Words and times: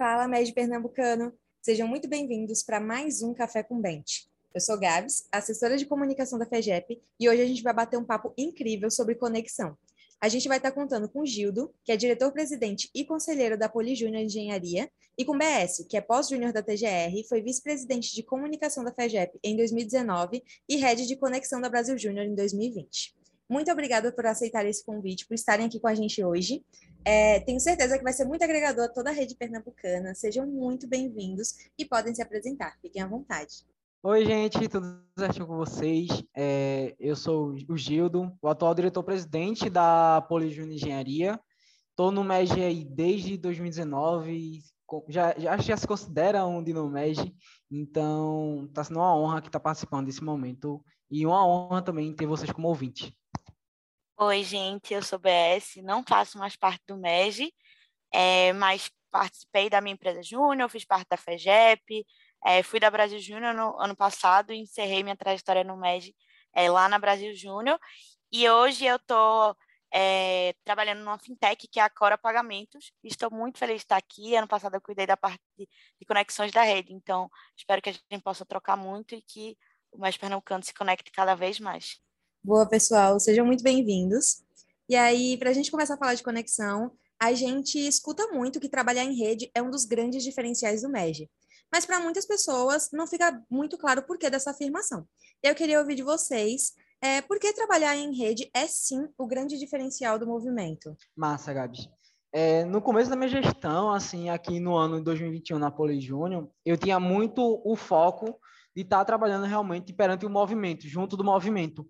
Fala, 0.00 0.26
médio 0.26 0.54
pernambucano! 0.54 1.30
Sejam 1.60 1.86
muito 1.86 2.08
bem-vindos 2.08 2.62
para 2.62 2.80
mais 2.80 3.20
um 3.20 3.34
Café 3.34 3.62
com 3.62 3.78
Bente. 3.78 4.30
Eu 4.54 4.58
sou 4.58 4.80
Gabs, 4.80 5.28
assessora 5.30 5.76
de 5.76 5.84
comunicação 5.84 6.38
da 6.38 6.46
FEGEP, 6.46 7.02
e 7.20 7.28
hoje 7.28 7.42
a 7.42 7.44
gente 7.44 7.62
vai 7.62 7.74
bater 7.74 7.98
um 7.98 8.04
papo 8.04 8.32
incrível 8.34 8.90
sobre 8.90 9.14
conexão. 9.14 9.76
A 10.18 10.26
gente 10.26 10.48
vai 10.48 10.56
estar 10.56 10.72
contando 10.72 11.06
com 11.06 11.26
Gildo, 11.26 11.70
que 11.84 11.92
é 11.92 11.98
diretor-presidente 11.98 12.88
e 12.94 13.04
conselheiro 13.04 13.58
da 13.58 13.68
Poli 13.68 13.94
Júnior 13.94 14.22
Engenharia, 14.22 14.90
e 15.18 15.24
com 15.26 15.36
BS, 15.36 15.84
que 15.86 15.98
é 15.98 16.00
pós-júnior 16.00 16.50
da 16.50 16.62
TGR, 16.62 17.22
foi 17.28 17.42
vice-presidente 17.42 18.14
de 18.14 18.22
comunicação 18.22 18.82
da 18.82 18.94
FEGEP 18.94 19.38
em 19.44 19.54
2019 19.54 20.42
e 20.66 20.76
head 20.76 21.06
de 21.06 21.14
conexão 21.14 21.60
da 21.60 21.68
Brasil 21.68 21.98
Júnior 21.98 22.24
em 22.24 22.34
2020. 22.34 23.14
Muito 23.50 23.70
obrigada 23.70 24.10
por 24.10 24.24
aceitar 24.24 24.64
esse 24.64 24.82
convite, 24.82 25.26
por 25.26 25.34
estarem 25.34 25.66
aqui 25.66 25.78
com 25.78 25.88
a 25.88 25.94
gente 25.94 26.24
hoje. 26.24 26.64
É, 27.04 27.40
tenho 27.40 27.58
certeza 27.58 27.96
que 27.96 28.04
vai 28.04 28.12
ser 28.12 28.24
muito 28.24 28.42
agregador 28.42 28.84
a 28.84 28.88
toda 28.88 29.10
a 29.10 29.12
rede 29.12 29.34
pernambucana. 29.34 30.14
Sejam 30.14 30.46
muito 30.46 30.86
bem-vindos 30.86 31.54
e 31.78 31.84
podem 31.84 32.14
se 32.14 32.22
apresentar. 32.22 32.76
Fiquem 32.82 33.02
à 33.02 33.06
vontade. 33.06 33.64
Oi, 34.02 34.24
gente, 34.24 34.68
tudo 34.68 35.02
certo 35.18 35.46
com 35.46 35.56
vocês? 35.56 36.08
É, 36.34 36.94
eu 36.98 37.14
sou 37.14 37.54
o 37.68 37.76
Gildo, 37.76 38.32
o 38.40 38.48
atual 38.48 38.74
diretor-presidente 38.74 39.68
da 39.68 40.22
Polijúnior 40.22 40.74
Engenharia. 40.74 41.40
Estou 41.90 42.10
no 42.10 42.24
MEG 42.24 42.84
desde 42.84 43.36
2019, 43.36 44.60
já, 45.08 45.34
já, 45.38 45.56
já 45.58 45.76
se 45.76 45.86
considera 45.86 46.46
um 46.46 46.62
MEG, 46.88 47.34
então 47.70 48.64
está 48.68 48.84
sendo 48.84 49.00
uma 49.00 49.14
honra 49.14 49.42
que 49.42 49.48
estar 49.48 49.58
tá 49.58 49.64
participando 49.64 50.06
desse 50.06 50.24
momento 50.24 50.82
e 51.10 51.26
uma 51.26 51.46
honra 51.46 51.82
também 51.82 52.14
ter 52.14 52.26
vocês 52.26 52.50
como 52.52 52.68
ouvintes. 52.68 53.12
Oi, 54.22 54.44
gente, 54.44 54.92
eu 54.92 55.02
sou 55.02 55.18
BS, 55.18 55.80
não 55.82 56.04
faço 56.06 56.36
mais 56.38 56.54
parte 56.54 56.82
do 56.86 56.94
MEG, 56.98 57.50
é, 58.12 58.52
mas 58.52 58.90
participei 59.10 59.70
da 59.70 59.80
minha 59.80 59.94
empresa 59.94 60.22
Júnior, 60.22 60.68
fiz 60.68 60.84
parte 60.84 61.08
da 61.08 61.16
FEGEP, 61.16 62.06
é, 62.44 62.62
fui 62.62 62.78
da 62.78 62.90
Brasil 62.90 63.18
Júnior 63.18 63.54
no 63.54 63.80
ano 63.80 63.96
passado 63.96 64.52
e 64.52 64.58
encerrei 64.58 65.02
minha 65.02 65.16
trajetória 65.16 65.64
no 65.64 65.76
MED 65.76 66.14
é, 66.54 66.70
lá 66.70 66.86
na 66.88 66.98
Brasil 66.98 67.34
Júnior. 67.34 67.78
E 68.30 68.48
hoje 68.50 68.84
eu 68.84 68.96
estou 68.96 69.56
é, 69.92 70.54
trabalhando 70.64 71.00
numa 71.00 71.18
fintech 71.18 71.66
que 71.68 71.80
é 71.80 71.82
a 71.82 71.90
Cora 71.90 72.18
Pagamentos. 72.18 72.92
Estou 73.02 73.30
muito 73.30 73.58
feliz 73.58 73.76
de 73.76 73.84
estar 73.84 73.96
aqui. 73.96 74.36
Ano 74.36 74.48
passado 74.48 74.74
eu 74.74 74.82
cuidei 74.82 75.06
da 75.06 75.16
parte 75.16 75.42
de, 75.58 75.66
de 75.98 76.06
conexões 76.06 76.52
da 76.52 76.62
rede, 76.62 76.92
então 76.92 77.30
espero 77.56 77.80
que 77.80 77.88
a 77.90 77.92
gente 77.92 78.22
possa 78.22 78.44
trocar 78.44 78.76
muito 78.76 79.14
e 79.14 79.22
que 79.22 79.56
o 79.92 79.98
Mais 79.98 80.16
Pernambucano 80.18 80.62
se 80.62 80.74
conecte 80.74 81.10
cada 81.10 81.34
vez 81.34 81.58
mais. 81.58 81.98
Boa, 82.42 82.66
pessoal, 82.66 83.20
sejam 83.20 83.44
muito 83.44 83.62
bem-vindos. 83.62 84.42
E 84.88 84.96
aí, 84.96 85.36
para 85.36 85.50
a 85.50 85.52
gente 85.52 85.70
começar 85.70 85.94
a 85.94 85.98
falar 85.98 86.14
de 86.14 86.22
conexão, 86.22 86.90
a 87.20 87.34
gente 87.34 87.78
escuta 87.78 88.28
muito 88.28 88.58
que 88.58 88.68
trabalhar 88.68 89.04
em 89.04 89.14
rede 89.14 89.50
é 89.54 89.60
um 89.60 89.70
dos 89.70 89.84
grandes 89.84 90.24
diferenciais 90.24 90.80
do 90.80 90.88
MEG. 90.88 91.28
Mas 91.70 91.84
para 91.84 92.00
muitas 92.00 92.24
pessoas 92.24 92.88
não 92.94 93.06
fica 93.06 93.42
muito 93.50 93.76
claro 93.76 94.00
o 94.00 94.06
porquê 94.06 94.30
dessa 94.30 94.52
afirmação. 94.52 95.06
Eu 95.42 95.54
queria 95.54 95.78
ouvir 95.78 95.96
de 95.96 96.02
vocês 96.02 96.72
é, 97.02 97.20
por 97.20 97.38
que 97.38 97.52
trabalhar 97.52 97.94
em 97.94 98.16
rede 98.16 98.50
é 98.54 98.66
sim 98.66 99.06
o 99.18 99.26
grande 99.26 99.58
diferencial 99.58 100.18
do 100.18 100.26
movimento. 100.26 100.96
Massa, 101.14 101.52
Gabi. 101.52 101.90
É, 102.32 102.64
no 102.64 102.80
começo 102.80 103.10
da 103.10 103.16
minha 103.16 103.28
gestão, 103.28 103.92
assim, 103.92 104.30
aqui 104.30 104.58
no 104.60 104.74
ano 104.76 104.96
de 104.96 105.04
2021 105.04 105.58
na 105.58 105.70
Poli 105.70 106.00
Júnior, 106.00 106.48
eu 106.64 106.78
tinha 106.78 106.98
muito 106.98 107.60
o 107.66 107.76
foco 107.76 108.40
de 108.74 108.80
estar 108.82 109.04
trabalhando 109.04 109.44
realmente 109.44 109.92
perante 109.92 110.24
o 110.24 110.30
movimento, 110.30 110.88
junto 110.88 111.18
do 111.18 111.24
movimento, 111.24 111.86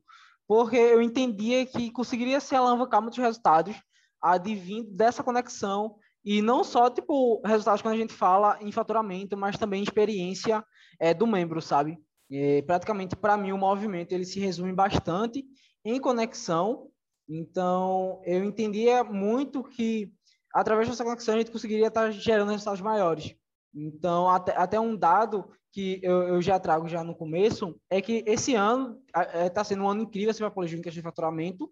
porque 0.50 0.74
eu 0.74 1.00
entendia 1.00 1.64
que 1.64 1.92
conseguiria 1.92 2.40
se 2.40 2.56
alavancar 2.56 3.00
muitos 3.00 3.20
resultados 3.20 3.76
advindo 4.20 4.90
dessa 4.90 5.22
conexão 5.22 5.94
e 6.24 6.42
não 6.42 6.64
só, 6.64 6.90
tipo, 6.90 7.40
resultados 7.46 7.80
quando 7.80 7.94
a 7.94 7.98
gente 7.98 8.12
fala 8.12 8.58
em 8.60 8.72
faturamento, 8.72 9.36
mas 9.36 9.56
também 9.56 9.80
experiência 9.80 10.64
é, 10.98 11.14
do 11.14 11.24
membro, 11.24 11.62
sabe? 11.62 11.96
É, 12.28 12.62
praticamente, 12.62 13.14
para 13.14 13.36
mim, 13.36 13.52
o 13.52 13.58
movimento 13.58 14.10
ele 14.10 14.24
se 14.24 14.40
resume 14.40 14.72
bastante 14.72 15.44
em 15.84 16.00
conexão. 16.00 16.88
Então, 17.28 18.20
eu 18.24 18.42
entendia 18.42 19.04
muito 19.04 19.62
que, 19.62 20.12
através 20.52 20.88
dessa 20.88 21.04
conexão, 21.04 21.36
a 21.36 21.38
gente 21.38 21.52
conseguiria 21.52 21.86
estar 21.86 22.10
gerando 22.10 22.50
resultados 22.50 22.80
maiores. 22.80 23.36
Então, 23.72 24.28
até, 24.28 24.56
até 24.56 24.80
um 24.80 24.96
dado 24.96 25.48
que 25.72 26.00
eu, 26.02 26.22
eu, 26.22 26.42
já 26.42 26.58
trago 26.58 26.88
já 26.88 27.04
no 27.04 27.14
começo 27.14 27.78
é 27.88 28.00
que 28.00 28.24
esse 28.26 28.54
ano 28.54 29.00
está 29.44 29.60
é, 29.60 29.64
sendo 29.64 29.84
um 29.84 29.88
ano 29.88 30.02
incrível 30.02 30.30
assim, 30.30 30.40
para 30.40 30.48
a 30.48 30.52
Poligínica 30.52 30.90
de 30.90 31.02
faturamento 31.02 31.70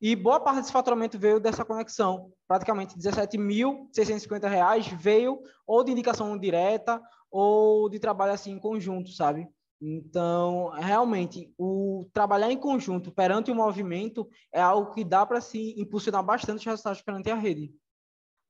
e 0.00 0.14
boa 0.14 0.38
parte 0.38 0.60
desse 0.60 0.72
faturamento 0.72 1.18
veio 1.18 1.40
dessa 1.40 1.64
conexão. 1.64 2.30
Praticamente 2.46 2.94
R$ 2.94 3.00
17.650 3.00 4.94
veio 4.96 5.40
ou 5.66 5.82
de 5.82 5.90
indicação 5.90 6.38
direta 6.38 7.00
ou 7.30 7.88
de 7.88 7.98
trabalho 7.98 8.32
assim 8.32 8.52
em 8.52 8.60
conjunto, 8.60 9.10
sabe? 9.10 9.48
Então, 9.80 10.70
realmente, 10.70 11.52
o 11.56 12.08
trabalhar 12.12 12.50
em 12.50 12.56
conjunto 12.56 13.12
perante 13.12 13.50
o 13.50 13.54
movimento 13.54 14.28
é 14.52 14.60
algo 14.60 14.92
que 14.92 15.04
dá 15.04 15.24
para 15.24 15.40
se 15.40 15.80
impulsionar 15.80 16.22
bastante 16.22 16.58
os 16.58 16.64
resultados 16.64 17.02
perante 17.02 17.30
a 17.30 17.34
rede. 17.34 17.72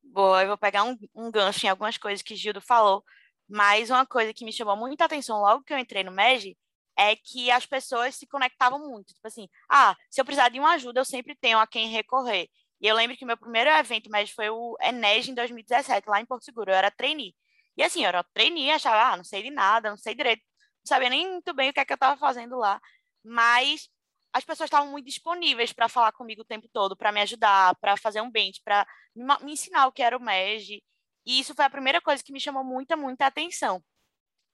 Boa, 0.02 0.42
eu 0.42 0.48
vou 0.48 0.58
pegar 0.58 0.84
um, 0.84 0.96
um 1.14 1.30
gancho 1.30 1.66
em 1.66 1.68
algumas 1.68 1.98
coisas 1.98 2.22
que 2.22 2.34
Gildo 2.34 2.62
falou, 2.62 3.04
mas 3.48 3.90
uma 3.90 4.06
coisa 4.06 4.32
que 4.34 4.44
me 4.44 4.52
chamou 4.52 4.76
muita 4.76 5.04
atenção 5.04 5.40
logo 5.40 5.64
que 5.64 5.72
eu 5.72 5.78
entrei 5.78 6.04
no 6.04 6.12
MEG 6.12 6.56
é 6.96 7.16
que 7.16 7.50
as 7.50 7.64
pessoas 7.64 8.16
se 8.16 8.26
conectavam 8.26 8.78
muito. 8.80 9.14
Tipo 9.14 9.26
assim, 9.28 9.48
ah, 9.70 9.96
se 10.10 10.20
eu 10.20 10.24
precisar 10.24 10.48
de 10.48 10.58
uma 10.58 10.72
ajuda, 10.72 11.00
eu 11.00 11.04
sempre 11.04 11.34
tenho 11.36 11.58
a 11.58 11.66
quem 11.66 11.88
recorrer. 11.88 12.48
E 12.80 12.86
eu 12.86 12.94
lembro 12.96 13.16
que 13.16 13.24
meu 13.24 13.36
primeiro 13.36 13.70
evento 13.70 14.10
médio 14.10 14.34
foi 14.34 14.50
o 14.50 14.76
Enes 14.80 15.28
em 15.28 15.34
2017, 15.34 16.08
lá 16.08 16.20
em 16.20 16.26
Porto 16.26 16.44
Seguro. 16.44 16.70
Eu 16.70 16.74
era 16.76 16.90
trainee. 16.90 17.34
E 17.76 17.82
assim, 17.82 18.02
eu 18.02 18.08
era 18.08 18.24
trainee, 18.34 18.70
achava, 18.70 19.12
ah, 19.14 19.16
não 19.16 19.24
sei 19.24 19.42
de 19.42 19.50
nada, 19.50 19.90
não 19.90 19.96
sei 19.96 20.14
direito, 20.14 20.42
não 20.84 20.88
sabia 20.88 21.08
nem 21.10 21.30
muito 21.30 21.54
bem 21.54 21.70
o 21.70 21.72
que 21.72 21.80
é 21.80 21.84
que 21.84 21.92
eu 21.92 21.94
estava 21.96 22.16
fazendo 22.18 22.56
lá. 22.56 22.80
Mas 23.24 23.88
as 24.32 24.44
pessoas 24.44 24.68
estavam 24.68 24.90
muito 24.90 25.06
disponíveis 25.06 25.72
para 25.72 25.88
falar 25.88 26.12
comigo 26.12 26.42
o 26.42 26.44
tempo 26.44 26.68
todo, 26.72 26.96
para 26.96 27.12
me 27.12 27.20
ajudar, 27.22 27.74
para 27.76 27.96
fazer 27.96 28.20
um 28.20 28.30
bench, 28.30 28.60
para 28.64 28.86
me 29.14 29.52
ensinar 29.52 29.86
o 29.86 29.92
que 29.92 30.02
era 30.02 30.16
o 30.16 30.20
MEG. 30.20 30.82
E 31.28 31.40
isso 31.40 31.54
foi 31.54 31.66
a 31.66 31.70
primeira 31.70 32.00
coisa 32.00 32.24
que 32.24 32.32
me 32.32 32.40
chamou 32.40 32.64
muita, 32.64 32.96
muita 32.96 33.26
atenção. 33.26 33.84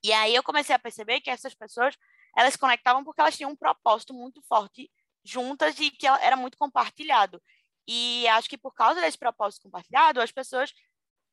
E 0.05 0.13
aí 0.13 0.35
eu 0.35 0.43
comecei 0.43 0.75
a 0.75 0.79
perceber 0.79 1.21
que 1.21 1.31
essas 1.31 1.55
pessoas 1.55 1.97
elas 2.37 2.57
conectavam 2.57 3.05
porque 3.05 3.21
elas 3.21 3.37
tinham 3.37 3.53
um 3.53 3.57
propósito 3.57 4.13
muito 4.13 4.43
forte 4.43 4.91
juntas 5.25 5.79
e 5.79 5.91
que 5.91 6.07
era 6.07 6.37
muito 6.37 6.59
compartilhado. 6.59 7.41
E 7.87 8.27
acho 8.29 8.49
que 8.49 8.59
por 8.59 8.75
causa 8.75 9.01
desse 9.01 9.17
propósito 9.17 9.63
compartilhado, 9.63 10.21
as 10.21 10.33
pessoas 10.33 10.73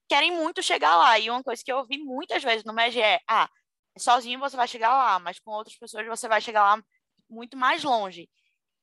querem 0.07 0.31
muito 0.31 0.61
chegar 0.61 0.95
lá. 0.95 1.17
E 1.19 1.29
uma 1.29 1.43
coisa 1.43 1.63
que 1.63 1.71
eu 1.71 1.77
ouvi 1.77 1.97
muitas 1.97 2.43
vezes 2.43 2.63
no 2.63 2.73
MEG 2.73 3.01
é: 3.01 3.19
ah, 3.27 3.49
sozinho 3.97 4.39
você 4.39 4.55
vai 4.55 4.67
chegar 4.67 4.95
lá, 4.95 5.19
mas 5.19 5.39
com 5.39 5.51
outras 5.51 5.77
pessoas 5.77 6.05
você 6.07 6.27
vai 6.27 6.41
chegar 6.41 6.63
lá 6.63 6.83
muito 7.29 7.57
mais 7.57 7.83
longe. 7.83 8.29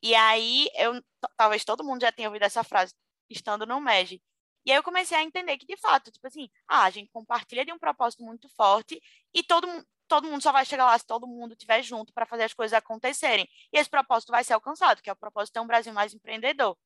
E 0.03 0.15
aí, 0.15 0.69
eu 0.75 1.03
talvez 1.37 1.65
todo 1.65 1.85
mundo 1.85 2.03
já 2.03 2.13
tenha 2.13 2.29
ouvido 2.29 2.45
essa 2.45 2.65
frase 2.65 2.95
estando 3.31 3.67
no 3.67 3.81
MEG. 3.81 4.23
E 4.65 4.71
aí 4.71 4.77
eu 4.79 4.83
comecei 4.83 5.17
a 5.17 5.23
entender 5.23 5.57
que, 5.57 5.67
de 5.67 5.77
fato, 5.77 6.11
tipo 6.11 6.27
assim, 6.27 6.49
ah, 6.67 6.85
a 6.85 6.91
gente 6.91 7.11
compartilha 7.11 7.65
de 7.65 7.73
um 7.73 7.79
propósito 7.79 8.23
muito 8.23 8.49
forte 8.51 9.01
e 9.33 9.43
todo, 9.43 9.67
todo 10.07 10.29
mundo 10.29 10.43
só 10.43 10.53
vai 10.53 10.65
chegar 10.65 10.87
lá 10.87 10.99
se 10.99 11.07
todo 11.07 11.27
mundo 11.27 11.53
estiver 11.53 11.83
junto 11.83 12.13
para 12.13 12.27
fazer 12.27 12.45
as 12.45 12.55
coisas 12.55 12.77
acontecerem. 12.77 13.49
E 13.73 13.79
esse 13.79 13.89
propósito 13.89 14.31
vai 14.31 14.45
ser 14.45 14.55
alcançado, 14.55 15.03
que 15.03 15.11
é 15.11 15.13
o 15.13 15.17
propósito 15.17 15.55
de 15.55 15.61
um 15.61 15.67
Brasil 15.67 15.93
mais 15.93 16.15
empreendedor. 16.15 16.77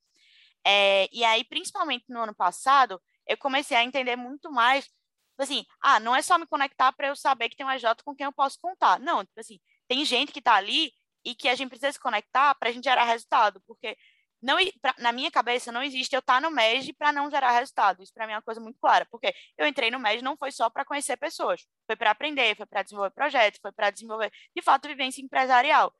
É, 0.65 1.09
e 1.12 1.25
aí, 1.25 1.44
principalmente 1.44 2.05
no 2.09 2.21
ano 2.21 2.34
passado, 2.34 3.00
eu 3.27 3.37
comecei 3.37 3.77
a 3.77 3.84
entender 3.84 4.16
muito 4.16 4.50
mais, 4.50 4.84
tipo 4.84 4.94
assim, 5.38 5.65
ah, 5.81 5.99
não 6.00 6.15
é 6.15 6.22
só 6.22 6.38
me 6.38 6.47
conectar 6.47 6.93
para 6.93 7.09
eu 7.09 7.16
saber 7.16 7.49
que 7.49 7.56
tem 7.56 7.66
um 7.66 7.69
AJ 7.69 8.03
com 8.05 8.15
quem 8.15 8.27
eu 8.27 8.32
posso 8.32 8.59
contar. 8.61 9.00
Não, 9.00 9.25
tipo 9.25 9.41
assim, 9.41 9.59
tem 9.88 10.05
gente 10.05 10.32
que 10.32 10.38
está 10.38 10.55
ali 10.55 10.93
e 11.25 11.34
que 11.34 11.49
a 11.49 11.55
gente 11.55 11.69
precisa 11.69 11.93
se 11.93 12.00
conectar 12.00 12.55
para 12.56 12.69
a 12.69 12.72
gente 12.72 12.84
gerar 12.84 13.05
resultado, 13.05 13.61
porque 13.66 13.97
não, 14.43 14.56
pra, 14.81 14.94
na 14.99 15.12
minha 15.12 15.31
cabeça 15.31 15.71
não 15.71 15.83
existe 15.83 16.15
eu 16.15 16.19
estar 16.19 16.35
tá 16.35 16.41
no 16.41 16.50
MEG 16.50 16.93
para 16.94 17.12
não 17.12 17.31
gerar 17.31 17.53
resultado. 17.53 18.03
Isso 18.03 18.12
para 18.12 18.27
mim 18.27 18.33
é 18.33 18.37
uma 18.37 18.43
coisa 18.43 18.61
muito 18.61 18.79
clara, 18.81 19.06
porque 19.11 19.33
eu 19.56 19.67
entrei 19.67 19.91
no 19.91 20.00
MEG 20.00 20.23
não 20.23 20.37
foi 20.37 20.50
só 20.50 20.69
para 20.69 20.85
conhecer 20.85 21.17
pessoas, 21.17 21.65
foi 21.87 21.97
para 21.97 22.11
aprender, 22.11 22.56
foi 22.56 22.67
para 22.67 22.83
desenvolver 22.83 23.11
projetos, 23.12 23.61
foi 23.62 23.73
para 23.73 23.91
desenvolver, 23.91 24.33
de 24.55 24.62
fato, 24.62 24.89
vivência 24.89 25.23
empresarial. 25.23 25.94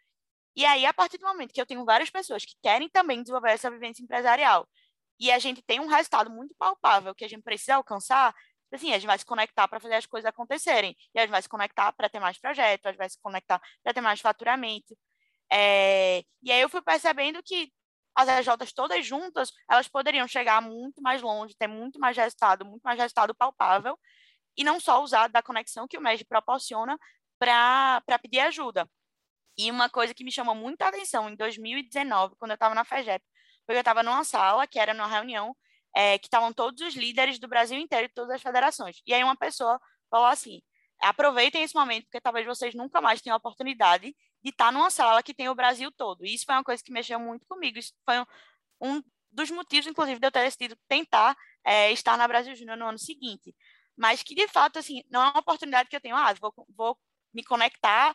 E 0.57 0.65
aí, 0.67 0.85
a 0.85 0.93
partir 0.93 1.19
do 1.19 1.27
momento 1.27 1.53
que 1.53 1.61
eu 1.61 1.67
tenho 1.67 1.85
várias 1.85 2.11
pessoas 2.11 2.45
que 2.45 2.55
querem 2.63 2.89
também 2.89 3.23
desenvolver 3.23 3.53
essa 3.53 3.71
vivência 3.71 4.03
empresarial, 4.03 4.69
e 5.21 5.31
a 5.31 5.39
gente 5.39 5.63
tem 5.63 5.81
um 5.81 5.87
resultado 5.87 6.31
muito 6.31 6.55
palpável 6.59 7.15
que 7.15 7.25
a 7.25 7.29
gente 7.29 7.43
precisa 7.43 7.77
alcançar, 7.77 8.35
assim, 8.73 8.91
a 8.93 8.95
gente 8.95 9.07
vai 9.07 9.19
se 9.19 9.25
conectar 9.25 9.69
para 9.69 9.81
fazer 9.81 9.95
as 9.95 10.07
coisas 10.07 10.29
acontecerem, 10.29 10.97
e 11.15 11.19
a 11.19 11.23
gente 11.23 11.31
vai 11.31 11.43
se 11.43 11.49
conectar 11.49 11.93
para 11.93 12.09
ter 12.09 12.21
mais 12.21 12.39
projetos, 12.39 12.87
a 12.87 12.91
gente 12.91 12.99
vai 12.99 13.11
se 13.11 13.19
conectar 13.21 13.61
para 13.83 13.95
ter 13.95 14.01
mais 14.01 14.21
faturamento. 14.21 14.97
É... 15.53 16.25
E 16.43 16.53
aí 16.53 16.61
eu 16.61 16.69
fui 16.69 16.83
percebendo 16.83 17.43
que 17.43 17.71
as 18.15 18.29
EJs 18.29 18.73
todas 18.73 19.07
juntas, 19.07 19.51
elas 19.71 19.89
poderiam 19.89 20.29
chegar 20.29 20.61
muito 20.61 21.01
mais 21.01 21.23
longe, 21.23 21.55
ter 21.57 21.67
muito 21.67 21.99
mais 21.99 22.17
resultado, 22.17 22.65
muito 22.65 22.83
mais 22.83 22.99
resultado 22.99 23.35
palpável, 23.35 23.99
e 24.57 24.65
não 24.65 24.79
só 24.79 25.03
usar 25.03 25.29
da 25.29 25.43
conexão 25.43 25.89
que 25.89 25.97
o 25.97 26.01
MED 26.01 26.25
proporciona 26.25 26.99
para 27.39 28.19
pedir 28.21 28.41
ajuda. 28.41 28.89
E 29.57 29.71
uma 29.71 29.89
coisa 29.89 30.15
que 30.15 30.25
me 30.25 30.33
chamou 30.33 30.55
muita 30.55 30.89
atenção 30.89 31.29
em 31.29 31.37
2019, 31.37 32.37
quando 32.39 32.53
eu 32.53 32.55
estava 32.55 32.75
na 32.75 32.85
FEGEP, 32.85 33.25
foi 33.67 33.75
que 33.75 33.79
eu 33.79 33.81
estava 33.81 34.03
numa 34.03 34.25
sala, 34.25 34.67
que 34.67 34.79
era 34.79 34.95
numa 34.95 35.09
reunião 35.09 35.57
é, 35.95 36.19
que 36.19 36.27
estavam 36.27 36.53
todos 36.53 36.81
os 36.83 36.95
líderes 36.95 37.39
do 37.39 37.49
Brasil 37.49 37.79
inteiro, 37.79 38.09
de 38.09 38.15
todas 38.15 38.31
as 38.31 38.43
federações. 38.43 39.03
E 39.07 39.13
aí 39.13 39.23
uma 39.23 39.37
pessoa 39.37 39.79
falou 40.11 40.27
assim: 40.27 40.63
aproveitem 41.01 41.63
esse 41.63 41.75
momento, 41.75 42.05
porque 42.05 42.21
talvez 42.21 42.47
vocês 42.47 42.75
nunca 42.75 43.01
mais 43.01 43.21
tenham 43.21 43.35
a 43.35 43.39
oportunidade 43.39 44.15
de 44.43 44.51
estar 44.51 44.73
numa 44.73 44.91
sala 44.91 45.23
que 45.23 45.35
tem 45.35 45.49
o 45.49 45.55
Brasil 45.55 45.91
todo. 45.93 46.25
E 46.25 46.35
isso 46.35 46.45
foi 46.45 46.55
uma 46.55 46.65
coisa 46.65 46.83
que 46.83 46.93
mexeu 46.93 47.19
muito 47.19 47.47
comigo. 47.47 47.79
Isso 47.79 47.93
foi 48.05 48.19
um, 48.21 48.27
um 48.81 49.03
dos 49.31 49.51
motivos, 49.51 49.87
inclusive, 49.87 50.21
de 50.21 50.27
eu 50.27 50.33
ter 50.33 50.45
decidido 50.45 50.77
tentar 50.89 51.37
é, 51.65 51.93
estar 51.93 52.17
na 52.17 52.29
Brasil 52.29 52.55
Júnior 52.55 52.77
no 52.77 52.87
ano 52.87 52.99
seguinte. 52.99 53.55
Mas 53.97 54.23
que, 54.23 54.35
de 54.35 54.49
fato, 54.49 54.79
assim, 54.79 55.03
não 55.11 55.23
é 55.23 55.31
uma 55.31 55.41
oportunidade 55.41 55.89
que 55.89 55.97
eu 55.97 56.01
tenho, 56.01 56.17
ah, 56.17 56.33
vou, 56.35 56.53
vou 56.77 56.99
me 57.33 57.45
conectar 57.45 58.15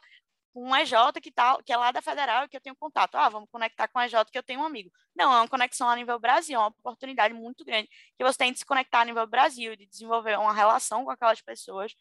com 0.54 0.70
um 0.70 0.76
EJ 0.76 0.94
que, 1.22 1.32
tá, 1.32 1.58
que 1.64 1.72
é 1.72 1.78
lá 1.78 1.92
da 1.92 2.02
Federal 2.02 2.46
e 2.46 2.50
que 2.50 2.58
eu 2.58 2.62
tenho 2.62 2.76
contato. 2.76 3.16
Ah, 3.16 3.30
vamos 3.30 3.50
conectar 3.52 3.88
com 3.88 4.00
um 4.00 4.02
EJ 4.02 4.26
que 4.32 4.38
eu 4.38 4.44
tenho 4.44 4.62
um 4.62 4.66
amigo. 4.66 4.92
Não, 5.16 5.32
é 5.32 5.38
uma 5.38 5.48
conexão 5.48 5.88
a 5.88 5.96
nível 5.96 6.20
Brasil, 6.20 6.56
é 6.56 6.60
uma 6.60 6.70
oportunidade 6.70 7.34
muito 7.34 7.64
grande 7.64 7.88
que 8.18 8.24
você 8.24 8.38
tem 8.38 8.52
de 8.52 8.60
se 8.60 8.66
conectar 8.66 9.02
a 9.02 9.06
nível 9.06 9.26
Brasil, 9.28 9.76
de 9.76 9.86
desenvolver 9.86 10.38
uma 10.38 10.54
relação 10.54 11.06
com 11.06 11.12
aquelas 11.12 11.42
pessoas 11.42 11.94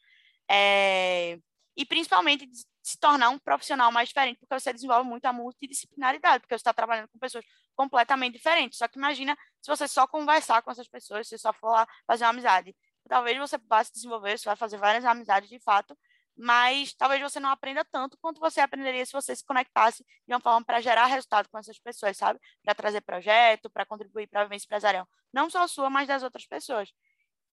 é, 0.51 1.39
e 1.77 1.85
principalmente 1.85 2.49
se 2.87 2.97
tornar 2.99 3.31
um 3.31 3.39
profissional 3.39 3.91
mais 3.91 4.09
diferente, 4.11 4.39
porque 4.39 4.61
você 4.61 4.73
desenvolve 4.73 5.09
muito 5.09 5.25
a 5.25 5.33
multidisciplinaridade, 5.33 6.43
porque 6.43 6.55
você 6.55 6.61
está 6.61 6.73
trabalhando 6.73 7.09
com 7.09 7.19
pessoas 7.19 7.45
completamente 7.75 8.35
diferentes. 8.35 8.79
Só 8.79 8.87
que 8.87 8.97
imagina 8.97 9.37
se 9.61 9.69
você 9.69 9.89
só 9.89 10.07
conversar 10.07 10.63
com 10.63 10.71
essas 10.71 10.87
pessoas, 10.87 11.27
se 11.29 11.37
só 11.37 11.53
for 11.53 11.71
lá 11.71 11.89
fazer 12.07 12.25
uma 12.25 12.31
amizade. 12.31 12.77
Talvez 13.09 13.37
você 13.39 13.59
vá 13.59 13.83
se 13.83 13.93
desenvolver, 13.93 14.39
você 14.39 14.45
vai 14.45 14.55
fazer 14.55 14.79
várias 14.79 15.05
amizades 15.05 15.49
de 15.49 15.59
fato, 15.59 15.99
mas 16.37 16.95
talvez 16.95 17.21
você 17.21 17.41
não 17.41 17.51
aprenda 17.51 17.85
tanto 17.85 18.17
quanto 18.19 18.41
você 18.41 18.61
aprenderia 18.61 19.05
se 19.05 19.13
você 19.13 19.35
se 19.35 19.45
conectasse 19.45 20.05
de 20.27 20.33
uma 20.33 20.41
forma 20.41 20.65
para 20.65 20.81
gerar 20.81 21.07
resultado 21.07 21.49
com 21.49 21.59
essas 21.59 21.81
pessoas, 21.81 22.17
sabe? 22.17 22.39
Para 22.63 22.73
trazer 22.75 23.01
projeto, 23.01 23.69
para 23.69 23.85
contribuir 23.85 24.29
para 24.29 24.43
a 24.43 24.45
vivência 24.45 24.67
empresarial. 24.67 25.09
Não 25.33 25.51
só 25.51 25.65
a 25.65 25.69
sua, 25.69 25.91
mas 25.91 26.07
das 26.07 26.23
outras 26.23 26.47
pessoas. 26.47 26.93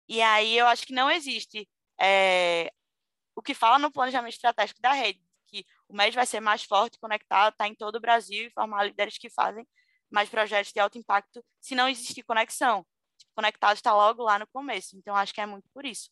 E 0.09 0.21
aí 0.23 0.59
eu 0.59 0.67
acho 0.67 0.85
que 0.87 0.93
não 0.93 1.09
existe 1.11 1.69
é, 2.01 2.73
o 3.41 3.43
que 3.43 3.55
fala 3.55 3.79
no 3.79 3.91
planejamento 3.91 4.35
estratégico 4.35 4.83
da 4.83 4.93
rede, 4.93 5.19
que 5.47 5.65
o 5.89 5.97
MED 5.97 6.15
vai 6.15 6.27
ser 6.27 6.41
mais 6.41 6.63
forte, 6.63 6.99
conectado, 6.99 7.53
está 7.53 7.67
em 7.67 7.75
todo 7.75 7.97
o 7.97 8.01
Brasil 8.01 8.47
e 8.47 8.51
formar 8.51 8.85
líderes 8.85 9.17
que 9.17 9.31
fazem 9.31 9.67
mais 10.11 10.29
projetos 10.29 10.73
de 10.73 10.79
alto 10.79 10.99
impacto 10.99 11.43
se 11.59 11.75
não 11.75 11.89
existir 11.89 12.23
conexão. 12.23 12.87
Tipo, 13.17 13.33
conectado 13.35 13.77
está 13.77 13.95
logo 13.95 14.23
lá 14.23 14.39
no 14.39 14.47
começo. 14.47 14.95
Então, 14.95 15.17
acho 15.17 15.33
que 15.33 15.41
é 15.41 15.47
muito 15.47 15.71
por 15.71 15.87
isso. 15.87 16.11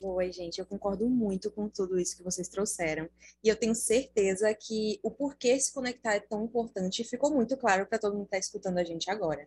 Boa, 0.00 0.30
gente, 0.32 0.58
eu 0.58 0.66
concordo 0.66 1.06
muito 1.08 1.50
com 1.50 1.68
tudo 1.68 2.00
isso 2.00 2.16
que 2.16 2.22
vocês 2.22 2.48
trouxeram. 2.48 3.08
E 3.44 3.48
eu 3.48 3.56
tenho 3.56 3.74
certeza 3.74 4.54
que 4.54 4.98
o 5.02 5.10
porquê 5.10 5.60
se 5.60 5.74
conectar 5.74 6.14
é 6.14 6.20
tão 6.20 6.44
importante 6.44 7.04
ficou 7.04 7.30
muito 7.30 7.56
claro 7.56 7.86
para 7.86 7.98
todo 7.98 8.14
mundo 8.14 8.28
que 8.28 8.36
está 8.36 8.38
escutando 8.38 8.78
a 8.78 8.84
gente 8.84 9.10
agora. 9.10 9.46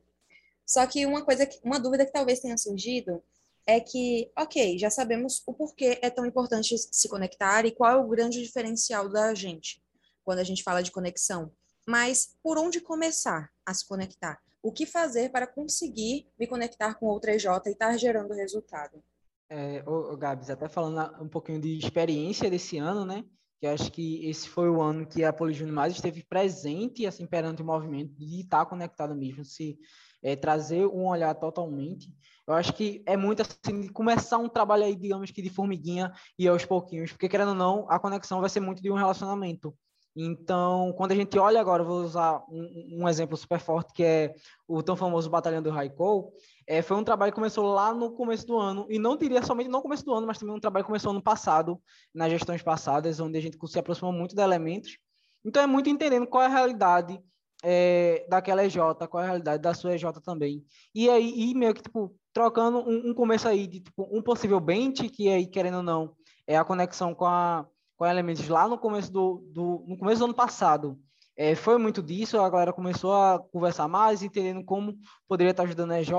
Só 0.64 0.86
que 0.86 1.06
uma 1.08 1.26
coisa, 1.26 1.50
uma 1.64 1.80
dúvida 1.80 2.06
que 2.06 2.12
talvez 2.12 2.40
tenha 2.40 2.58
surgido 2.58 3.24
é 3.70 3.80
que, 3.80 4.32
ok, 4.36 4.80
já 4.80 4.90
sabemos 4.90 5.44
o 5.46 5.54
porquê 5.54 6.00
é 6.02 6.10
tão 6.10 6.26
importante 6.26 6.76
se 6.76 7.08
conectar 7.08 7.68
e 7.68 7.72
qual 7.72 7.92
é 7.92 7.96
o 7.96 8.08
grande 8.08 8.42
diferencial 8.42 9.08
da 9.08 9.36
gente 9.36 9.80
quando 10.24 10.40
a 10.40 10.44
gente 10.44 10.64
fala 10.64 10.82
de 10.82 10.92
conexão. 10.92 11.52
Mas 11.88 12.36
por 12.42 12.58
onde 12.58 12.82
começar 12.82 13.52
a 13.64 13.72
se 13.72 13.88
conectar? 13.88 14.40
O 14.64 14.72
que 14.72 14.88
fazer 14.88 15.30
para 15.30 15.46
conseguir 15.46 16.28
me 16.40 16.48
conectar 16.48 16.96
com 16.96 17.06
outra 17.06 17.36
EJ 17.36 17.46
e 17.68 17.70
estar 17.70 17.96
gerando 17.96 18.34
resultado? 18.34 19.04
É, 19.48 19.84
ô, 19.88 20.18
Gabs, 20.18 20.50
até 20.50 20.68
falando 20.68 21.24
um 21.24 21.30
pouquinho 21.30 21.62
de 21.62 21.78
experiência 21.78 22.50
desse 22.50 22.80
ano, 22.80 23.06
né? 23.06 23.24
Que 23.60 23.68
acho 23.68 23.92
que 23.92 24.28
esse 24.28 24.50
foi 24.50 24.68
o 24.68 24.82
ano 24.82 25.06
que 25.06 25.24
a 25.24 25.32
Polijúnior 25.32 25.76
mais 25.76 25.94
esteve 25.94 26.24
presente, 26.24 27.06
assim, 27.06 27.28
perante 27.28 27.62
o 27.62 27.66
movimento, 27.66 28.14
de 28.16 28.42
estar 28.42 28.66
conectado 28.66 29.16
mesmo, 29.16 29.46
se 29.46 29.78
é, 30.24 30.36
trazer 30.36 30.86
um 30.86 31.08
olhar 31.08 31.34
totalmente. 31.36 32.14
Eu 32.48 32.54
acho 32.54 32.74
que 32.74 33.04
é 33.06 33.16
muito 33.16 33.44
assim, 33.44 33.88
começar 33.90 34.38
um 34.38 34.50
trabalho 34.50 34.84
aí, 34.84 34.96
digamos 34.96 35.30
que 35.32 35.42
de 35.42 35.50
formiguinha 35.50 36.12
e 36.38 36.48
aos 36.48 36.66
pouquinhos, 36.66 37.12
porque 37.12 37.30
querendo 37.30 37.50
ou 37.50 37.56
não, 37.56 37.86
a 37.90 38.00
conexão 38.00 38.40
vai 38.40 38.50
ser 38.50 38.60
muito 38.60 38.82
de 38.82 38.90
um 38.92 38.96
relacionamento. 38.96 39.74
Então, 40.16 40.92
quando 40.98 41.12
a 41.12 41.16
gente 41.16 41.38
olha 41.38 41.62
agora, 41.62 41.84
vou 41.84 42.02
usar 42.02 42.44
um, 42.50 43.04
um 43.04 43.08
exemplo 43.08 43.38
super 43.38 43.60
forte, 43.60 43.94
que 43.94 44.04
é 44.04 44.36
o 44.68 44.82
tão 44.82 44.96
famoso 44.96 45.30
Batalhão 45.30 45.62
do 45.62 45.70
Raikkow, 45.70 46.34
é, 46.68 46.82
foi 46.82 46.98
um 46.98 47.04
trabalho 47.04 47.32
que 47.32 47.36
começou 47.36 47.72
lá 47.72 47.94
no 47.94 48.12
começo 48.12 48.46
do 48.46 48.58
ano, 48.58 48.86
e 48.90 49.00
não 49.00 49.16
diria 49.16 49.42
somente 49.44 49.70
no 49.70 49.82
começo 49.82 50.04
do 50.04 50.14
ano, 50.14 50.28
mas 50.28 50.38
também 50.38 50.56
um 50.56 50.60
trabalho 50.60 50.84
que 50.84 50.88
começou 50.88 51.14
no 51.14 51.22
passado, 51.22 51.80
nas 52.14 52.32
gestões 52.32 52.62
passadas, 52.62 53.20
onde 53.20 53.38
a 53.38 53.42
gente 53.42 53.58
se 53.68 53.80
aproximou 53.80 54.12
muito 54.12 54.36
de 54.36 54.42
elementos. 54.42 54.98
Então, 55.46 55.62
é 55.64 55.68
muito 55.68 55.90
entendendo 55.90 56.28
qual 56.28 56.44
é 56.44 56.48
a 56.48 56.50
realidade 56.50 57.20
é, 57.64 58.26
daquela 58.30 58.64
EJ, 58.66 58.78
qual 59.10 59.22
é 59.22 59.26
a 59.26 59.30
realidade 59.30 59.62
da 59.62 59.74
sua 59.74 59.96
EJ 59.96 60.06
também. 60.24 60.64
E 60.94 61.10
aí, 61.10 61.52
e 61.52 61.54
meio 61.54 61.74
que, 61.74 61.82
tipo, 61.82 62.16
trocando 62.34 62.80
um, 62.80 63.10
um 63.10 63.14
começo 63.14 63.48
aí 63.48 63.68
de, 63.68 63.82
tipo, 63.82 64.08
um 64.12 64.22
possível 64.22 64.60
bench, 64.60 65.10
que 65.10 65.30
aí, 65.30 65.46
querendo 65.48 65.78
ou 65.78 65.84
não, 65.84 66.16
é 66.48 66.58
a 66.58 66.64
conexão 66.66 67.14
com 67.14 67.26
a 67.26 67.66
com 68.00 68.06
elementos 68.06 68.48
lá 68.48 68.66
no 68.66 68.78
começo 68.78 69.12
do, 69.12 69.44
do 69.54 69.84
no 69.86 69.98
começo 69.98 70.20
do 70.20 70.26
ano 70.26 70.34
passado. 70.34 70.98
É, 71.36 71.54
foi 71.54 71.78
muito 71.78 72.02
disso, 72.02 72.40
a 72.40 72.50
galera 72.50 72.72
começou 72.72 73.14
a 73.14 73.40
conversar 73.52 73.90
mais, 73.90 74.24
entendendo 74.24 74.64
como 74.64 74.98
poderia 75.28 75.52
estar 75.52 75.64
ajudando 75.64 75.92
a 75.92 76.00
EJ, 76.00 76.12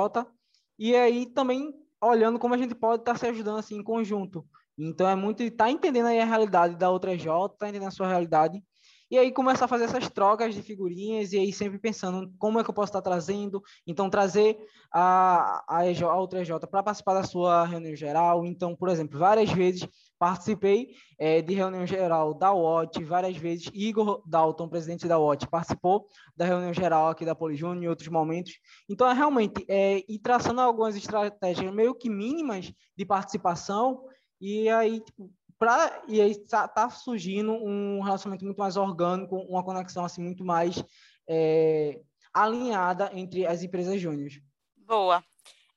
e 0.78 0.94
aí 0.94 1.24
também 1.26 1.74
olhando 2.02 2.38
como 2.38 2.54
a 2.54 2.58
gente 2.58 2.74
pode 2.74 3.02
estar 3.02 3.16
se 3.18 3.26
ajudando 3.26 3.58
assim 3.58 3.78
em 3.78 3.82
conjunto. 3.82 4.46
Então 4.78 5.08
é 5.08 5.14
muito 5.14 5.42
estar 5.42 5.64
tá 5.64 5.70
entendendo 5.70 6.06
aí 6.06 6.20
a 6.20 6.24
realidade 6.24 6.76
da 6.76 6.90
outra 6.90 7.14
EJ, 7.14 7.24
tá 7.58 7.68
entendendo 7.68 7.88
a 7.88 7.90
sua 7.90 8.08
realidade 8.08 8.62
e 9.10 9.18
aí 9.18 9.32
começar 9.32 9.64
a 9.64 9.68
fazer 9.68 9.84
essas 9.84 10.08
trocas 10.08 10.54
de 10.54 10.62
figurinhas 10.62 11.32
e 11.32 11.38
aí 11.38 11.52
sempre 11.52 11.78
pensando 11.78 12.32
como 12.38 12.60
é 12.60 12.64
que 12.64 12.70
eu 12.70 12.74
posso 12.74 12.90
estar 12.90 13.02
trazendo. 13.02 13.60
Então, 13.84 14.08
trazer 14.08 14.56
a, 14.92 15.64
a, 15.68 15.86
EJ, 15.88 16.02
a 16.02 16.14
outra 16.14 16.40
EJ 16.40 16.52
para 16.70 16.82
participar 16.82 17.14
da 17.14 17.24
sua 17.24 17.64
reunião 17.64 17.96
geral. 17.96 18.46
Então, 18.46 18.76
por 18.76 18.88
exemplo, 18.88 19.18
várias 19.18 19.50
vezes 19.50 19.88
participei 20.16 20.94
é, 21.18 21.42
de 21.42 21.54
reunião 21.54 21.84
geral 21.84 22.32
da 22.34 22.52
WOT, 22.52 23.02
várias 23.02 23.36
vezes 23.36 23.68
Igor 23.74 24.22
Dalton, 24.24 24.68
presidente 24.68 25.08
da 25.08 25.18
WOT, 25.18 25.48
participou 25.48 26.06
da 26.36 26.44
reunião 26.44 26.72
geral 26.72 27.08
aqui 27.08 27.24
da 27.24 27.34
Polijúnior 27.34 27.82
em 27.82 27.88
outros 27.88 28.08
momentos. 28.08 28.52
Então, 28.88 29.08
é 29.10 29.12
realmente 29.12 29.64
é, 29.68 30.04
ir 30.08 30.20
traçando 30.20 30.60
algumas 30.60 30.94
estratégias 30.94 31.72
meio 31.74 31.94
que 31.96 32.08
mínimas 32.08 32.72
de 32.96 33.04
participação 33.04 34.04
e 34.40 34.68
aí 34.70 35.00
tipo, 35.00 35.30
pra, 35.60 36.02
e 36.08 36.18
aí 36.22 36.34
tá, 36.46 36.66
tá, 36.66 36.88
surgindo 36.88 37.52
um 37.52 38.00
relacionamento 38.00 38.46
muito 38.46 38.56
mais 38.56 38.78
orgânico, 38.78 39.36
uma 39.36 39.62
conexão 39.62 40.02
assim 40.06 40.22
muito 40.22 40.42
mais 40.42 40.82
é, 41.28 42.00
alinhada 42.32 43.10
entre 43.12 43.46
as 43.46 43.62
empresas 43.62 44.00
júniores. 44.00 44.40
Boa. 44.74 45.22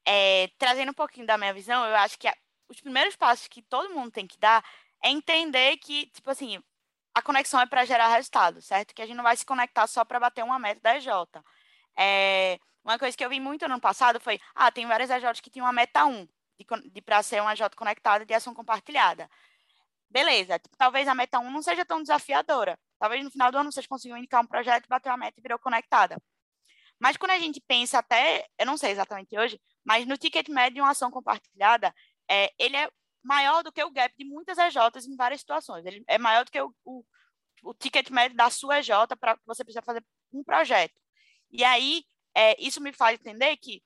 É, 0.05 0.49
trazendo 0.57 0.91
um 0.91 0.95
pouquinho 0.95 1.27
da 1.27 1.37
minha 1.37 1.53
visão, 1.53 1.85
eu 1.85 1.95
acho 1.97 2.17
que 2.17 2.29
a, 2.29 2.35
os 2.69 2.79
primeiros 2.79 3.17
passos 3.17 3.49
que 3.49 3.61
todo 3.61 3.93
mundo 3.93 4.09
tem 4.09 4.25
que 4.25 4.39
dar 4.39 4.63
é 5.03 5.09
entender 5.09 5.75
que, 5.77 6.05
tipo 6.07 6.29
assim, 6.31 6.63
a 7.13 7.21
conexão 7.21 7.59
é 7.59 7.65
para 7.65 7.83
gerar 7.83 8.07
resultado, 8.07 8.61
certo? 8.61 8.95
Que 8.95 9.01
a 9.01 9.05
gente 9.05 9.17
não 9.17 9.23
vai 9.23 9.35
se 9.35 9.45
conectar 9.45 9.85
só 9.85 10.05
para 10.05 10.19
bater 10.19 10.45
uma 10.45 10.57
meta 10.57 10.79
da 10.81 10.95
EJ. 10.95 11.07
É, 11.97 12.57
uma 12.85 12.97
coisa 12.97 13.17
que 13.17 13.23
eu 13.23 13.29
vi 13.29 13.39
muito 13.41 13.67
no 13.67 13.73
ano 13.73 13.81
passado 13.81 14.17
foi, 14.21 14.39
ah, 14.55 14.71
tem 14.71 14.87
várias 14.87 15.09
EJs 15.09 15.41
que 15.41 15.49
tinham 15.49 15.65
uma 15.65 15.73
meta 15.73 16.05
1, 16.05 16.25
de, 16.57 16.89
de 16.89 17.01
para 17.01 17.21
ser 17.21 17.41
uma 17.41 17.51
EJ 17.51 17.63
conectada 17.75 18.25
de 18.25 18.33
ação 18.33 18.53
compartilhada 18.53 19.29
beleza, 20.13 20.59
tipo, 20.59 20.77
talvez 20.77 21.07
a 21.07 21.15
meta 21.15 21.39
1 21.39 21.49
não 21.49 21.63
seja 21.63 21.83
tão 21.83 22.01
desafiadora. 22.01 22.77
Talvez 22.99 23.23
no 23.23 23.31
final 23.31 23.51
do 23.51 23.57
ano 23.57 23.71
vocês 23.71 23.87
consigam 23.87 24.17
indicar 24.17 24.41
um 24.43 24.47
projeto, 24.47 24.87
bateu 24.87 25.11
a 25.11 25.17
meta 25.17 25.39
e 25.39 25.41
virou 25.41 25.57
conectada. 25.57 26.21
Mas 26.99 27.17
quando 27.17 27.31
a 27.31 27.39
gente 27.39 27.59
pensa 27.59 27.97
até, 27.97 28.47
eu 28.59 28.65
não 28.65 28.77
sei 28.77 28.91
exatamente 28.91 29.37
hoje, 29.37 29.59
mas 29.83 30.05
no 30.05 30.15
ticket 30.15 30.47
médio 30.49 30.75
de 30.75 30.81
uma 30.81 30.91
ação 30.91 31.09
compartilhada, 31.09 31.93
é, 32.29 32.53
ele 32.59 32.77
é 32.77 32.87
maior 33.23 33.63
do 33.63 33.71
que 33.71 33.83
o 33.83 33.89
gap 33.89 34.13
de 34.15 34.23
muitas 34.23 34.57
EJs 34.59 35.07
em 35.07 35.15
várias 35.15 35.41
situações. 35.41 35.83
Ele 35.85 36.03
é 36.07 36.19
maior 36.19 36.45
do 36.45 36.51
que 36.51 36.61
o, 36.61 36.73
o, 36.85 37.03
o 37.63 37.73
ticket 37.73 38.09
médio 38.11 38.37
da 38.37 38.49
sua 38.51 38.79
EJ 38.79 38.89
para 39.19 39.37
você 39.47 39.63
precisar 39.63 39.81
fazer 39.81 40.05
um 40.31 40.43
projeto. 40.43 40.93
E 41.51 41.63
aí, 41.63 42.05
é, 42.35 42.55
isso 42.61 42.79
me 42.79 42.93
faz 42.93 43.19
entender 43.19 43.57
que 43.57 43.81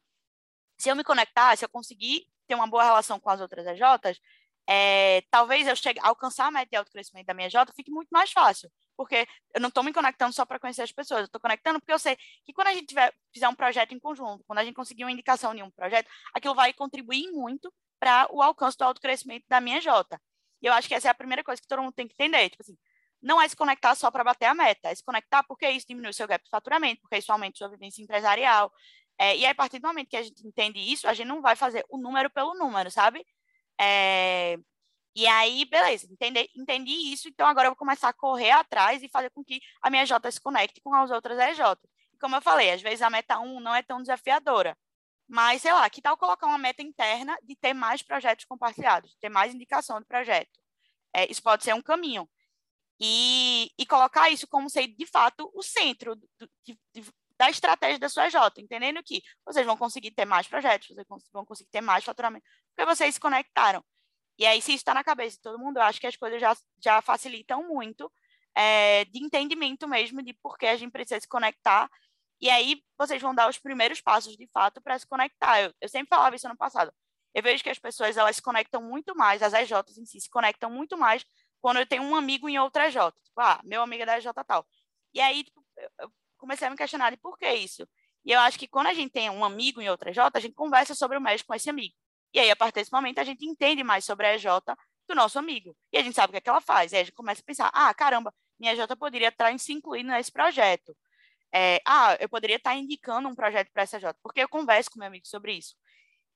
se 0.78 0.90
eu 0.90 0.96
me 0.96 1.04
conectar, 1.04 1.56
se 1.56 1.64
eu 1.64 1.70
conseguir 1.70 2.28
ter 2.48 2.56
uma 2.56 2.68
boa 2.68 2.84
relação 2.84 3.20
com 3.20 3.30
as 3.30 3.40
outras 3.40 3.66
EJs, 3.66 4.20
é, 4.68 5.22
talvez 5.32 5.66
eu 5.68 5.76
chegue 5.76 6.00
alcançar 6.02 6.48
a 6.48 6.52
meta 6.52 6.70
de 6.70 6.76
autocrescimento 6.76 7.26
da 7.26 7.34
minha 7.34 7.50
J 7.50 7.72
fique 7.74 7.90
muito 7.90 8.10
mais 8.10 8.32
fácil, 8.32 8.70
porque 8.98 9.28
eu 9.54 9.62
não 9.62 9.70
estou 9.70 9.84
me 9.84 9.94
conectando 9.94 10.34
só 10.34 10.46
para 10.46 10.60
conhecer 10.60 10.82
as 10.82 10.92
pessoas, 10.92 11.22
eu 11.22 11.26
estou 11.26 11.40
conectando 11.40 11.80
porque 11.80 11.94
eu 11.94 12.00
sei 12.00 12.18
que 12.46 12.54
quando 12.54 12.68
a 12.68 12.74
gente 12.74 12.88
tiver, 12.88 13.14
fizer 13.34 13.48
um 13.48 13.56
projeto 13.56 13.94
em 13.94 14.00
conjunto, 14.00 14.44
quando 14.46 14.60
a 14.60 14.66
gente 14.66 14.76
conseguir 14.76 15.06
uma 15.06 15.12
indicação 15.12 15.54
em 15.56 15.64
um 15.64 15.72
projeto, 15.72 16.10
aquilo 16.34 16.54
vai 16.54 16.74
contribuir 16.74 17.32
muito 17.32 17.74
para 18.00 18.28
o 18.32 18.42
alcance 18.42 18.78
do 18.78 18.84
autocrescimento 18.84 19.46
da 19.48 19.62
minha 19.62 19.80
J. 19.80 20.20
E 20.62 20.66
eu 20.66 20.74
acho 20.74 20.88
que 20.88 20.96
essa 20.96 21.08
é 21.08 21.12
a 21.12 21.16
primeira 21.16 21.44
coisa 21.44 21.62
que 21.62 21.68
todo 21.68 21.82
mundo 21.82 21.94
tem 21.94 22.08
que 22.08 22.14
entender, 22.14 22.50
tipo 22.50 22.64
assim, 22.64 22.78
não 23.22 23.42
é 23.42 23.48
se 23.48 23.56
conectar 23.56 23.96
só 23.96 24.12
para 24.12 24.24
bater 24.24 24.46
a 24.46 24.54
meta, 24.54 24.90
é 24.90 24.96
se 24.96 25.04
conectar 25.04 25.44
porque 25.44 25.70
isso 25.70 25.88
diminui 25.88 26.12
o 26.12 26.14
seu 26.14 26.28
gap 26.28 26.44
de 26.44 26.50
faturamento, 26.50 27.02
porque 27.02 27.18
isso 27.18 27.32
aumenta 27.32 27.58
sua 27.58 27.70
vivência 27.70 28.02
empresarial. 28.02 28.72
É, 29.20 29.36
e 29.36 29.46
aí, 29.46 29.52
a 29.52 29.56
partir 29.56 29.80
do 29.80 29.88
momento 29.88 30.10
que 30.10 30.18
a 30.18 30.22
gente 30.22 30.46
entende 30.46 30.80
isso, 30.80 31.08
a 31.08 31.14
gente 31.14 31.28
não 31.28 31.42
vai 31.42 31.56
fazer 31.56 31.84
o 31.90 31.98
número 31.98 32.30
pelo 32.30 32.54
número, 32.54 32.92
sabe? 32.92 33.26
É, 33.80 34.58
e 35.16 35.26
aí, 35.28 35.66
beleza, 35.66 36.08
entendi, 36.12 36.50
entendi 36.56 36.92
isso, 37.12 37.28
então 37.28 37.48
agora 37.48 37.68
eu 37.68 37.72
vou 37.72 37.78
começar 37.78 38.10
a 38.10 38.14
correr 38.14 38.52
atrás 38.52 39.02
e 39.02 39.10
fazer 39.10 39.32
com 39.32 39.44
que 39.44 39.60
a 39.82 39.90
minha 39.90 40.06
J 40.06 40.32
se 40.32 40.40
conecte 40.40 40.80
com 40.82 40.94
as 40.94 41.10
outras 41.12 41.40
EJ. 41.40 41.60
Como 42.20 42.36
eu 42.36 42.42
falei, 42.42 42.72
às 42.72 42.82
vezes 42.82 43.02
a 43.02 43.10
meta 43.10 43.40
1 43.40 43.60
não 43.60 43.74
é 43.76 43.82
tão 43.84 44.02
desafiadora. 44.02 44.78
Mas, 45.28 45.62
sei 45.62 45.74
lá, 45.74 45.90
que 45.90 46.02
tal 46.02 46.18
colocar 46.18 46.48
uma 46.48 46.58
meta 46.58 46.82
interna 46.82 47.38
de 47.44 47.56
ter 47.56 47.74
mais 47.74 48.02
projetos 48.02 48.46
compartilhados, 48.46 49.16
ter 49.20 49.30
mais 49.30 49.54
indicação 49.54 50.00
de 50.00 50.06
projeto? 50.06 50.52
É, 51.14 51.30
isso 51.32 51.42
pode 51.44 51.64
ser 51.64 51.74
um 51.74 51.82
caminho. 51.82 52.30
E, 53.00 53.72
e 53.78 53.86
colocar 53.86 54.30
isso 54.30 54.48
como 54.48 54.70
ser, 54.70 54.88
de 54.88 55.06
fato, 55.06 55.52
o 55.54 55.64
centro 55.64 56.16
do, 56.16 56.28
de, 56.66 56.80
de, 56.94 57.12
da 57.38 57.50
estratégia 57.50 58.00
da 58.00 58.10
sua 58.10 58.28
EJ, 58.28 58.36
entendendo 58.58 59.02
que 59.04 59.22
vocês 59.46 59.66
vão 59.66 59.78
conseguir 59.78 60.12
ter 60.12 60.26
mais 60.26 60.48
projetos, 60.48 60.88
vocês 60.88 61.08
vão 61.32 61.46
conseguir 61.46 61.70
ter 61.70 61.82
mais 61.82 62.04
faturamento, 62.04 62.46
porque 62.76 62.90
vocês 62.90 63.14
se 63.14 63.20
conectaram. 63.20 63.84
E 64.38 64.46
aí, 64.46 64.62
se 64.62 64.72
isso 64.72 64.82
está 64.82 64.94
na 64.94 65.04
cabeça 65.04 65.36
de 65.38 65.42
todo 65.42 65.60
mundo, 65.60 65.78
eu 65.78 65.84
acho 65.84 66.00
que 66.00 66.08
as 66.08 66.16
coisas 66.16 66.40
já, 66.40 66.56
já 66.84 67.02
facilitam 67.02 67.68
muito 67.68 68.12
é, 68.56 69.06
de 69.06 69.24
entendimento 69.24 69.88
mesmo 69.88 70.22
de 70.22 70.34
por 70.34 70.58
que 70.58 70.68
a 70.68 70.76
gente 70.76 70.92
precisa 70.92 71.20
se 71.20 71.28
conectar. 71.28 71.90
E 72.40 72.50
aí, 72.50 72.84
vocês 72.98 73.22
vão 73.22 73.34
dar 73.34 73.50
os 73.50 73.58
primeiros 73.58 74.00
passos, 74.00 74.36
de 74.38 74.48
fato, 74.54 74.82
para 74.82 74.98
se 75.00 75.08
conectar. 75.08 75.62
Eu, 75.62 75.74
eu 75.82 75.90
sempre 75.90 76.10
falava 76.10 76.36
isso 76.36 76.48
no 76.48 76.58
passado. 76.58 76.94
Eu 77.34 77.44
vejo 77.44 77.64
que 77.64 77.70
as 77.70 77.80
pessoas, 77.80 78.16
elas 78.18 78.36
se 78.36 78.42
conectam 78.42 78.82
muito 78.82 79.16
mais, 79.16 79.42
as 79.42 79.54
EJs 79.54 79.98
em 79.98 80.06
si 80.06 80.22
se 80.22 80.30
conectam 80.30 80.70
muito 80.70 80.98
mais 80.98 81.26
quando 81.62 81.78
eu 81.80 81.86
tenho 81.86 82.04
um 82.04 82.16
amigo 82.16 82.48
em 82.48 82.60
outra 82.60 82.88
EJ. 82.88 82.96
Tipo, 83.24 83.42
ah, 83.42 83.60
meu 83.64 83.82
amigo 83.82 84.04
é 84.04 84.06
da 84.06 84.18
EJ 84.18 84.28
tal. 84.48 84.68
E 85.14 85.20
aí, 85.20 85.44
tipo, 85.44 85.66
eu 86.00 86.12
comecei 86.38 86.68
a 86.68 86.70
me 86.72 86.78
questionar 86.78 87.12
de 87.12 87.18
por 87.18 87.38
que 87.38 87.52
isso. 87.54 87.88
E 88.26 88.32
eu 88.32 88.40
acho 88.42 88.60
que 88.60 88.68
quando 88.68 88.88
a 88.88 88.94
gente 88.94 89.12
tem 89.12 89.30
um 89.30 89.44
amigo 89.46 89.82
em 89.82 89.90
outra 89.90 90.10
EJ, 90.10 90.20
a 90.34 90.40
gente 90.40 90.54
conversa 90.54 90.94
sobre 90.94 91.18
o 91.18 91.22
médico 91.22 91.48
com 91.48 91.56
esse 91.56 91.70
amigo. 91.70 91.96
E 92.34 92.40
aí, 92.40 92.52
a 92.52 92.56
partir 92.56 92.76
desse 92.76 92.92
momento, 92.92 93.20
a 93.20 93.24
gente 93.24 93.46
entende 93.46 93.84
mais 93.84 94.04
sobre 94.06 94.28
a 94.28 94.36
EJ 94.36 94.46
do 95.08 95.16
nosso 95.16 95.40
amigo. 95.40 95.76
E 95.92 95.98
a 95.98 96.04
gente 96.04 96.16
sabe 96.16 96.30
o 96.30 96.32
que, 96.32 96.38
é 96.38 96.42
que 96.42 96.50
ela 96.50 96.62
faz. 96.62 96.92
E 96.92 96.96
aí 96.96 97.02
a 97.02 97.06
gente 97.06 97.16
começa 97.16 97.42
a 97.42 97.46
pensar, 97.46 97.72
ah, 97.74 97.94
caramba, 97.94 98.34
minha 98.60 98.74
EJ 98.74 98.82
poderia 99.00 99.30
estar 99.30 99.58
se 99.58 99.72
incluindo 99.74 100.10
nesse 100.12 100.32
projeto. 100.32 100.96
É, 101.54 101.82
ah, 101.86 102.18
eu 102.20 102.28
poderia 102.28 102.58
estar 102.58 102.76
indicando 102.76 103.30
um 103.30 103.36
projeto 103.36 103.72
para 103.72 103.84
essa 103.84 103.98
EJ, 103.98 104.14
porque 104.22 104.42
eu 104.42 104.50
converso 104.50 104.92
com 104.92 105.00
meu 105.00 105.08
amigo 105.08 105.26
sobre 105.26 105.54
isso. 105.54 105.76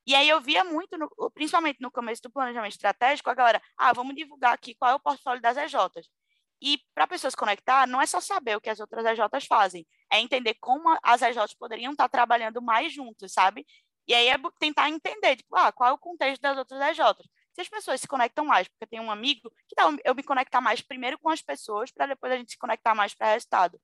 E 0.06 0.16
aí 0.16 0.28
eu 0.30 0.42
via 0.42 0.64
muito, 0.64 0.98
no, 0.98 1.10
principalmente 1.34 1.80
no 1.82 1.92
começo 1.92 2.22
do 2.24 2.32
planejamento 2.32 2.72
estratégico, 2.72 3.30
a 3.30 3.34
galera, 3.36 3.62
ah, 3.78 3.94
vamos 3.94 4.16
divulgar 4.16 4.54
aqui 4.54 4.74
qual 4.76 4.92
é 4.92 4.96
o 4.96 5.00
portfólio 5.00 5.42
das 5.42 5.58
EJs. 5.58 6.10
E 6.62 6.80
para 6.94 7.06
a 7.06 7.08
pessoa 7.08 7.32
se 7.32 7.38
conectar, 7.38 7.88
não 7.88 8.02
é 8.02 8.06
só 8.06 8.20
saber 8.20 8.56
o 8.56 8.62
que 8.62 8.70
as 8.70 8.80
outras 8.80 9.06
EJs 9.06 9.46
fazem, 9.48 9.86
é 10.12 10.20
entender 10.20 10.56
como 10.56 10.96
as 11.02 11.22
EJs 11.22 11.56
poderiam 11.56 11.92
estar 11.92 12.08
trabalhando 12.08 12.62
mais 12.62 12.94
juntos, 12.94 13.34
sabe? 13.34 13.66
E 14.08 14.14
aí 14.14 14.28
é 14.28 14.36
tentar 14.60 14.90
entender, 14.90 15.38
tipo, 15.38 15.56
ah, 15.56 15.72
qual 15.72 15.90
é 15.90 15.94
o 15.94 15.98
contexto 15.98 16.42
das 16.42 16.58
outras 16.58 16.80
EJs. 16.82 17.28
Se 17.54 17.62
as 17.62 17.70
pessoas 17.70 18.02
se 18.02 18.08
conectam 18.08 18.46
mais, 18.46 18.68
porque 18.68 18.86
tem 18.88 19.00
um 19.00 19.12
amigo, 19.12 19.52
que 19.68 19.76
tal 19.76 19.92
eu 20.06 20.16
me 20.16 20.24
conectar 20.24 20.62
mais 20.62 20.82
primeiro 20.82 21.18
com 21.20 21.30
as 21.30 21.42
pessoas, 21.42 21.92
para 21.92 22.08
depois 22.08 22.32
a 22.32 22.38
gente 22.38 22.52
se 22.52 22.58
conectar 22.58 22.96
mais 22.96 23.14
para 23.14 23.28
o 23.28 23.32
resultado. 23.32 23.80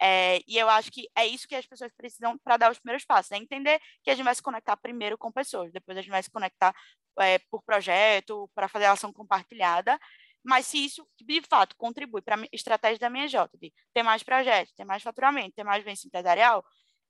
É, 0.00 0.40
e 0.48 0.58
eu 0.58 0.68
acho 0.68 0.90
que 0.90 1.08
é 1.14 1.26
isso 1.26 1.46
que 1.46 1.54
as 1.54 1.66
pessoas 1.66 1.92
precisam 1.96 2.36
para 2.38 2.56
dar 2.56 2.72
os 2.72 2.78
primeiros 2.78 3.04
passos, 3.04 3.30
é 3.32 3.36
entender 3.36 3.80
que 4.02 4.10
a 4.10 4.14
gente 4.14 4.24
vai 4.24 4.34
se 4.34 4.42
conectar 4.42 4.76
primeiro 4.76 5.16
com 5.18 5.30
pessoas, 5.30 5.72
depois 5.72 5.96
a 5.96 6.02
gente 6.02 6.10
vai 6.10 6.22
se 6.22 6.30
conectar 6.30 6.74
é, 7.20 7.38
por 7.50 7.62
projeto, 7.62 8.50
para 8.54 8.68
fazer 8.68 8.86
ação 8.86 9.12
compartilhada, 9.12 9.98
mas 10.44 10.66
se 10.66 10.84
isso, 10.84 11.06
de 11.20 11.40
fato, 11.42 11.76
contribui 11.76 12.20
para 12.20 12.40
a 12.40 12.46
estratégia 12.52 12.98
da 12.98 13.10
minha 13.10 13.28
J, 13.28 13.56
de 13.58 13.72
ter 13.92 14.02
mais 14.02 14.22
projetos, 14.22 14.72
ter 14.74 14.84
mais 14.84 15.02
faturamento, 15.02 15.54
ter 15.54 15.64
mais 15.64 15.84
venda 15.84 16.00
empresarial, 16.04 16.64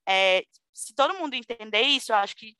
é, 0.06 0.44
se 0.72 0.94
todo 0.94 1.14
mundo 1.14 1.34
entender 1.34 1.82
isso, 1.82 2.12
eu 2.12 2.16
acho 2.16 2.36
que 2.36 2.56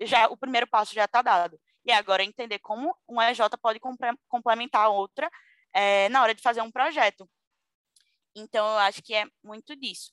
já 0.00 0.26
o 0.28 0.36
primeiro 0.36 0.66
passo 0.66 0.94
já 0.94 1.04
está 1.04 1.22
dado. 1.22 1.58
E 1.84 1.92
agora 1.92 2.22
entender 2.22 2.58
como 2.58 2.94
uma 3.08 3.30
EJ 3.30 3.40
pode 3.60 3.80
complementar 4.28 4.86
a 4.86 4.90
outra 4.90 5.30
é, 5.72 6.08
na 6.10 6.22
hora 6.22 6.34
de 6.34 6.42
fazer 6.42 6.60
um 6.60 6.70
projeto. 6.70 7.28
Então, 8.34 8.66
eu 8.66 8.78
acho 8.78 9.02
que 9.02 9.14
é 9.14 9.26
muito 9.42 9.74
disso. 9.74 10.12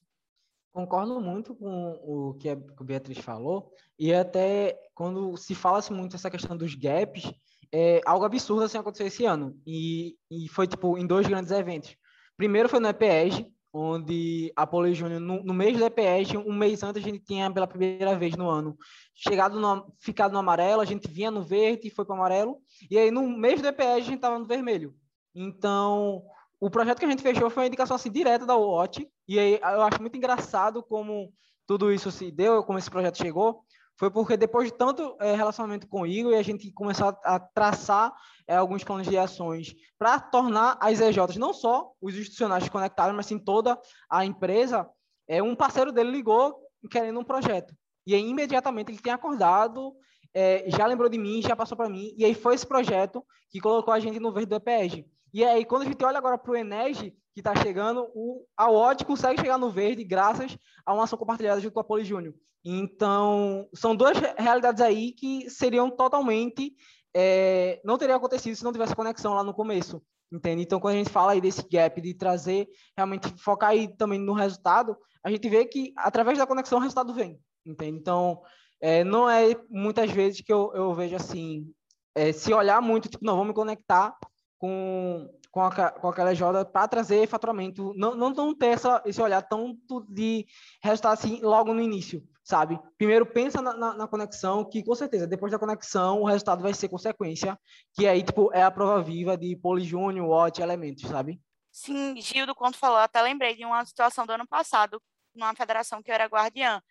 Concordo 0.72 1.20
muito 1.20 1.56
com 1.56 1.92
o 2.04 2.36
que 2.36 2.50
a 2.50 2.56
Beatriz 2.56 3.18
falou, 3.18 3.74
e 3.98 4.14
até 4.14 4.80
quando 4.94 5.36
se 5.36 5.56
fala-se 5.56 5.92
muito 5.92 6.16
essa 6.16 6.30
questão 6.30 6.56
dos 6.56 6.76
gaps, 6.76 7.32
é 7.71 8.01
algo 8.05 8.25
absurdo 8.25 8.63
assim 8.63 8.77
aconteceu 8.77 9.07
esse 9.07 9.25
ano, 9.25 9.59
e, 9.65 10.15
e 10.29 10.47
foi 10.50 10.67
tipo 10.67 10.97
em 10.97 11.05
dois 11.05 11.27
grandes 11.27 11.51
eventos. 11.51 11.95
Primeiro 12.36 12.69
foi 12.69 12.79
no 12.79 12.88
EPEG, 12.88 13.51
onde 13.74 14.51
a 14.55 14.65
Poli 14.65 14.93
Júnior, 14.93 15.19
no, 15.19 15.43
no, 15.43 15.53
mês 15.53 15.77
do 15.77 15.86
EPEG, 15.86 16.38
um 16.38 16.53
mês 16.53 16.83
antes, 16.83 17.01
a 17.01 17.05
gente 17.05 17.19
tinha 17.19 17.51
pela 17.51 17.67
primeira 17.67 18.17
vez 18.17 18.36
no 18.36 18.50
ano 18.50 18.77
chegado 19.13 19.59
no, 19.59 19.93
ficado 20.00 20.31
no 20.31 20.39
amarelo, 20.39 20.81
a 20.81 20.86
gente 20.86 21.09
vinha 21.09 21.29
no 21.29 21.43
verde 21.43 21.88
e 21.88 21.91
foi 21.91 22.05
para 22.05 22.13
o 22.13 22.17
amarelo, 22.17 22.57
e 22.89 22.97
aí 22.97 23.12
no 23.12 23.27
mês 23.27 23.62
do 23.62 23.67
EPEG 23.67 23.91
a 23.91 24.00
gente 24.00 24.15
estava 24.15 24.39
no 24.39 24.45
vermelho. 24.45 24.95
Então, 25.36 26.24
o 26.59 26.69
projeto 26.69 27.00
que 27.00 27.05
a 27.05 27.09
gente 27.09 27.21
fechou 27.21 27.50
foi 27.50 27.63
uma 27.63 27.67
indicação 27.67 27.95
assim 27.95 28.12
direta 28.12 28.45
da 28.45 28.55
Watch, 28.55 29.07
e 29.27 29.39
aí 29.39 29.59
eu 29.62 29.81
acho 29.83 30.01
muito 30.01 30.17
engraçado 30.17 30.81
como 30.81 31.31
tudo 31.67 31.91
isso 31.91 32.09
se 32.12 32.31
deu, 32.31 32.63
como 32.63 32.79
esse 32.79 32.89
projeto 32.89 33.17
chegou, 33.17 33.63
foi 33.98 34.12
porque 34.12 34.38
depois 34.38 34.72
de 34.72 34.77
tanto 34.77 35.18
é, 35.20 35.36
relacionamento 35.36 35.88
com 35.88 36.01
o 36.01 36.08
Igor, 36.08 36.36
a 36.36 36.42
gente 36.44 36.72
começou 36.72 37.08
a, 37.08 37.36
a 37.36 37.39
traçar 37.39 38.13
é, 38.48 38.56
alguns 38.56 38.84
planos 38.84 39.08
de 39.08 39.18
ações 39.18 39.75
para 39.98 40.20
tornar 40.20 40.77
as 40.80 41.01
EJs, 41.01 41.38
não 41.38 41.51
só 41.51 41.92
os 42.00 42.16
institucionais 42.16 42.70
conectados, 42.70 43.16
mas 43.16 43.25
sim 43.25 43.39
toda 43.39 43.80
a 44.10 44.24
empresa, 44.24 44.88
é, 45.27 45.42
um 45.42 45.56
parceiro 45.56 45.92
dele 45.92 46.12
ligou 46.12 46.56
querendo 46.92 47.20
um 47.20 47.24
projeto. 47.24 47.75
E 48.06 48.13
aí, 48.13 48.22
imediatamente, 48.22 48.92
ele 48.92 49.00
tem 49.00 49.12
acordado, 49.12 49.94
é, 50.34 50.66
já 50.70 50.86
lembrou 50.86 51.10
de 51.10 51.18
mim, 51.18 51.42
já 51.42 51.56
passou 51.56 51.75
para 51.75 51.89
mim, 51.89 52.13
e 52.16 52.24
aí 52.24 52.36
foi 52.36 52.54
esse 52.56 52.66
projeto 52.66 53.25
que 53.50 53.60
colocou 53.60 53.94
a 53.94 54.00
gente 54.00 54.20
no 54.20 54.32
verde 54.32 54.50
do 54.50 54.56
EPEG. 54.56 55.06
E 55.38 55.46
aí, 55.46 55.63
quando 55.63 55.84
a 55.84 55.86
gente 55.86 56.03
olha 56.03 56.17
agora 56.17 56.36
para 56.36 56.51
o 56.51 56.56
Enege, 56.56 57.12
que 57.32 57.41
está 57.41 57.56
chegando, 57.56 58.10
o, 58.15 58.44
a 58.58 58.72
Odd 58.72 59.06
consegue 59.06 59.39
chegar 59.39 59.60
no 59.60 59.70
verde 59.70 60.03
graças 60.03 60.58
a 60.84 60.91
uma 60.91 61.03
ação 61.03 61.15
compartilhada 61.15 61.62
junto 61.62 61.75
com 61.75 61.79
a 61.79 61.84
Poli 61.84 62.03
Júnior. 62.03 62.34
Então, 62.65 63.70
são 63.72 63.96
duas 63.96 64.17
realidades 64.36 64.82
aí 64.82 65.12
que 65.12 65.48
seriam 65.48 65.91
totalmente. 65.91 66.74
É, 67.15 67.79
não 67.86 68.00
teria 68.00 68.15
acontecido 68.15 68.56
se 68.56 68.63
não 68.63 68.72
tivesse 68.72 68.96
conexão 68.96 69.36
lá 69.36 69.44
no 69.44 69.53
começo. 69.53 70.01
Entende? 70.32 70.63
Então, 70.63 70.79
quando 70.79 70.96
a 70.96 70.98
gente 70.98 71.12
fala 71.12 71.34
aí 71.34 71.39
desse 71.39 71.62
gap, 71.70 72.01
de 72.01 72.15
trazer, 72.15 72.67
realmente 72.98 73.32
focar 73.38 73.70
aí 73.70 73.96
também 73.96 74.17
no 74.17 74.34
resultado, 74.34 74.98
a 75.24 75.29
gente 75.29 75.48
vê 75.48 75.65
que 75.65 75.94
através 75.98 76.39
da 76.39 76.48
conexão 76.48 76.79
o 76.79 76.82
resultado 76.82 77.13
vem. 77.13 77.39
Entende? 77.63 78.00
Então, 78.00 78.41
é, 78.82 79.03
não 79.03 79.29
é 79.29 79.56
muitas 79.70 80.10
vezes 80.10 80.41
que 80.41 80.51
eu, 80.51 80.72
eu 80.74 80.96
vejo 80.96 81.15
assim, 81.15 81.72
é, 82.15 82.32
se 82.32 82.51
olhar 82.51 82.82
muito, 82.82 83.08
tipo, 83.08 83.24
não, 83.24 83.34
vamos 83.36 83.50
me 83.50 83.53
conectar 83.53 84.17
com, 84.58 85.30
com, 85.52 85.62
a, 85.62 85.92
com 85.92 86.08
aquela 86.08 86.34
joda 86.34 86.66
para 86.66 86.88
trazer 86.88 87.28
faturamento, 87.28 87.94
não, 87.96 88.16
não, 88.16 88.30
não 88.32 88.56
ter 88.56 88.68
essa, 88.68 89.02
esse 89.06 89.22
olhar 89.22 89.42
tanto 89.42 90.06
de 90.10 90.46
resultado 90.82 91.14
assim 91.14 91.40
logo 91.42 91.74
no 91.74 91.82
início, 91.82 92.24
sabe? 92.44 92.80
Primeiro 92.98 93.26
pensa 93.26 93.62
na, 93.62 93.74
na, 93.76 93.94
na, 93.94 94.08
conexão, 94.08 94.66
que 94.66 94.84
com 94.84 94.96
certeza 94.96 95.28
depois 95.28 95.52
da 95.52 95.60
conexão 95.60 96.22
o 96.22 96.26
resultado 96.26 96.62
vai 96.62 96.74
ser 96.74 96.90
consequência, 96.90 97.58
que 97.94 98.08
aí 98.08 98.24
tipo 98.24 98.52
é 98.54 98.64
a 98.64 98.72
prova 98.72 99.02
viva 99.02 99.38
de 99.38 99.56
Polyjúnior, 99.56 100.28
Watt, 100.28 100.62
elementos, 100.62 101.08
sabe? 101.10 101.40
Sim, 101.72 102.20
Gildo, 102.20 102.56
quando 102.56 102.76
falou, 102.76 102.98
até 102.98 103.22
lembrei 103.22 103.56
de 103.56 103.64
uma 103.64 103.86
situação 103.86 104.26
do 104.26 104.32
ano 104.32 104.48
passado, 104.48 105.02
numa 105.36 105.54
federação 105.54 106.02
que 106.02 106.10
eu 106.10 106.16
era 106.16 106.26
guardiã. 106.26 106.82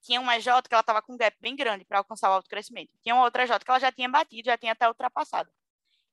Tinha 0.00 0.20
uma 0.20 0.36
EJ 0.36 0.46
que 0.68 0.74
ela 0.74 0.80
estava 0.80 1.00
com 1.00 1.14
um 1.14 1.16
gap 1.16 1.36
bem 1.40 1.54
grande 1.54 1.84
para 1.84 1.98
alcançar 1.98 2.28
o 2.28 2.32
alto 2.32 2.50
crescimento. 2.50 2.90
Tinha 3.00 3.14
uma 3.14 3.22
outra 3.22 3.44
EJ 3.44 3.58
que 3.64 3.70
ela 3.70 3.78
já 3.78 3.92
tinha 3.92 4.08
batido, 4.08 4.46
já 4.46 4.58
tinha 4.58 4.72
até 4.72 4.88
ultrapassado. 4.88 5.48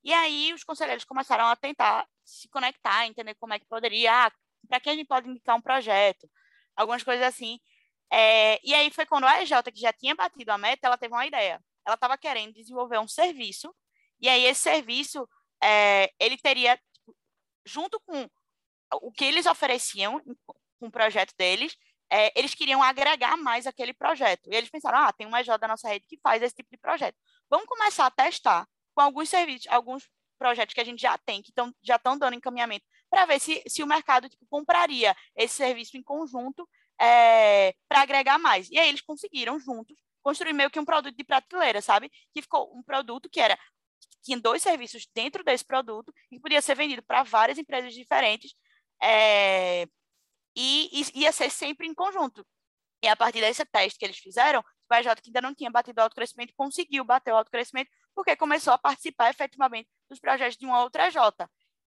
E 0.04 0.14
aí 0.14 0.54
os 0.54 0.64
conselheiros 0.64 1.04
começaram 1.04 1.46
a 1.46 1.56
tentar 1.56 2.08
se 2.24 2.48
conectar, 2.50 3.06
entender 3.06 3.36
como 3.36 3.54
é 3.54 3.60
que 3.60 3.66
poderia, 3.68 4.28
ah, 4.28 4.32
para 4.68 4.80
quem 4.80 4.94
a 4.94 4.96
gente 4.96 5.08
pode 5.08 5.30
indicar 5.30 5.56
um 5.58 5.62
projeto, 5.62 6.30
algumas 6.76 7.04
coisas 7.04 7.26
assim. 7.26 7.60
É, 8.12 8.60
e 8.64 8.74
aí 8.74 8.90
foi 8.92 9.06
quando 9.06 9.26
a 9.26 9.42
EJ, 9.42 9.52
que 9.74 9.80
já 9.80 9.94
tinha 9.94 10.16
batido 10.16 10.52
a 10.52 10.58
meta, 10.58 10.88
ela 10.88 10.98
teve 10.98 11.14
uma 11.14 11.26
ideia. 11.26 11.62
Ela 11.86 11.96
estava 11.96 12.18
querendo 12.18 12.54
desenvolver 12.54 13.00
um 13.00 13.08
serviço, 13.08 13.74
e 14.20 14.28
aí 14.30 14.46
esse 14.46 14.62
serviço, 14.62 15.28
é, 15.64 16.12
ele 16.20 16.38
teria, 16.38 16.78
tipo, 16.94 17.16
junto 17.66 18.00
com 18.02 18.30
o 19.02 19.12
que 19.12 19.26
eles 19.26 19.46
ofereciam 19.46 20.22
com 20.80 20.88
o 20.88 20.92
projeto 20.92 21.34
deles, 21.38 21.78
é, 22.12 22.32
eles 22.38 22.56
queriam 22.56 22.82
agregar 22.82 23.38
mais 23.38 23.68
aquele 23.68 23.94
projeto. 23.94 24.50
E 24.52 24.56
eles 24.56 24.70
pensaram, 24.70 24.98
ah, 25.00 25.14
tem 25.14 25.28
uma 25.28 25.42
EJ 25.42 25.58
da 25.60 25.68
nossa 25.68 25.88
rede 25.88 26.08
que 26.08 26.20
faz 26.22 26.42
esse 26.42 26.56
tipo 26.56 26.70
de 26.72 26.78
projeto. 26.78 27.16
Vamos 27.50 27.68
começar 27.68 28.08
a 28.08 28.12
testar 28.12 28.68
com 29.00 29.04
alguns 29.04 29.30
serviços, 29.30 29.66
alguns 29.70 30.10
projetos 30.38 30.74
que 30.76 30.82
a 30.82 30.84
gente 30.84 31.02
já 31.02 31.18
tem, 31.18 31.42
que 31.42 31.54
tão, 31.54 31.74
já 31.82 31.96
estão 31.96 32.18
dando 32.18 32.36
encaminhamento, 32.36 32.86
para 33.10 33.26
ver 33.26 33.40
se, 33.40 33.64
se 33.66 33.82
o 33.82 33.88
mercado 33.88 34.28
tipo, 34.28 34.46
compraria 34.50 35.16
esse 35.38 35.56
serviço 35.56 35.96
em 35.96 36.04
conjunto 36.04 36.68
é, 37.00 37.74
para 37.88 38.02
agregar 38.02 38.38
mais. 38.38 38.70
E 38.70 38.78
aí 38.78 38.90
eles 38.90 39.00
conseguiram, 39.00 39.58
juntos, 39.58 39.98
construir 40.22 40.52
meio 40.52 40.70
que 40.70 40.82
um 40.82 40.84
produto 40.84 41.16
de 41.16 41.24
prateleira, 41.24 41.82
sabe? 41.82 42.12
Que 42.34 42.42
ficou 42.42 42.78
um 42.78 42.84
produto 42.84 43.30
que 43.30 43.40
era 43.40 43.58
tinha 44.22 44.38
dois 44.38 44.62
serviços 44.62 45.08
dentro 45.16 45.46
desse 45.46 45.64
produto 45.64 46.14
e 46.30 46.38
podia 46.38 46.62
ser 46.62 46.76
vendido 46.76 47.02
para 47.02 47.24
várias 47.24 47.58
empresas 47.58 47.94
diferentes 47.94 48.54
é, 49.02 49.84
e, 50.54 50.90
e, 50.92 51.22
ia 51.22 51.32
ser 51.32 51.50
sempre 51.50 51.88
em 51.88 51.94
conjunto. 51.94 52.46
E 53.02 53.08
a 53.08 53.16
partir 53.16 53.40
desse 53.40 53.64
teste 53.66 53.98
que 53.98 54.04
eles 54.04 54.18
fizeram, 54.18 54.60
o 54.60 54.94
EJ 54.94 55.22
que 55.22 55.30
ainda 55.30 55.42
não 55.42 55.56
tinha 55.56 55.72
batido 55.72 56.02
o 56.02 56.04
alto 56.04 56.16
crescimento 56.16 56.54
conseguiu 56.58 57.06
bater 57.06 57.32
o 57.32 57.38
alto 57.38 57.50
crescimento 57.50 57.90
porque 58.20 58.36
começou 58.36 58.74
a 58.74 58.78
participar 58.78 59.30
efetivamente 59.30 59.88
dos 60.10 60.20
projetos 60.20 60.58
de 60.58 60.66
uma 60.66 60.84
outra 60.84 61.08
EJ. 61.08 61.16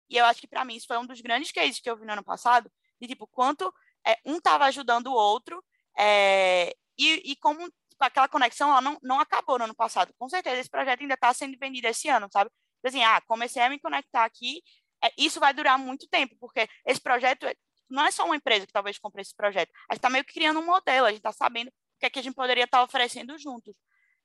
E 0.08 0.16
eu 0.16 0.26
acho 0.26 0.40
que 0.40 0.48
para 0.48 0.64
mim 0.64 0.76
isso 0.76 0.86
foi 0.86 0.96
um 1.00 1.06
dos 1.08 1.20
grandes 1.22 1.52
cases 1.52 1.80
que 1.80 1.90
eu 1.90 1.98
vi 1.98 2.06
no 2.06 2.14
ano 2.14 2.24
passado, 2.24 2.72
de 3.02 3.08
tipo, 3.08 3.26
quanto 3.26 3.74
é, 4.06 4.16
um 4.24 4.38
estava 4.38 4.66
ajudando 4.66 5.08
o 5.08 5.14
outro, 5.14 5.64
é, 5.98 6.72
e, 6.96 7.32
e, 7.32 7.36
como 7.38 7.60
tipo, 7.90 8.02
aquela 8.02 8.28
conexão 8.28 8.70
ela 8.70 8.80
não, 8.80 9.00
não 9.02 9.20
acabou 9.20 9.58
no 9.58 9.64
ano 9.64 9.74
passado. 9.74 10.14
Com 10.20 10.30
certeza, 10.30 10.58
esse 10.62 10.70
projeto 10.70 11.02
ainda 11.02 11.16
está 11.16 11.34
sendo 11.34 11.58
vendido 11.58 11.88
esse 11.88 12.08
ano, 12.10 12.30
sabe? 12.32 12.52
Tipo 12.76 12.88
assim, 12.88 13.04
ah, 13.04 13.20
comecei 13.22 13.64
a 13.64 13.70
me 13.70 13.80
conectar 13.80 14.24
aqui, 14.24 14.62
é, 15.04 15.12
isso 15.18 15.40
vai 15.40 15.52
durar 15.52 15.80
muito 15.80 16.08
tempo, 16.08 16.36
porque 16.40 16.70
esse 16.86 17.02
projeto 17.02 17.48
é, 17.48 17.56
não 17.90 18.06
é 18.06 18.12
só 18.12 18.24
uma 18.24 18.36
empresa 18.36 18.68
que 18.68 18.74
talvez 18.74 19.00
compre 19.00 19.24
esse 19.24 19.36
projeto, 19.36 19.72
a 19.90 19.96
gente 19.96 20.00
está 20.00 20.12
meio 20.12 20.24
que 20.24 20.34
criando 20.34 20.60
um 20.60 20.66
modelo, 20.66 21.08
a 21.08 21.10
gente 21.10 21.22
está 21.22 21.32
sabendo 21.32 21.70
o 21.70 22.00
que 22.00 22.06
é 22.06 22.10
que 22.12 22.20
a 22.20 22.22
gente 22.22 22.36
poderia 22.36 22.66
estar 22.66 22.78
tá 22.78 22.84
oferecendo 22.84 23.36
juntos. 23.40 23.76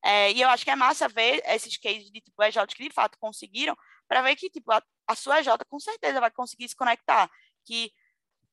É, 0.05 0.31
e 0.33 0.41
eu 0.43 0.49
acho 0.51 0.65
que 0.65 0.71
é 0.71 0.77
massa 0.77 1.09
ver 1.09 1.43
esses 1.47 1.77
cases 1.79 2.11
de 2.11 2.21
tipo 2.21 2.43
EJ 2.43 2.59
que 2.77 2.89
de 2.89 2.95
fato 2.95 3.19
conseguiram, 3.19 3.75
para 4.07 4.21
ver 4.21 4.37
que 4.37 4.51
tipo 4.51 4.71
a, 4.71 4.83
a 5.07 5.17
sua 5.17 5.41
EJ 5.41 5.49
com 5.69 5.81
certeza 5.81 6.21
vai 6.21 6.31
conseguir 6.31 6.69
se 6.69 6.77
conectar, 6.77 7.31
que 7.65 7.91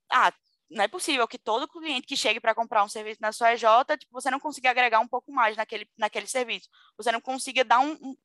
ah, 0.09 0.31
não 0.69 0.85
é 0.85 0.87
possível 0.87 1.27
que 1.27 1.37
todo 1.37 1.67
cliente 1.67 2.07
que 2.07 2.15
chegue 2.15 2.39
para 2.39 2.55
comprar 2.55 2.83
um 2.83 2.87
serviço 2.87 3.19
na 3.21 3.31
sua 3.33 3.53
EJ, 3.53 3.63
tipo, 3.99 4.13
você 4.13 4.31
não 4.31 4.39
consiga 4.39 4.71
agregar 4.71 4.99
um 5.01 5.07
pouco 5.07 5.31
mais 5.31 5.57
naquele, 5.57 5.87
naquele 5.97 6.27
serviço. 6.27 6.69
Você 6.97 7.11
não 7.11 7.19
consiga 7.19 7.63
dar 7.65 7.79
um, 7.79 7.91
um 8.01 8.15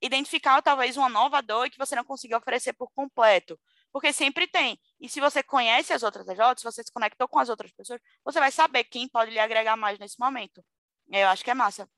identificar 0.00 0.60
talvez 0.62 0.96
uma 0.96 1.08
nova 1.08 1.40
dor 1.40 1.70
que 1.70 1.78
você 1.78 1.94
não 1.94 2.04
consiga 2.04 2.36
oferecer 2.36 2.72
por 2.72 2.90
completo. 2.92 3.58
Porque 3.92 4.12
sempre 4.12 4.46
tem. 4.46 4.78
E 5.00 5.08
se 5.08 5.20
você 5.20 5.42
conhece 5.42 5.92
as 5.92 6.02
outras 6.02 6.26
EJs, 6.28 6.58
se 6.58 6.64
você 6.64 6.82
se 6.82 6.92
conectou 6.92 7.28
com 7.28 7.38
as 7.38 7.48
outras 7.48 7.72
pessoas, 7.72 8.00
você 8.24 8.40
vai 8.40 8.50
saber 8.50 8.84
quem 8.84 9.08
pode 9.08 9.30
lhe 9.32 9.38
agregar 9.38 9.76
mais 9.76 9.98
nesse 9.98 10.18
momento. 10.18 10.64
Eu 11.10 11.28
acho 11.28 11.44
que 11.44 11.50
é 11.50 11.54
massa. 11.54 11.88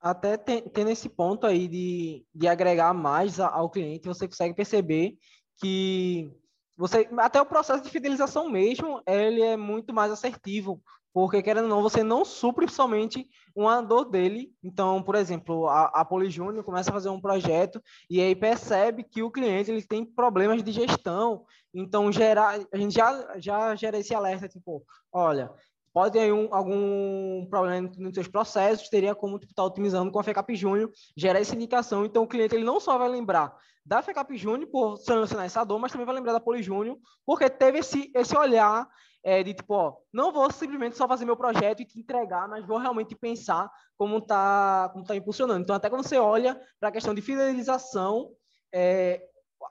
Até 0.00 0.36
tendo 0.36 0.90
esse 0.90 1.08
ponto 1.08 1.46
aí 1.46 1.66
de, 1.66 2.24
de 2.34 2.46
agregar 2.46 2.92
mais 2.92 3.40
ao 3.40 3.70
cliente, 3.70 4.06
você 4.06 4.28
consegue 4.28 4.54
perceber 4.54 5.16
que 5.58 6.30
você 6.76 7.08
até 7.18 7.40
o 7.40 7.46
processo 7.46 7.82
de 7.82 7.90
fidelização 7.90 8.50
mesmo, 8.50 9.02
ele 9.06 9.40
é 9.42 9.56
muito 9.56 9.94
mais 9.94 10.12
assertivo, 10.12 10.82
porque 11.16 11.42
querendo 11.42 11.64
ou 11.64 11.70
não, 11.70 11.82
você 11.82 12.02
não 12.02 12.26
supre 12.26 12.68
somente 12.68 13.26
uma 13.54 13.80
dor 13.80 14.04
dele. 14.04 14.52
Então, 14.62 15.02
por 15.02 15.14
exemplo, 15.14 15.66
a, 15.66 15.86
a 15.86 16.04
Polijúnior 16.04 16.62
começa 16.62 16.90
a 16.90 16.92
fazer 16.92 17.08
um 17.08 17.20
projeto 17.20 17.82
e 18.10 18.20
aí 18.20 18.36
percebe 18.36 19.02
que 19.02 19.22
o 19.22 19.30
cliente 19.30 19.70
ele 19.70 19.82
tem 19.82 20.04
problemas 20.04 20.62
de 20.62 20.70
gestão. 20.70 21.46
Então, 21.72 22.12
gerar, 22.12 22.60
a 22.70 22.76
gente 22.76 22.94
já, 22.94 23.38
já 23.38 23.74
gera 23.74 23.98
esse 23.98 24.14
alerta, 24.14 24.46
tipo, 24.46 24.84
olha, 25.10 25.50
pode 25.96 26.12
ter 26.12 26.30
um, 26.30 26.54
algum 26.54 27.46
problema 27.46 27.90
nos 27.96 28.12
seus 28.12 28.28
processos, 28.28 28.90
teria 28.90 29.14
como 29.14 29.36
estar 29.36 29.46
tipo, 29.46 29.54
tá 29.54 29.64
otimizando 29.64 30.12
com 30.12 30.20
a 30.20 30.22
FECAP 30.22 30.54
Júnior, 30.54 30.92
gerar 31.16 31.40
essa 31.40 31.54
indicação. 31.54 32.04
Então, 32.04 32.24
o 32.24 32.28
cliente 32.28 32.54
ele 32.54 32.66
não 32.66 32.78
só 32.78 32.98
vai 32.98 33.08
lembrar 33.08 33.56
da 33.82 34.02
FECAP 34.02 34.36
Júnior 34.36 34.68
por 34.70 34.98
solucionar 34.98 35.46
essa 35.46 35.64
dor, 35.64 35.78
mas 35.78 35.90
também 35.90 36.04
vai 36.04 36.14
lembrar 36.14 36.34
da 36.34 36.40
Poli 36.40 36.62
Júnior, 36.62 36.98
porque 37.24 37.48
teve 37.48 37.78
esse, 37.78 38.12
esse 38.14 38.36
olhar 38.36 38.86
é, 39.24 39.42
de 39.42 39.54
tipo, 39.54 39.72
ó, 39.72 39.96
não 40.12 40.30
vou 40.30 40.52
simplesmente 40.52 40.98
só 40.98 41.08
fazer 41.08 41.24
meu 41.24 41.34
projeto 41.34 41.80
e 41.80 41.86
te 41.86 41.98
entregar, 41.98 42.46
mas 42.46 42.66
vou 42.66 42.76
realmente 42.76 43.16
pensar 43.16 43.70
como 43.96 44.18
está 44.18 44.90
como 44.92 45.02
tá 45.02 45.16
impulsionando. 45.16 45.62
Então, 45.62 45.74
até 45.74 45.88
quando 45.88 46.06
você 46.06 46.18
olha 46.18 46.60
para 46.78 46.90
a 46.90 46.92
questão 46.92 47.14
de 47.14 47.22
fidelização, 47.22 48.32
é, 48.70 49.22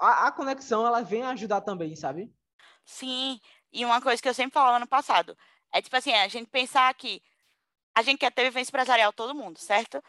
a, 0.01 0.25
a 0.25 0.32
conexão 0.32 0.88
ela 0.88 1.03
vem 1.03 1.22
ajudar 1.22 1.62
também, 1.62 1.96
sabe? 1.96 2.34
Sim, 2.84 3.39
e 3.72 3.86
uma 3.86 4.01
coisa 4.01 4.20
que 4.20 4.27
eu 4.27 4.34
sempre 4.34 4.53
falava 4.55 4.79
no 4.79 4.88
passado, 4.88 5.38
é 5.72 5.81
tipo 5.81 5.95
assim, 5.95 6.13
a 6.13 6.27
gente 6.27 6.48
pensar 6.50 6.93
que 6.93 7.22
a 7.95 8.01
gente 8.01 8.19
quer 8.19 8.31
ter 8.31 8.43
vivência 8.43 8.69
empresarial 8.72 9.13
todo 9.13 9.36
mundo, 9.36 9.57
certo? 9.57 10.03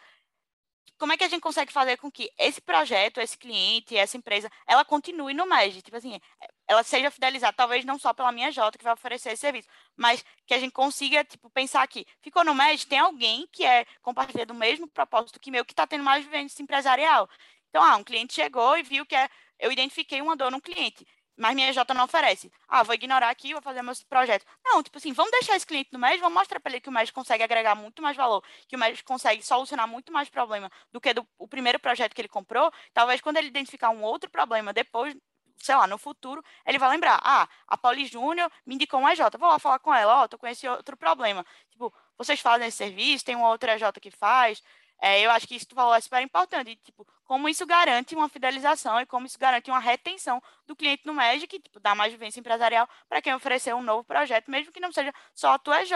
Como 0.98 1.12
é 1.12 1.16
que 1.16 1.24
a 1.24 1.28
gente 1.28 1.42
consegue 1.42 1.72
fazer 1.72 1.98
com 1.98 2.10
que 2.10 2.30
esse 2.38 2.60
projeto, 2.60 3.20
esse 3.20 3.36
cliente, 3.36 3.96
essa 3.96 4.16
empresa, 4.16 4.50
ela 4.66 4.84
continue 4.84 5.34
no 5.34 5.46
MEG? 5.46 5.82
Tipo 5.82 5.96
assim, 5.98 6.18
ela 6.66 6.82
seja 6.82 7.10
fidelizada, 7.10 7.52
talvez 7.52 7.84
não 7.84 7.98
só 7.98 8.14
pela 8.14 8.32
minha 8.32 8.50
Jota 8.50 8.78
que 8.78 8.84
vai 8.84 8.94
oferecer 8.94 9.32
esse 9.32 9.42
serviço, 9.42 9.68
mas 9.94 10.24
que 10.46 10.54
a 10.54 10.58
gente 10.58 10.72
consiga, 10.72 11.22
tipo, 11.24 11.50
pensar 11.50 11.82
aqui, 11.82 12.06
ficou 12.22 12.44
no 12.44 12.54
MEG, 12.54 12.86
tem 12.86 12.98
alguém 12.98 13.46
que 13.52 13.64
é 13.64 13.84
compartilha 14.02 14.46
do 14.46 14.54
mesmo 14.54 14.88
propósito 14.88 15.38
que 15.38 15.50
meu, 15.50 15.64
que 15.64 15.72
está 15.72 15.86
tendo 15.86 16.02
mais 16.02 16.24
vivência 16.24 16.62
empresarial. 16.62 17.28
Então, 17.68 17.82
ah, 17.82 17.96
um 17.96 18.04
cliente 18.04 18.32
chegou 18.34 18.76
e 18.78 18.82
viu 18.82 19.04
que 19.04 19.14
é, 19.14 19.28
eu 19.58 19.70
identifiquei 19.70 20.22
uma 20.22 20.34
dor 20.36 20.50
no 20.50 20.62
cliente 20.62 21.06
mas 21.36 21.54
minha 21.54 21.72
J 21.72 21.92
não 21.94 22.04
oferece. 22.04 22.50
Ah, 22.68 22.82
vou 22.82 22.94
ignorar 22.94 23.28
aqui, 23.28 23.52
vou 23.52 23.62
fazer 23.62 23.82
meus 23.82 24.02
projetos. 24.02 24.46
Não, 24.64 24.82
tipo 24.82 24.98
assim, 24.98 25.12
vamos 25.12 25.30
deixar 25.32 25.56
esse 25.56 25.66
cliente 25.66 25.90
no 25.92 25.98
MES, 25.98 26.20
vamos 26.20 26.34
mostrar 26.34 26.58
para 26.60 26.72
ele 26.72 26.80
que 26.80 26.88
o 26.88 26.92
MES 26.92 27.10
consegue 27.10 27.42
agregar 27.42 27.74
muito 27.74 28.02
mais 28.02 28.16
valor, 28.16 28.42
que 28.66 28.76
o 28.76 28.78
MES 28.78 29.02
consegue 29.02 29.42
solucionar 29.42 29.86
muito 29.86 30.12
mais 30.12 30.28
problema 30.28 30.70
do 30.90 31.00
que 31.00 31.12
do, 31.12 31.26
o 31.38 31.46
primeiro 31.46 31.78
projeto 31.78 32.14
que 32.14 32.20
ele 32.20 32.28
comprou. 32.28 32.72
Talvez 32.94 33.20
quando 33.20 33.36
ele 33.36 33.48
identificar 33.48 33.90
um 33.90 34.02
outro 34.02 34.30
problema 34.30 34.72
depois, 34.72 35.14
sei 35.58 35.74
lá, 35.74 35.86
no 35.86 35.98
futuro, 35.98 36.42
ele 36.64 36.78
vai 36.78 36.88
lembrar, 36.90 37.20
ah, 37.22 37.48
a 37.66 37.76
Pauli 37.76 38.06
Júnior 38.06 38.50
me 38.64 38.74
indicou 38.74 39.00
um 39.00 39.08
EJ, 39.08 39.20
vou 39.38 39.48
lá 39.48 39.58
falar 39.58 39.78
com 39.78 39.94
ela, 39.94 40.20
ó, 40.20 40.24
oh, 40.24 40.28
tô 40.28 40.38
com 40.38 40.46
esse 40.46 40.66
outro 40.68 40.96
problema. 40.96 41.44
Tipo, 41.70 41.92
vocês 42.16 42.40
fazem 42.40 42.68
esse 42.68 42.76
serviço, 42.76 43.24
tem 43.24 43.36
uma 43.36 43.48
outra 43.48 43.74
EJ 43.74 43.84
que 44.00 44.10
faz, 44.10 44.62
é, 45.00 45.20
eu 45.20 45.30
acho 45.30 45.46
que 45.46 45.54
isso 45.54 45.66
que 45.66 45.70
tu 45.70 45.74
falou 45.74 45.94
é 45.94 46.00
super 46.00 46.22
importante. 46.22 46.76
tipo, 46.76 47.06
como 47.24 47.48
isso 47.48 47.66
garante 47.66 48.14
uma 48.14 48.28
fidelização 48.28 49.00
e 49.00 49.06
como 49.06 49.26
isso 49.26 49.38
garante 49.38 49.70
uma 49.70 49.80
retenção 49.80 50.40
do 50.66 50.76
cliente 50.76 51.06
no 51.06 51.14
MEG, 51.14 51.46
que 51.46 51.60
tipo, 51.60 51.80
dá 51.80 51.94
mais 51.94 52.12
vivência 52.12 52.40
empresarial 52.40 52.88
para 53.08 53.20
quem 53.20 53.34
oferecer 53.34 53.74
um 53.74 53.82
novo 53.82 54.04
projeto, 54.04 54.50
mesmo 54.50 54.72
que 54.72 54.80
não 54.80 54.92
seja 54.92 55.12
só 55.34 55.52
a 55.52 55.58
tua 55.58 55.82
EJ. 55.82 55.92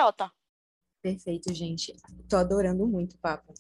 Perfeito, 1.03 1.53
gente. 1.55 1.97
Tô 2.29 2.37
adorando 2.37 2.87
muito 2.87 3.15
o 3.15 3.19
papo. 3.19 3.55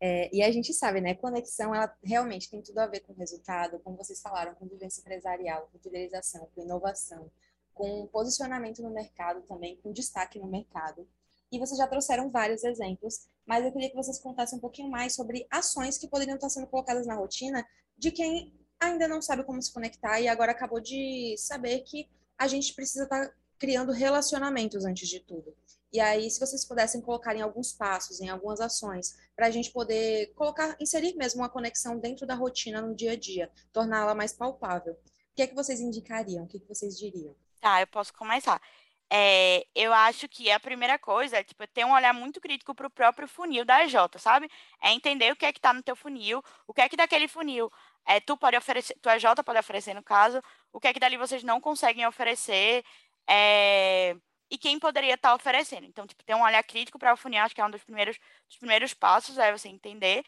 É, 0.00 0.34
e 0.34 0.42
a 0.42 0.50
gente 0.50 0.72
sabe, 0.72 1.00
né? 1.00 1.14
Conexão, 1.14 1.74
ela 1.74 1.94
realmente 2.02 2.50
tem 2.50 2.62
tudo 2.62 2.78
a 2.78 2.86
ver 2.86 3.00
com 3.00 3.14
resultado, 3.14 3.78
como 3.80 3.96
vocês 3.96 4.20
falaram, 4.20 4.54
com 4.54 4.66
vivência 4.66 5.00
empresarial, 5.00 5.68
com 5.72 5.78
fidelização, 5.78 6.48
com 6.54 6.62
inovação, 6.62 7.30
com 7.74 8.06
posicionamento 8.08 8.82
no 8.82 8.90
mercado 8.90 9.42
também, 9.42 9.76
com 9.82 9.92
destaque 9.92 10.38
no 10.38 10.46
mercado. 10.46 11.06
E 11.50 11.58
vocês 11.58 11.78
já 11.78 11.86
trouxeram 11.86 12.30
vários 12.30 12.64
exemplos, 12.64 13.28
mas 13.46 13.64
eu 13.64 13.72
queria 13.72 13.88
que 13.88 13.96
vocês 13.96 14.18
contassem 14.18 14.58
um 14.58 14.60
pouquinho 14.60 14.90
mais 14.90 15.14
sobre 15.14 15.46
ações 15.50 15.96
que 15.96 16.08
poderiam 16.08 16.34
estar 16.34 16.50
sendo 16.50 16.66
colocadas 16.66 17.06
na 17.06 17.14
rotina 17.14 17.64
de 17.96 18.10
quem 18.10 18.52
ainda 18.78 19.08
não 19.08 19.22
sabe 19.22 19.44
como 19.44 19.62
se 19.62 19.72
conectar 19.72 20.20
e 20.20 20.28
agora 20.28 20.52
acabou 20.52 20.80
de 20.80 21.34
saber 21.38 21.80
que 21.80 22.08
a 22.36 22.46
gente 22.46 22.74
precisa 22.74 23.04
estar 23.04 23.32
criando 23.58 23.92
relacionamentos 23.92 24.84
antes 24.84 25.08
de 25.08 25.20
tudo. 25.20 25.56
E 25.92 26.00
aí, 26.00 26.30
se 26.30 26.38
vocês 26.38 26.64
pudessem 26.64 27.00
colocar 27.00 27.34
em 27.34 27.40
alguns 27.40 27.72
passos, 27.72 28.20
em 28.20 28.28
algumas 28.28 28.60
ações, 28.60 29.16
para 29.34 29.46
a 29.46 29.50
gente 29.50 29.70
poder 29.70 30.32
colocar, 30.34 30.76
inserir 30.78 31.14
mesmo 31.16 31.40
uma 31.40 31.48
conexão 31.48 31.98
dentro 31.98 32.26
da 32.26 32.34
rotina 32.34 32.82
no 32.82 32.94
dia 32.94 33.12
a 33.12 33.16
dia, 33.16 33.50
torná-la 33.72 34.14
mais 34.14 34.32
palpável. 34.32 34.92
O 34.92 35.36
que 35.36 35.42
é 35.42 35.46
que 35.46 35.54
vocês 35.54 35.80
indicariam? 35.80 36.44
O 36.44 36.46
que, 36.46 36.58
é 36.58 36.60
que 36.60 36.68
vocês 36.68 36.98
diriam? 36.98 37.34
Tá, 37.60 37.80
eu 37.80 37.86
posso 37.86 38.12
começar. 38.12 38.60
É, 39.10 39.64
eu 39.74 39.92
acho 39.92 40.28
que 40.28 40.50
a 40.50 40.58
primeira 40.58 40.98
coisa 40.98 41.38
é 41.38 41.44
tipo, 41.44 41.66
ter 41.68 41.84
um 41.84 41.92
olhar 41.92 42.12
muito 42.12 42.40
crítico 42.40 42.74
para 42.74 42.88
o 42.88 42.90
próprio 42.90 43.28
funil 43.28 43.64
da 43.64 43.84
EJ, 43.84 43.94
sabe? 44.18 44.50
É 44.82 44.92
entender 44.92 45.32
o 45.32 45.36
que 45.36 45.46
é 45.46 45.52
que 45.52 45.58
está 45.58 45.72
no 45.72 45.82
teu 45.82 45.94
funil, 45.94 46.42
o 46.66 46.74
que 46.74 46.80
é 46.80 46.88
que 46.88 46.96
daquele 46.96 47.28
funil 47.28 47.70
é, 48.06 48.20
tu 48.20 48.36
pode 48.36 48.56
oferecer, 48.56 48.94
tua 49.00 49.16
EJ 49.16 49.24
pode 49.44 49.58
oferecer, 49.58 49.94
no 49.94 50.02
caso, 50.02 50.40
o 50.72 50.80
que 50.80 50.88
é 50.88 50.92
que 50.92 51.00
dali 51.00 51.16
vocês 51.16 51.42
não 51.42 51.60
conseguem 51.60 52.06
oferecer, 52.06 52.84
é, 53.28 54.16
e 54.50 54.56
quem 54.58 54.78
poderia 54.78 55.14
estar 55.14 55.30
tá 55.30 55.34
oferecendo. 55.34 55.86
Então, 55.86 56.06
tipo, 56.06 56.24
ter 56.24 56.34
um 56.34 56.42
olhar 56.42 56.62
crítico 56.62 56.98
para 56.98 57.12
o 57.12 57.16
funil, 57.16 57.42
acho 57.42 57.54
que 57.54 57.60
é 57.60 57.64
um 57.64 57.70
dos 57.70 57.82
primeiros, 57.84 58.16
dos 58.48 58.58
primeiros 58.58 58.94
passos, 58.94 59.38
é 59.38 59.52
você 59.52 59.68
entender. 59.68 60.24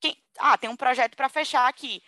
Quem, 0.00 0.16
ah, 0.38 0.58
tem 0.58 0.68
um 0.70 0.76
projeto 0.76 1.16
para 1.16 1.28
fechar 1.28 1.68
aqui 1.68 2.02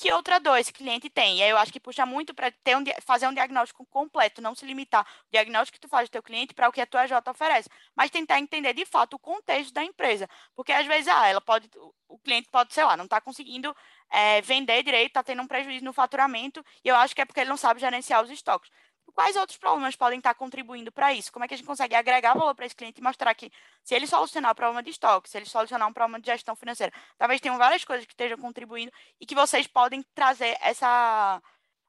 que 0.00 0.10
outra 0.14 0.40
dor 0.40 0.56
esse 0.58 0.72
cliente 0.72 1.10
tem. 1.10 1.38
E 1.38 1.42
aí 1.42 1.50
eu 1.50 1.58
acho 1.58 1.70
que 1.70 1.78
puxa 1.78 2.06
muito 2.06 2.32
para 2.32 2.48
um, 2.48 2.84
fazer 3.02 3.28
um 3.28 3.34
diagnóstico 3.34 3.84
completo, 3.86 4.40
não 4.40 4.54
se 4.54 4.64
limitar 4.64 5.02
o 5.02 5.30
diagnóstico 5.30 5.76
que 5.76 5.80
tu 5.80 5.88
faz 5.88 6.08
do 6.08 6.12
teu 6.12 6.22
cliente 6.22 6.54
para 6.54 6.68
o 6.70 6.72
que 6.72 6.80
a 6.80 6.86
tua 6.86 7.06
J 7.06 7.30
oferece, 7.30 7.68
mas 7.94 8.10
tentar 8.10 8.40
entender 8.40 8.72
de 8.72 8.86
fato 8.86 9.14
o 9.14 9.18
contexto 9.18 9.74
da 9.74 9.84
empresa. 9.84 10.26
Porque 10.56 10.72
às 10.72 10.86
vezes, 10.86 11.06
ah, 11.06 11.26
ela 11.26 11.40
pode, 11.40 11.68
o 12.08 12.18
cliente 12.18 12.48
pode, 12.50 12.72
sei 12.72 12.82
lá, 12.84 12.96
não 12.96 13.04
está 13.04 13.20
conseguindo 13.20 13.76
é, 14.10 14.40
vender 14.40 14.82
direito, 14.82 15.08
está 15.08 15.22
tendo 15.22 15.42
um 15.42 15.46
prejuízo 15.46 15.84
no 15.84 15.92
faturamento, 15.92 16.64
e 16.82 16.88
eu 16.88 16.96
acho 16.96 17.14
que 17.14 17.20
é 17.20 17.26
porque 17.26 17.40
ele 17.40 17.50
não 17.50 17.58
sabe 17.58 17.78
gerenciar 17.78 18.22
os 18.22 18.30
estoques. 18.30 18.70
Quais 19.12 19.36
outros 19.36 19.58
problemas 19.58 19.96
podem 19.96 20.18
estar 20.18 20.34
contribuindo 20.34 20.90
para 20.92 21.12
isso? 21.12 21.32
Como 21.32 21.44
é 21.44 21.48
que 21.48 21.54
a 21.54 21.56
gente 21.56 21.66
consegue 21.66 21.94
agregar 21.94 22.34
valor 22.34 22.54
para 22.54 22.66
esse 22.66 22.74
cliente 22.74 23.00
e 23.00 23.02
mostrar 23.02 23.34
que 23.34 23.50
se 23.82 23.94
ele 23.94 24.06
solucionar 24.06 24.52
o 24.52 24.54
problema 24.54 24.82
de 24.82 24.90
estoque, 24.90 25.28
se 25.28 25.36
ele 25.36 25.46
solucionar 25.46 25.88
um 25.88 25.92
problema 25.92 26.20
de 26.20 26.26
gestão 26.26 26.54
financeira, 26.56 26.92
talvez 27.18 27.40
tenham 27.40 27.58
várias 27.58 27.84
coisas 27.84 28.06
que 28.06 28.12
estejam 28.12 28.38
contribuindo 28.38 28.92
e 29.20 29.26
que 29.26 29.34
vocês 29.34 29.66
podem 29.66 30.02
trazer 30.14 30.56
essa, 30.60 31.42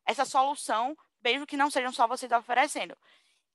essa 0.05 0.25
solução, 0.25 0.95
mesmo 1.23 1.45
que 1.45 1.57
não 1.57 1.69
sejam 1.69 1.91
só 1.91 2.07
vocês 2.07 2.31
oferecendo. 2.31 2.97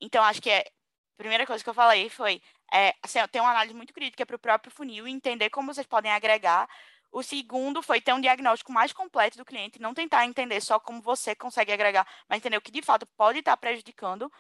Então, 0.01 0.23
acho 0.25 0.43
que 0.43 0.51
é, 0.51 0.61
a 0.61 1.17
primeira 1.17 1.47
coisa 1.47 1.63
que 1.63 1.71
eu 1.71 1.75
falei 1.75 2.09
foi 2.09 2.43
é, 2.73 2.95
assim, 3.03 3.19
ter 3.31 3.41
uma 3.41 3.51
análise 3.51 3.75
muito 3.75 3.93
crítica 3.93 4.27
para 4.27 4.37
o 4.37 4.39
próprio 4.39 4.73
funil 4.73 5.07
e 5.07 5.11
entender 5.11 5.51
como 5.51 5.73
vocês 5.73 5.87
podem 5.87 6.13
agregar 6.13 6.69
o 7.13 7.23
segundo 7.23 7.83
foi 7.83 8.01
ter 8.01 8.13
um 8.13 8.21
diagnóstico 8.21 8.73
mais 8.73 8.93
completo 8.93 9.39
do 9.39 9.45
cliente, 9.45 9.81
não 9.81 9.95
tentar 9.95 10.27
entender 10.27 10.61
só 10.61 10.79
como 10.79 11.01
você 11.01 11.35
consegue 11.35 11.73
agregar, 11.73 12.07
mas 12.29 12.39
entender 12.39 12.57
o 12.57 12.61
que 12.61 12.71
de 12.71 12.83
fato 12.83 13.07
pode 13.17 13.39
estar 13.41 13.57
prejudicando. 13.57 14.31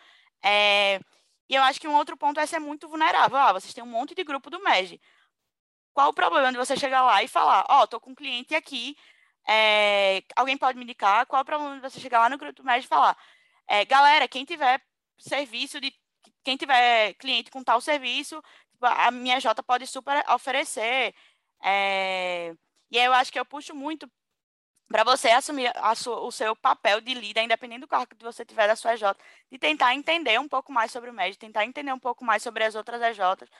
É... 0.43 1.01
E 1.49 1.55
eu 1.55 1.63
acho 1.63 1.81
que 1.81 1.89
um 1.89 1.95
outro 1.95 2.17
ponto 2.17 2.41
é 2.41 2.47
ser 2.47 2.59
muito 2.59 2.89
vulnerável. 2.89 3.39
Ah, 3.39 3.53
vocês 3.53 3.73
têm 3.73 3.85
um 3.85 3.87
monte 3.87 4.15
de 4.15 4.25
grupo 4.25 4.51
do 4.51 4.63
MEG. 4.63 5.01
Qual 5.95 6.11
o 6.11 6.15
problema 6.15 6.53
de 6.53 6.59
você 6.59 6.77
chegar 6.77 7.03
lá 7.03 7.23
e 7.23 7.29
falar, 7.29 7.65
ó, 7.69 7.83
oh, 7.83 7.87
tô 7.87 8.01
com 8.01 8.11
um 8.11 8.15
cliente 8.15 8.55
aqui, 8.55 8.97
é... 9.49 10.23
alguém 10.37 10.57
pode 10.59 10.79
me 10.79 10.85
indicar? 10.85 11.27
Qual 11.27 11.43
o 11.43 11.45
problema 11.45 11.77
de 11.77 11.81
você 11.81 12.01
chegar 12.01 12.21
lá 12.21 12.29
no 12.29 12.39
grupo 12.39 12.55
do 12.55 12.65
MEG 12.65 12.85
e 12.85 12.89
falar, 12.89 13.17
é, 13.67 13.85
galera, 13.85 14.29
quem 14.29 14.45
tiver 14.45 14.81
serviço 15.19 15.81
de 15.81 15.93
quem 16.45 16.57
tiver 16.57 17.15
cliente 17.15 17.51
com 17.51 17.63
tal 17.65 17.81
serviço, 17.81 18.41
tipo, 18.71 18.87
a 18.87 19.11
minha 19.11 19.41
J 19.41 19.61
pode 19.65 19.87
super 19.87 20.25
oferecer. 20.31 21.15
É... 21.63 22.55
E 22.91 22.99
eu 22.99 23.13
acho 23.13 23.33
que 23.33 23.39
eu 23.39 23.45
puxo 23.45 23.75
muito 23.75 24.11
para 24.89 25.03
você 25.03 25.29
assumir 25.31 25.73
sua, 25.97 26.21
o 26.21 26.31
seu 26.31 26.55
papel 26.55 27.01
de 27.01 27.13
líder, 27.15 27.43
independente 27.43 27.81
do 27.81 27.89
cargo 27.89 28.15
que 28.15 28.23
você 28.23 28.45
tiver 28.45 28.69
da 28.69 28.77
sua 28.77 28.95
EJ, 28.95 29.03
de 29.51 29.59
tentar 29.59 29.95
entender 29.95 30.39
um 30.39 30.49
pouco 30.49 30.73
mais 30.73 30.93
sobre 30.93 31.11
o 31.11 31.13
médico, 31.13 31.41
tentar 31.41 31.65
entender 31.65 31.93
um 31.93 31.99
pouco 31.99 32.25
mais 32.25 32.43
sobre 32.43 32.65
as 32.65 32.75
outras 32.75 33.03
EJs, 33.03 33.51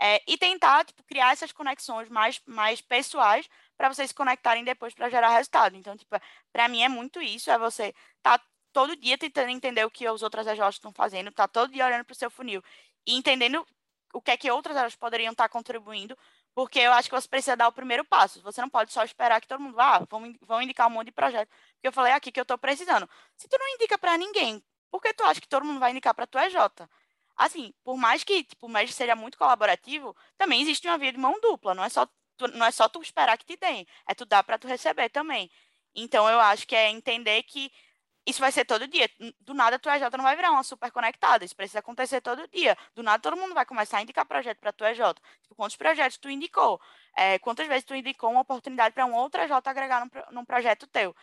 é, 0.00 0.22
e 0.26 0.36
tentar 0.38 0.84
tipo, 0.84 1.02
criar 1.04 1.32
essas 1.32 1.52
conexões 1.52 2.08
mais, 2.08 2.40
mais 2.46 2.80
pessoais 2.80 3.48
para 3.76 3.92
vocês 3.92 4.08
se 4.10 4.14
conectarem 4.14 4.62
depois 4.64 4.94
para 4.94 5.08
gerar 5.08 5.30
resultado. 5.30 5.76
Então, 5.76 5.96
tipo, 5.96 6.14
para 6.52 6.68
mim 6.68 6.82
é 6.82 6.88
muito 6.88 7.20
isso, 7.20 7.50
é 7.50 7.58
você 7.58 7.94
tá 8.22 8.40
todo 8.72 8.94
dia 8.96 9.18
tentando 9.18 9.50
entender 9.50 9.84
o 9.84 9.90
que 9.90 10.06
as 10.06 10.22
outras 10.22 10.46
EJs 10.46 10.74
estão 10.76 10.92
fazendo, 10.92 11.32
tá 11.32 11.48
todo 11.48 11.72
dia 11.72 11.86
olhando 11.86 12.04
para 12.04 12.12
o 12.12 12.16
seu 12.16 12.30
funil 12.30 12.62
e 13.06 13.14
entendendo 13.16 13.66
o 14.12 14.20
que 14.20 14.30
é 14.30 14.36
que 14.36 14.50
outras 14.50 14.76
EJs 14.76 14.96
poderiam 14.96 15.32
estar 15.32 15.44
tá 15.44 15.48
contribuindo 15.48 16.16
porque 16.56 16.78
eu 16.80 16.90
acho 16.94 17.10
que 17.10 17.14
você 17.14 17.28
precisa 17.28 17.54
dar 17.54 17.68
o 17.68 17.72
primeiro 17.72 18.02
passo. 18.02 18.40
Você 18.40 18.62
não 18.62 18.70
pode 18.70 18.90
só 18.90 19.04
esperar 19.04 19.42
que 19.42 19.46
todo 19.46 19.60
mundo 19.60 19.74
vá, 19.74 19.96
ah, 19.96 20.06
vão, 20.08 20.62
indicar 20.62 20.86
um 20.88 20.90
monte 20.90 21.08
de 21.08 21.12
projeto. 21.12 21.50
Porque 21.50 21.88
eu 21.88 21.92
falei 21.92 22.14
aqui 22.14 22.32
que 22.32 22.40
eu 22.40 22.44
estou 22.44 22.56
precisando. 22.56 23.06
Se 23.36 23.46
tu 23.46 23.58
não 23.58 23.74
indica 23.74 23.98
para 23.98 24.16
ninguém, 24.16 24.64
por 24.90 25.02
que 25.02 25.12
tu 25.12 25.22
acha 25.22 25.38
que 25.38 25.46
todo 25.46 25.66
mundo 25.66 25.78
vai 25.78 25.90
indicar 25.90 26.14
para 26.14 26.26
tu 26.26 26.38
EJ? 26.38 26.56
Assim, 27.36 27.74
por 27.84 27.98
mais 27.98 28.24
que 28.24 28.42
tipo, 28.42 28.66
o 28.66 28.70
MED 28.70 28.90
seja 28.90 29.14
muito 29.14 29.36
colaborativo, 29.36 30.16
também 30.38 30.62
existe 30.62 30.88
uma 30.88 30.96
via 30.96 31.12
de 31.12 31.18
mão 31.18 31.38
dupla. 31.42 31.74
Não 31.74 31.84
é 31.84 31.90
só 31.90 32.06
tu, 32.38 32.48
não 32.48 32.64
é 32.64 32.70
só 32.70 32.88
tu 32.88 33.02
esperar 33.02 33.36
que 33.36 33.44
te 33.44 33.58
deem, 33.58 33.86
é 34.08 34.14
tu 34.14 34.24
dar 34.24 34.42
para 34.42 34.56
tu 34.58 34.66
receber 34.66 35.10
também. 35.10 35.50
Então, 35.94 36.26
eu 36.26 36.40
acho 36.40 36.66
que 36.66 36.74
é 36.74 36.88
entender 36.90 37.42
que 37.42 37.70
isso 38.26 38.40
vai 38.40 38.50
ser 38.50 38.64
todo 38.64 38.88
dia. 38.88 39.08
Do 39.40 39.54
nada, 39.54 39.76
a 39.76 39.78
tua 39.78 39.96
EJ 39.96 40.10
não 40.16 40.24
vai 40.24 40.34
virar 40.34 40.50
uma 40.50 40.64
super 40.64 40.90
conectada. 40.90 41.44
Isso 41.44 41.54
precisa 41.54 41.78
acontecer 41.78 42.20
todo 42.20 42.48
dia. 42.48 42.76
Do 42.92 43.02
nada, 43.02 43.22
todo 43.22 43.36
mundo 43.36 43.54
vai 43.54 43.64
começar 43.64 43.98
a 43.98 44.02
indicar 44.02 44.26
projeto 44.26 44.58
para 44.58 44.72
tua 44.72 44.90
EJ. 44.90 44.98
Tipo, 45.42 45.54
quantos 45.54 45.76
projetos 45.76 46.18
tu 46.18 46.28
indicou? 46.28 46.80
É, 47.16 47.38
quantas 47.38 47.68
vezes 47.68 47.84
tu 47.84 47.94
indicou 47.94 48.30
uma 48.32 48.40
oportunidade 48.40 48.94
para 48.94 49.06
um 49.06 49.14
outro 49.14 49.40
EJ 49.40 49.52
agregar 49.64 50.04
num, 50.04 50.10
num, 50.32 50.44
projeto 50.44 50.88
teu? 50.88 51.14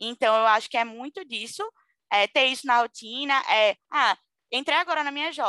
Então, 0.00 0.34
eu 0.34 0.46
acho 0.46 0.70
que 0.70 0.78
é 0.78 0.84
muito 0.84 1.22
disso. 1.24 1.62
É, 2.10 2.26
ter 2.26 2.46
isso 2.46 2.66
na 2.66 2.80
rotina. 2.80 3.34
É, 3.52 3.76
ah, 3.90 4.16
entrei 4.50 4.78
agora 4.78 5.04
na 5.04 5.10
minha 5.10 5.28
EJ. 5.28 5.40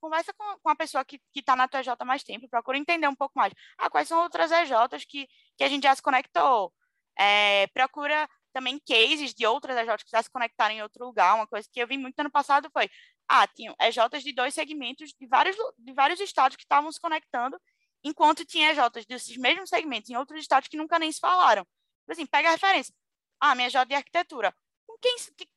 Conversa 0.00 0.32
com, 0.34 0.58
com 0.60 0.68
a 0.68 0.76
pessoa 0.76 1.04
que 1.04 1.20
está 1.34 1.56
na 1.56 1.66
tua 1.66 1.80
EJ 1.80 1.88
mais 2.06 2.22
tempo. 2.22 2.48
Procura 2.48 2.78
entender 2.78 3.08
um 3.08 3.14
pouco 3.16 3.32
mais. 3.36 3.52
Ah, 3.76 3.90
quais 3.90 4.06
são 4.06 4.22
outras 4.22 4.52
EJs 4.52 5.04
que, 5.04 5.28
que 5.56 5.64
a 5.64 5.68
gente 5.68 5.82
já 5.82 5.94
se 5.96 6.02
conectou? 6.02 6.72
É, 7.18 7.66
procura 7.68 8.28
também 8.54 8.78
cases 8.78 9.34
de 9.34 9.44
outras 9.44 9.76
EJs 9.76 10.04
que 10.04 10.10
já 10.12 10.22
se 10.22 10.30
conectaram 10.30 10.74
em 10.74 10.82
outro 10.82 11.04
lugar. 11.04 11.34
Uma 11.34 11.46
coisa 11.46 11.68
que 11.70 11.82
eu 11.82 11.86
vi 11.86 11.98
muito 11.98 12.18
ano 12.20 12.30
passado 12.30 12.70
foi, 12.72 12.88
ah, 13.28 13.46
tinham 13.48 13.74
EJs 13.80 14.22
de 14.22 14.32
dois 14.32 14.54
segmentos 14.54 15.12
de 15.12 15.26
vários, 15.26 15.56
de 15.76 15.92
vários 15.92 16.20
estados 16.20 16.56
que 16.56 16.62
estavam 16.62 16.90
se 16.92 17.00
conectando, 17.00 17.60
enquanto 18.02 18.44
tinha 18.44 18.70
EJs 18.70 19.06
desses 19.06 19.36
mesmos 19.36 19.68
segmentos 19.68 20.08
em 20.08 20.16
outros 20.16 20.40
estados 20.40 20.68
que 20.68 20.76
nunca 20.76 20.98
nem 20.98 21.10
se 21.10 21.18
falaram. 21.18 21.64
Tipo 21.64 22.12
assim, 22.12 22.26
pega 22.26 22.48
a 22.48 22.52
referência. 22.52 22.94
Ah, 23.40 23.54
minha 23.54 23.66
EJ 23.66 23.84
de 23.86 23.94
arquitetura. 23.94 24.54
Com 24.86 24.96
quem, 24.98 25.16
que, 25.36 25.48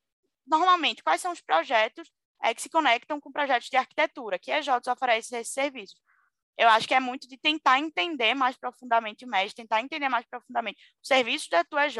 normalmente, 0.46 1.02
quais 1.02 1.20
são 1.20 1.30
os 1.32 1.40
projetos 1.40 2.10
é, 2.42 2.52
que 2.52 2.62
se 2.62 2.68
conectam 2.68 3.20
com 3.20 3.30
projetos 3.30 3.70
de 3.70 3.76
arquitetura? 3.76 4.38
Que 4.38 4.50
EJs 4.50 4.88
oferecem 4.88 5.38
esses 5.38 5.52
serviços? 5.52 6.00
Eu 6.58 6.68
acho 6.68 6.88
que 6.88 6.94
é 6.94 6.98
muito 6.98 7.28
de 7.28 7.38
tentar 7.38 7.78
entender 7.78 8.34
mais 8.34 8.56
profundamente 8.56 9.24
o 9.24 9.28
MES, 9.28 9.54
tentar 9.54 9.80
entender 9.80 10.08
mais 10.08 10.26
profundamente 10.26 10.82
os 11.00 11.06
serviços 11.06 11.48
da 11.48 11.62
tua 11.62 11.86
EJ, 11.86 11.98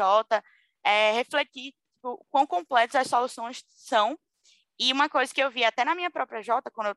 é, 0.83 1.11
refletir 1.11 1.73
tipo, 1.95 2.25
quão 2.29 2.47
completas 2.47 2.95
as 2.95 3.07
soluções 3.07 3.63
são. 3.67 4.17
E 4.79 4.91
uma 4.93 5.09
coisa 5.09 5.33
que 5.33 5.41
eu 5.41 5.51
vi 5.51 5.63
até 5.63 5.83
na 5.83 5.95
minha 5.95 6.09
própria 6.09 6.41
Jota, 6.41 6.71
quando 6.71 6.87
eu 6.87 6.95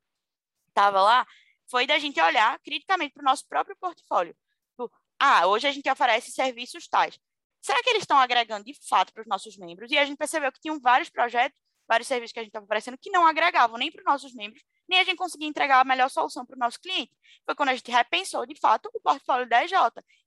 estava 0.68 1.02
lá, 1.02 1.26
foi 1.70 1.86
da 1.86 1.98
gente 1.98 2.20
olhar 2.20 2.58
criticamente 2.60 3.12
para 3.12 3.22
o 3.22 3.24
nosso 3.24 3.46
próprio 3.48 3.76
portfólio. 3.80 4.36
Tipo, 4.70 4.90
ah, 5.18 5.46
hoje 5.46 5.66
a 5.66 5.72
gente 5.72 5.90
oferece 5.90 6.30
serviços 6.30 6.86
tais. 6.88 7.18
Será 7.60 7.82
que 7.82 7.90
eles 7.90 8.02
estão 8.02 8.18
agregando 8.18 8.64
de 8.64 8.74
fato 8.88 9.12
para 9.12 9.22
os 9.22 9.28
nossos 9.28 9.56
membros? 9.56 9.90
E 9.90 9.98
a 9.98 10.04
gente 10.04 10.18
percebeu 10.18 10.50
que 10.52 10.60
tinham 10.60 10.80
vários 10.80 11.08
projetos, 11.08 11.58
vários 11.88 12.08
serviços 12.08 12.32
que 12.32 12.38
a 12.40 12.42
gente 12.42 12.50
estava 12.50 12.64
oferecendo 12.64 12.98
que 12.98 13.10
não 13.10 13.26
agregavam 13.26 13.76
nem 13.78 13.90
para 13.90 14.00
os 14.00 14.04
nossos 14.04 14.34
membros, 14.34 14.62
nem 14.88 15.00
a 15.00 15.04
gente 15.04 15.16
conseguia 15.16 15.48
entregar 15.48 15.80
a 15.80 15.84
melhor 15.84 16.08
solução 16.08 16.44
para 16.44 16.56
o 16.56 16.58
nosso 16.58 16.80
cliente. 16.80 17.12
Foi 17.44 17.54
quando 17.54 17.70
a 17.70 17.74
gente 17.74 17.90
repensou, 17.90 18.46
de 18.46 18.58
fato, 18.58 18.90
o 18.94 19.00
portfólio 19.00 19.48
da 19.48 19.64
EJ 19.64 19.72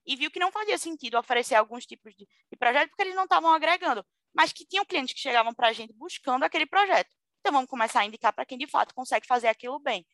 e 0.06 0.16
viu 0.16 0.30
que 0.30 0.40
não 0.40 0.52
fazia 0.52 0.78
sentido 0.78 1.18
oferecer 1.18 1.56
alguns 1.56 1.86
tipos 1.86 2.14
de, 2.16 2.28
de 2.28 2.58
projeto 2.58 2.90
porque 2.90 3.04
eles 3.04 3.16
não 3.16 3.24
estavam 3.24 3.52
agregando, 3.52 4.06
mas 4.34 4.52
que 4.52 4.66
tinham 4.66 4.86
clientes 4.86 5.14
que 5.14 5.20
chegavam 5.20 5.54
para 5.54 5.68
a 5.70 5.74
gente 5.74 5.94
buscando 5.94 6.44
aquele 6.44 6.66
projeto. 6.66 7.10
Então, 7.40 7.54
vamos 7.54 7.70
começar 7.70 8.02
a 8.02 8.06
indicar 8.06 8.34
para 8.34 8.46
quem, 8.46 8.58
de 8.58 8.68
fato, 8.68 8.94
consegue 8.94 9.28
fazer 9.28 9.48
aquilo 9.48 9.80
bem. 9.80 10.06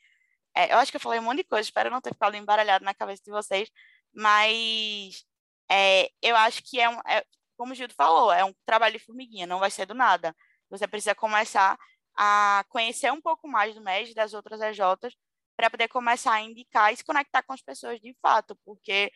É, 0.55 0.73
eu 0.73 0.77
acho 0.79 0.91
que 0.91 0.97
eu 0.97 1.01
falei 1.01 1.19
um 1.19 1.23
monte 1.23 1.37
de 1.37 1.43
coisa, 1.45 1.61
espero 1.67 1.89
não 1.89 2.01
ter 2.01 2.13
ficado 2.13 2.35
embaralhado 2.35 2.83
na 2.83 2.93
cabeça 2.93 3.21
de 3.23 3.31
vocês, 3.31 3.69
mas 4.13 5.25
é, 5.71 6.09
eu 6.21 6.35
acho 6.35 6.61
que 6.63 6.79
é, 6.79 6.89
um, 6.89 6.99
é, 7.07 7.23
como 7.55 7.71
o 7.71 7.75
Gildo 7.75 7.93
falou, 7.93 8.31
é 8.31 8.43
um 8.43 8.53
trabalho 8.65 8.97
de 8.97 9.05
formiguinha, 9.05 9.47
não 9.47 9.59
vai 9.59 9.71
ser 9.71 9.85
do 9.85 9.93
nada. 9.93 10.35
Você 10.71 10.87
precisa 10.87 11.13
começar 11.13 11.77
a 12.15 12.65
conhecer 12.69 13.11
um 13.11 13.21
pouco 13.21 13.47
mais 13.47 13.75
do 13.75 13.81
MES 13.81 14.13
das 14.13 14.33
outras 14.33 14.61
EJs 14.61 15.15
para 15.55 15.69
poder 15.69 15.87
começar 15.89 16.33
a 16.33 16.41
indicar 16.41 16.91
e 16.91 16.97
se 16.97 17.03
conectar 17.03 17.43
com 17.43 17.53
as 17.53 17.61
pessoas 17.61 17.99
de 17.99 18.15
fato, 18.21 18.57
porque 18.65 19.11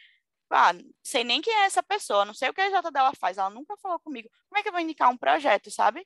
ah, 0.52 0.74
sei 1.04 1.24
nem 1.24 1.42
quem 1.42 1.54
é 1.54 1.66
essa 1.66 1.82
pessoa, 1.82 2.26
não 2.26 2.34
sei 2.34 2.50
o 2.50 2.54
que 2.54 2.62
a 2.62 2.68
EJ 2.68 2.92
dela 2.92 3.12
faz, 3.18 3.38
ela 3.38 3.50
nunca 3.50 3.76
falou 3.78 4.00
comigo. 4.00 4.30
Como 4.48 4.60
é 4.60 4.62
que 4.62 4.68
eu 4.70 4.74
vou 4.74 4.82
indicar 4.82 5.10
um 5.10 5.18
projeto, 5.18 5.72
sabe? 5.72 6.06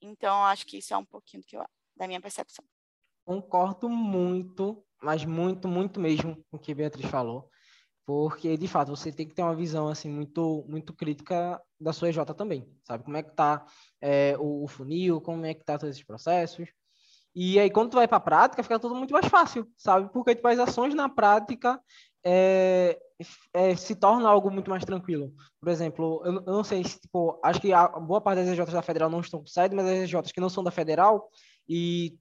Então, 0.00 0.44
acho 0.44 0.66
que 0.66 0.78
isso 0.78 0.92
é 0.92 0.96
um 0.96 1.04
pouquinho 1.04 1.44
que 1.46 1.56
eu, 1.56 1.64
da 1.96 2.08
minha 2.08 2.20
percepção. 2.20 2.64
Concordo 3.24 3.88
muito, 3.88 4.84
mas 5.00 5.24
muito, 5.24 5.68
muito 5.68 6.00
mesmo 6.00 6.44
com 6.50 6.56
o 6.56 6.60
que 6.60 6.72
a 6.72 6.74
Beatriz 6.74 7.08
falou 7.08 7.48
porque 8.06 8.56
de 8.56 8.68
fato 8.68 8.94
você 8.94 9.10
tem 9.10 9.26
que 9.26 9.34
ter 9.34 9.42
uma 9.42 9.54
visão 9.54 9.88
assim 9.88 10.10
muito 10.10 10.64
muito 10.68 10.92
crítica 10.92 11.60
da 11.84 11.92
sua 11.92 12.08
EJ 12.08 12.18
também, 12.36 12.66
sabe? 12.82 13.04
Como 13.04 13.16
é 13.16 13.22
que 13.22 13.32
tá 13.32 13.66
é, 14.00 14.36
o, 14.38 14.64
o, 14.64 14.66
funil, 14.66 15.20
como 15.20 15.44
é 15.44 15.54
que 15.54 15.64
tá 15.64 15.78
todos 15.78 15.94
esses 15.94 16.04
processos. 16.04 16.68
E 17.34 17.58
aí 17.58 17.70
quando 17.70 17.90
tu 17.90 17.96
vai 17.96 18.08
para 18.08 18.16
a 18.16 18.20
prática 18.20 18.62
fica 18.62 18.78
tudo 18.78 18.94
muito 18.94 19.12
mais 19.12 19.26
fácil, 19.26 19.68
sabe? 19.76 20.10
Porque 20.12 20.34
tipo, 20.34 20.48
as 20.48 20.58
ações 20.58 20.94
na 20.94 21.08
prática 21.08 21.80
é, 22.24 22.98
é, 23.52 23.76
se 23.76 23.94
torna 23.94 24.28
algo 24.28 24.50
muito 24.50 24.70
mais 24.70 24.84
tranquilo. 24.84 25.32
Por 25.60 25.68
exemplo, 25.68 26.22
eu, 26.24 26.34
eu, 26.34 26.52
não 26.52 26.64
sei 26.64 26.82
se 26.84 27.00
tipo 27.00 27.38
acho 27.44 27.60
que 27.60 27.72
a 27.72 27.86
boa 27.88 28.20
parte 28.20 28.38
das 28.44 28.48
EJs 28.48 28.72
da 28.72 28.82
federal 28.82 29.10
não 29.10 29.20
estão 29.20 29.40
com 29.40 29.46
sede, 29.46 29.74
mas 29.74 29.86
as 29.86 30.10
EJs 30.10 30.32
que 30.32 30.40
não 30.40 30.48
são 30.48 30.64
da 30.64 30.70
federal 30.70 31.28
e 31.68 32.16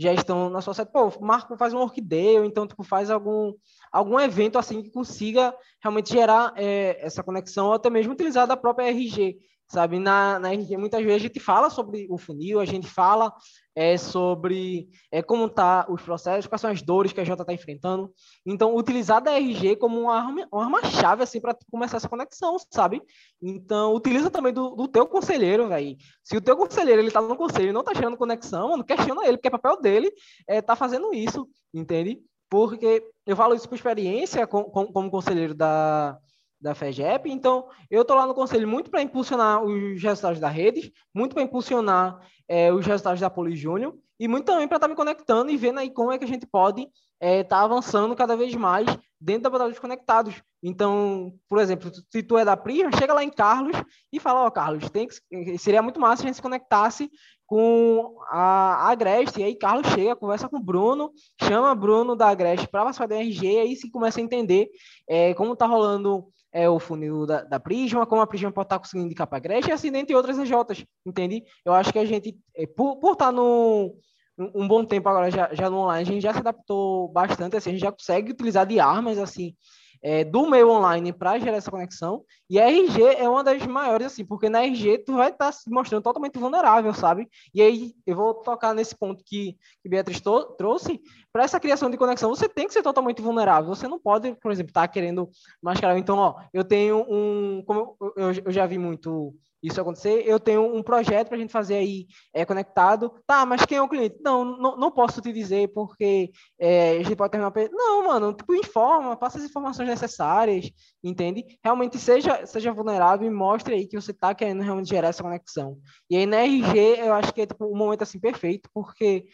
já 0.00 0.14
estão 0.14 0.48
na 0.48 0.62
sua 0.62 0.72
sede, 0.72 0.90
pô, 0.90 1.12
Marco 1.20 1.58
faz 1.58 1.74
um 1.74 1.78
workday, 1.78 2.38
ou 2.38 2.44
então 2.46 2.66
tipo, 2.66 2.82
faz 2.82 3.10
algum, 3.10 3.52
algum 3.92 4.18
evento 4.18 4.58
assim 4.58 4.82
que 4.82 4.90
consiga 4.90 5.54
realmente 5.78 6.10
gerar 6.10 6.54
é, 6.56 7.04
essa 7.04 7.22
conexão, 7.22 7.66
ou 7.66 7.74
até 7.74 7.90
mesmo 7.90 8.14
utilizar 8.14 8.50
a 8.50 8.56
própria 8.56 8.88
RG, 8.88 9.38
sabe? 9.70 10.00
Na, 10.00 10.38
na 10.40 10.48
muitas 10.76 11.02
vezes 11.02 11.22
a 11.22 11.26
gente 11.26 11.38
fala 11.38 11.70
sobre 11.70 12.06
o 12.10 12.18
funil, 12.18 12.58
a 12.58 12.64
gente 12.64 12.88
fala 12.88 13.32
é, 13.74 13.96
sobre 13.96 14.88
é, 15.12 15.22
como 15.22 15.48
tá 15.48 15.86
os 15.88 16.02
processos, 16.02 16.48
quais 16.48 16.60
são 16.60 16.70
as 16.70 16.82
dores 16.82 17.12
que 17.12 17.20
a 17.20 17.24
Jota 17.24 17.42
está 17.44 17.52
enfrentando. 17.52 18.12
Então, 18.44 18.74
utilizar 18.74 19.22
da 19.22 19.32
RG 19.38 19.76
como 19.76 20.00
uma 20.00 20.16
arma, 20.16 20.48
uma 20.52 20.64
arma-chave 20.64 21.22
assim, 21.22 21.40
para 21.40 21.56
começar 21.70 21.98
essa 21.98 22.08
conexão, 22.08 22.56
sabe? 22.68 23.00
Então, 23.40 23.94
utiliza 23.94 24.28
também 24.28 24.52
do, 24.52 24.70
do 24.70 24.88
teu 24.88 25.06
conselheiro, 25.06 25.68
velho. 25.68 25.96
Se 26.24 26.36
o 26.36 26.40
teu 26.40 26.56
conselheiro 26.56 27.00
ele 27.00 27.12
tá 27.12 27.22
no 27.22 27.36
conselho 27.36 27.68
e 27.68 27.72
não 27.72 27.84
tá 27.84 27.94
gerando 27.94 28.16
conexão, 28.16 28.70
mano, 28.70 28.84
questiona 28.84 29.24
ele, 29.24 29.36
porque 29.36 29.48
é 29.48 29.52
papel 29.52 29.80
dele 29.80 30.12
é, 30.48 30.60
tá 30.60 30.74
fazendo 30.74 31.14
isso, 31.14 31.48
entende? 31.72 32.20
Porque 32.50 33.08
eu 33.24 33.36
falo 33.36 33.54
isso 33.54 33.68
por 33.68 33.76
experiência 33.76 34.48
com, 34.48 34.64
com, 34.64 34.92
como 34.92 35.10
conselheiro 35.12 35.54
da, 35.54 36.18
da 36.60 36.74
FEGEP. 36.74 37.30
Então, 37.30 37.68
eu 37.90 38.02
estou 38.02 38.16
lá 38.16 38.26
no 38.26 38.34
conselho 38.34 38.68
muito 38.68 38.90
para 38.90 39.02
impulsionar 39.02 39.62
os 39.62 40.02
resultados 40.02 40.38
da 40.38 40.48
rede, 40.48 40.92
muito 41.14 41.34
para 41.34 41.42
impulsionar 41.42 42.20
é, 42.48 42.72
os 42.72 42.84
resultados 42.84 43.20
da 43.20 43.30
Poli 43.30 43.56
Júnior 43.56 43.96
e 44.18 44.28
muito 44.28 44.44
também 44.44 44.68
para 44.68 44.76
estar 44.76 44.86
tá 44.86 44.90
me 44.90 44.96
conectando 44.96 45.50
e 45.50 45.56
vendo 45.56 45.78
aí 45.78 45.90
como 45.90 46.12
é 46.12 46.18
que 46.18 46.24
a 46.24 46.28
gente 46.28 46.46
pode 46.46 46.82
estar 46.82 46.92
é, 47.20 47.42
tá 47.42 47.62
avançando 47.62 48.14
cada 48.14 48.36
vez 48.36 48.54
mais 48.54 48.86
dentro 49.20 49.44
da 49.44 49.50
batalha 49.50 49.70
dos 49.70 49.78
conectados. 49.78 50.42
Então, 50.62 51.32
por 51.48 51.58
exemplo, 51.58 51.90
se 52.10 52.22
tu 52.22 52.36
é 52.36 52.44
da 52.44 52.56
Prisma, 52.56 52.90
chega 52.98 53.14
lá 53.14 53.24
em 53.24 53.30
Carlos 53.30 53.76
e 54.12 54.20
fala, 54.20 54.42
ó, 54.42 54.46
oh, 54.46 54.50
Carlos, 54.50 54.90
tem 54.90 55.06
que, 55.06 55.58
seria 55.58 55.82
muito 55.82 56.00
massa 56.00 56.16
se 56.16 56.22
a 56.24 56.26
gente 56.26 56.36
se 56.36 56.42
conectasse 56.42 57.10
com 57.50 58.14
a, 58.28 58.92
Agreste, 58.92 59.40
e 59.40 59.42
aí 59.42 59.56
Carlos 59.56 59.88
chega, 59.88 60.14
conversa 60.14 60.48
com 60.48 60.60
Bruno, 60.62 61.10
chama 61.42 61.74
Bruno 61.74 62.14
da 62.14 62.28
Agreste 62.28 62.68
para 62.68 62.84
participar 62.84 63.08
da 63.08 63.16
RG, 63.16 63.44
e 63.44 63.58
aí 63.58 63.74
se 63.74 63.90
começa 63.90 64.20
a 64.20 64.22
entender 64.22 64.68
é, 65.08 65.34
como 65.34 65.54
está 65.54 65.66
rolando 65.66 66.28
é, 66.52 66.70
o 66.70 66.78
funil 66.78 67.26
da, 67.26 67.42
da, 67.42 67.58
Prisma, 67.58 68.06
como 68.06 68.22
a 68.22 68.26
Prisma 68.28 68.52
pode 68.52 68.66
estar 68.66 68.76
tá 68.76 68.78
conseguindo 68.78 69.06
indicar 69.06 69.26
para 69.26 69.38
a 69.38 69.40
Agreste, 69.40 69.68
e 69.68 69.72
assim 69.72 69.90
dentre 69.90 70.14
outras 70.14 70.38
EJs, 70.38 70.86
entende? 71.04 71.42
Eu 71.64 71.72
acho 71.72 71.92
que 71.92 71.98
a 71.98 72.04
gente, 72.04 72.38
é, 72.54 72.68
por, 72.68 73.00
por 73.00 73.14
estar 73.14 73.26
tá 73.26 73.32
no 73.32 73.96
um 74.38 74.68
bom 74.68 74.84
tempo 74.84 75.08
agora 75.08 75.28
já, 75.28 75.52
já 75.52 75.68
no 75.68 75.78
online, 75.78 76.02
a 76.02 76.12
gente 76.12 76.22
já 76.22 76.32
se 76.32 76.38
adaptou 76.38 77.08
bastante, 77.08 77.56
assim, 77.56 77.70
a 77.70 77.72
gente 77.72 77.82
já 77.82 77.90
consegue 77.90 78.30
utilizar 78.30 78.64
de 78.64 78.78
armas, 78.78 79.18
assim, 79.18 79.56
é, 80.02 80.24
do 80.24 80.48
meio 80.48 80.70
online 80.70 81.12
para 81.12 81.38
gerar 81.38 81.56
essa 81.56 81.70
conexão. 81.70 82.24
E 82.48 82.58
a 82.58 82.68
RG 82.68 83.02
é 83.16 83.28
uma 83.28 83.44
das 83.44 83.64
maiores, 83.66 84.06
assim, 84.06 84.24
porque 84.24 84.48
na 84.48 84.62
RG 84.64 84.98
tu 84.98 85.14
vai 85.14 85.30
estar 85.30 85.46
tá 85.46 85.52
se 85.52 85.70
mostrando 85.70 86.02
totalmente 86.02 86.38
vulnerável, 86.38 86.92
sabe? 86.94 87.28
E 87.54 87.60
aí 87.60 87.94
eu 88.06 88.16
vou 88.16 88.34
tocar 88.34 88.74
nesse 88.74 88.96
ponto 88.96 89.22
que, 89.24 89.56
que 89.82 89.88
Beatriz 89.88 90.20
trouxe. 90.56 91.00
Para 91.32 91.44
essa 91.44 91.60
criação 91.60 91.90
de 91.90 91.96
conexão, 91.96 92.30
você 92.30 92.48
tem 92.48 92.66
que 92.66 92.72
ser 92.72 92.82
totalmente 92.82 93.22
vulnerável. 93.22 93.74
Você 93.74 93.86
não 93.86 93.98
pode, 93.98 94.34
por 94.34 94.50
exemplo, 94.50 94.70
estar 94.70 94.82
tá 94.82 94.88
querendo 94.88 95.30
mascarar. 95.62 95.96
Então, 95.96 96.18
ó, 96.18 96.40
eu 96.52 96.64
tenho 96.64 97.06
um. 97.08 97.62
Como 97.64 97.96
eu, 98.16 98.32
eu 98.44 98.52
já 98.52 98.66
vi 98.66 98.78
muito 98.78 99.34
isso 99.62 99.80
acontecer, 99.80 100.22
eu 100.26 100.40
tenho 100.40 100.74
um 100.74 100.82
projeto 100.82 101.28
para 101.28 101.36
a 101.36 101.40
gente 101.40 101.52
fazer 101.52 101.76
aí 101.76 102.06
é, 102.32 102.44
conectado. 102.44 103.12
Tá, 103.26 103.44
mas 103.44 103.64
quem 103.66 103.78
é 103.78 103.82
o 103.82 103.88
cliente? 103.88 104.16
Não, 104.22 104.44
não, 104.44 104.76
não 104.76 104.90
posso 104.90 105.20
te 105.20 105.32
dizer 105.32 105.68
porque 105.74 106.30
é, 106.58 106.98
a 106.98 107.02
gente 107.02 107.16
pode 107.16 107.30
terminar. 107.30 107.52
Não, 107.70 108.06
mano, 108.06 108.32
tipo, 108.32 108.54
informa, 108.54 109.16
passa 109.16 109.38
as 109.38 109.44
informações 109.44 109.88
necessárias, 109.88 110.70
entende? 111.02 111.44
Realmente 111.62 111.98
seja, 111.98 112.46
seja 112.46 112.72
vulnerável 112.72 113.26
e 113.26 113.30
mostre 113.30 113.74
aí 113.74 113.86
que 113.86 114.00
você 114.00 114.10
está 114.12 114.34
querendo 114.34 114.62
realmente 114.62 114.88
gerar 114.88 115.08
essa 115.08 115.22
conexão. 115.22 115.78
E 116.08 116.16
aí 116.16 116.26
na 116.26 116.38
RG 116.38 116.98
eu 116.98 117.12
acho 117.14 117.32
que 117.32 117.42
é 117.42 117.46
tipo, 117.46 117.66
um 117.66 117.76
momento 117.76 118.02
assim 118.02 118.18
perfeito, 118.18 118.68
porque 118.72 119.26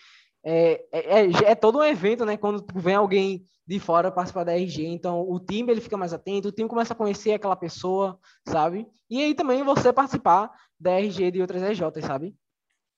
é, 0.48 0.86
é, 0.92 1.22
é, 1.22 1.50
é 1.50 1.54
todo 1.56 1.78
um 1.78 1.84
evento, 1.84 2.24
né? 2.24 2.36
Quando 2.36 2.64
vem 2.72 2.94
alguém 2.94 3.44
de 3.66 3.80
fora 3.80 4.12
participar 4.12 4.44
da 4.44 4.52
RG. 4.52 4.86
Então, 4.86 5.28
o 5.28 5.40
time 5.40 5.72
ele 5.72 5.80
fica 5.80 5.96
mais 5.96 6.12
atento, 6.12 6.48
o 6.48 6.52
time 6.52 6.68
começa 6.68 6.92
a 6.92 6.96
conhecer 6.96 7.32
aquela 7.32 7.56
pessoa, 7.56 8.16
sabe? 8.46 8.86
E 9.10 9.20
aí 9.20 9.34
também 9.34 9.64
você 9.64 9.92
participar 9.92 10.52
da 10.78 10.92
RG 11.00 11.32
de 11.32 11.40
outras 11.40 11.60
RJs, 11.62 12.04
sabe? 12.04 12.36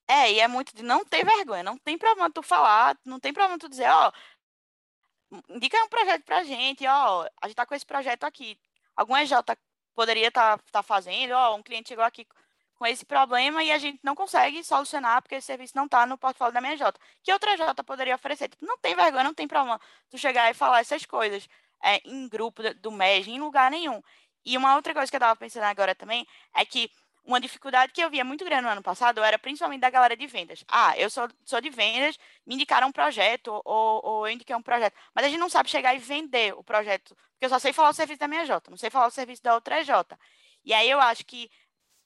É, 0.07 0.31
e 0.31 0.41
é 0.41 0.47
muito 0.49 0.77
de 0.77 0.83
não 0.83 1.07
ter 1.07 1.25
vergonha, 1.25 1.63
não 1.63 1.79
tem 1.79 1.97
problema 1.97 2.31
tu 2.31 2.43
falar, 2.43 2.99
não 3.03 3.19
tem 3.19 3.33
problema 3.33 3.59
tu 3.59 3.69
dizer, 3.69 3.89
ó, 3.89 4.13
indica 5.49 5.83
um 5.85 5.89
projeto 5.89 6.25
pra 6.25 6.45
gente, 6.45 6.87
ó, 6.87 7.27
a 7.41 7.47
gente 7.49 7.57
tá 7.57 7.65
com 7.65 7.75
esse 7.75 7.87
projeto 7.87 8.25
aqui. 8.25 8.59
Algum 8.95 9.17
RJ 9.17 9.39
poderia 9.95 10.29
estar 10.29 10.59
tá, 10.59 10.65
tá 10.71 10.83
fazendo, 10.83 11.33
ó, 11.33 11.57
um 11.57 11.63
cliente 11.63 11.89
chegou 11.89 12.05
aqui 12.05 12.27
com 12.79 12.87
esse 12.87 13.05
problema 13.05 13.63
e 13.63 13.73
a 13.73 13.79
gente 13.79 13.99
não 14.05 14.15
consegue 14.15 14.63
solucionar 14.63 15.21
porque 15.21 15.35
esse 15.35 15.47
serviço 15.49 15.77
não 15.77 15.87
está 15.87 16.07
no 16.07 16.17
portfólio 16.17 16.55
da 16.55 16.61
minha 16.61 16.77
J. 16.77 16.99
Que 17.23 17.33
outra 17.33 17.57
J 17.57 17.83
poderia 17.83 18.15
oferecer? 18.15 18.49
Tipo, 18.49 18.65
não 18.65 18.79
tem 18.79 18.95
vergonha, 18.95 19.25
não 19.25 19.35
tem 19.35 19.49
problema 19.49 19.81
tu 20.09 20.17
chegar 20.17 20.51
e 20.51 20.55
falar 20.55 20.81
essas 20.81 21.05
coisas 21.05 21.49
é, 21.83 22.01
em 22.05 22.29
grupo 22.29 22.63
do 22.75 22.93
MEG, 22.93 23.33
em 23.33 23.41
lugar 23.41 23.71
nenhum. 23.71 24.01
E 24.45 24.57
uma 24.57 24.77
outra 24.77 24.95
coisa 24.95 25.11
que 25.11 25.17
eu 25.17 25.19
estava 25.19 25.37
pensando 25.37 25.65
agora 25.65 25.95
também 25.95 26.27
é 26.55 26.65
que 26.65 26.91
uma 27.25 27.41
dificuldade 27.41 27.93
que 27.93 28.01
eu 28.01 28.09
via 28.09 28.25
muito 28.25 28.45
grande 28.45 28.63
no 28.63 28.69
ano 28.71 28.83
passado 28.83 29.23
era 29.23 29.39
principalmente 29.39 29.81
da 29.81 29.91
galera 29.91 30.17
de 30.17 30.27
vendas. 30.27 30.65
Ah, 30.69 30.97
eu 30.97 31.11
sou, 31.11 31.29
sou 31.45 31.61
de 31.61 31.69
vendas, 31.69 32.17
me 32.47 32.55
indicaram 32.55 32.89
um 32.89 32.93
projeto 32.93 33.61
ou, 33.65 34.01
ou 34.03 34.27
eu 34.27 34.33
indiquei 34.33 34.57
um 34.57 34.63
projeto. 34.63 34.95
Mas 35.15 35.27
a 35.27 35.29
gente 35.29 35.39
não 35.39 35.51
sabe 35.51 35.69
chegar 35.69 35.95
e 35.95 35.99
vender 35.99 36.55
o 36.55 36.63
projeto, 36.65 37.15
porque 37.33 37.45
eu 37.45 37.51
só 37.51 37.59
sei 37.59 37.73
falar 37.73 37.91
o 37.91 37.93
serviço 37.93 38.21
da 38.21 38.29
minha 38.29 38.47
J, 38.47 38.71
não 38.71 38.79
sei 38.79 38.89
falar 38.89 39.09
o 39.09 39.11
serviço 39.11 39.43
da 39.43 39.55
outra 39.55 39.85
J. 39.85 40.19
E 40.65 40.73
aí 40.73 40.89
eu 40.89 41.01
acho 41.01 41.25
que 41.27 41.51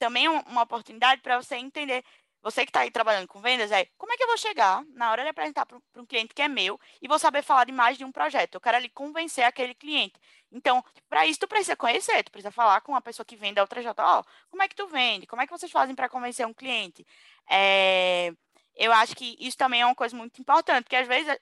também 0.02 0.28
uma 0.28 0.62
oportunidade 0.62 1.20
para 1.22 1.40
você 1.40 1.54
entender. 1.54 2.04
Você 2.42 2.64
que 2.64 2.70
está 2.70 2.80
aí 2.80 2.90
trabalhando 2.90 3.28
com 3.28 3.40
vendas, 3.40 3.70
é 3.70 3.86
como 3.96 4.12
é 4.12 4.16
que 4.16 4.24
eu 4.24 4.26
vou 4.26 4.36
chegar 4.36 4.84
na 4.94 5.12
hora 5.12 5.22
de 5.22 5.28
apresentar 5.28 5.64
para 5.64 5.78
um 5.94 6.04
cliente 6.04 6.34
que 6.34 6.42
é 6.42 6.48
meu 6.48 6.78
e 7.00 7.06
vou 7.06 7.20
saber 7.20 7.40
falar 7.40 7.64
de 7.66 7.70
mais 7.70 7.96
de 7.96 8.04
um 8.04 8.10
projeto. 8.10 8.56
Eu 8.56 8.60
quero 8.60 8.78
ali 8.78 8.88
convencer 8.88 9.44
aquele 9.44 9.76
cliente. 9.76 10.14
Então, 10.50 10.84
para 11.08 11.24
isso, 11.24 11.38
tu 11.38 11.46
precisa 11.46 11.76
conhecer, 11.76 12.24
tu 12.24 12.32
precisa 12.32 12.50
falar 12.50 12.80
com 12.80 12.90
uma 12.90 13.00
pessoa 13.00 13.24
que 13.24 13.36
vende 13.36 13.60
a 13.60 13.62
outra 13.62 13.80
J. 13.80 14.02
Ó, 14.04 14.20
oh, 14.20 14.24
como 14.50 14.60
é 14.60 14.66
que 14.66 14.74
tu 14.74 14.88
vende? 14.88 15.24
Como 15.24 15.40
é 15.40 15.46
que 15.46 15.52
vocês 15.52 15.70
fazem 15.70 15.94
para 15.94 16.08
convencer 16.08 16.44
um 16.44 16.52
cliente? 16.52 17.06
É, 17.48 18.32
eu 18.74 18.92
acho 18.92 19.14
que 19.14 19.36
isso 19.38 19.56
também 19.56 19.82
é 19.82 19.86
uma 19.86 19.94
coisa 19.94 20.16
muito 20.16 20.40
importante, 20.40 20.82
porque 20.84 20.96
às 20.96 21.06
vezes 21.06 21.28
é, 21.28 21.38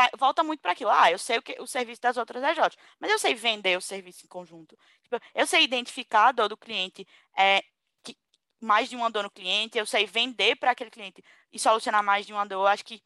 vai, 0.00 0.10
volta 0.18 0.42
muito 0.42 0.60
para 0.60 0.72
aquilo. 0.72 0.90
Ah, 0.90 1.10
eu 1.10 1.18
sei 1.18 1.38
o, 1.38 1.42
que, 1.42 1.60
o 1.60 1.66
serviço 1.66 2.00
das 2.00 2.16
outras 2.16 2.42
EJs, 2.42 2.76
mas 2.98 3.10
eu 3.10 3.18
sei 3.18 3.34
vender 3.34 3.76
o 3.76 3.80
serviço 3.80 4.24
em 4.24 4.28
conjunto. 4.28 4.76
Tipo, 5.02 5.18
eu 5.34 5.46
sei 5.46 5.62
identificar 5.62 6.28
a 6.28 6.32
dor 6.32 6.48
do 6.48 6.56
cliente, 6.56 7.06
é, 7.36 7.62
que, 8.02 8.16
mais 8.60 8.88
de 8.88 8.96
uma 8.96 9.10
dor 9.10 9.24
no 9.24 9.30
cliente, 9.30 9.78
eu 9.78 9.86
sei 9.86 10.06
vender 10.06 10.56
para 10.56 10.70
aquele 10.70 10.90
cliente 10.90 11.22
e 11.52 11.58
solucionar 11.58 12.02
mais 12.02 12.26
de 12.26 12.32
uma 12.32 12.46
dor. 12.46 12.62
Eu 12.62 12.66
acho 12.66 12.84
que 12.84 13.02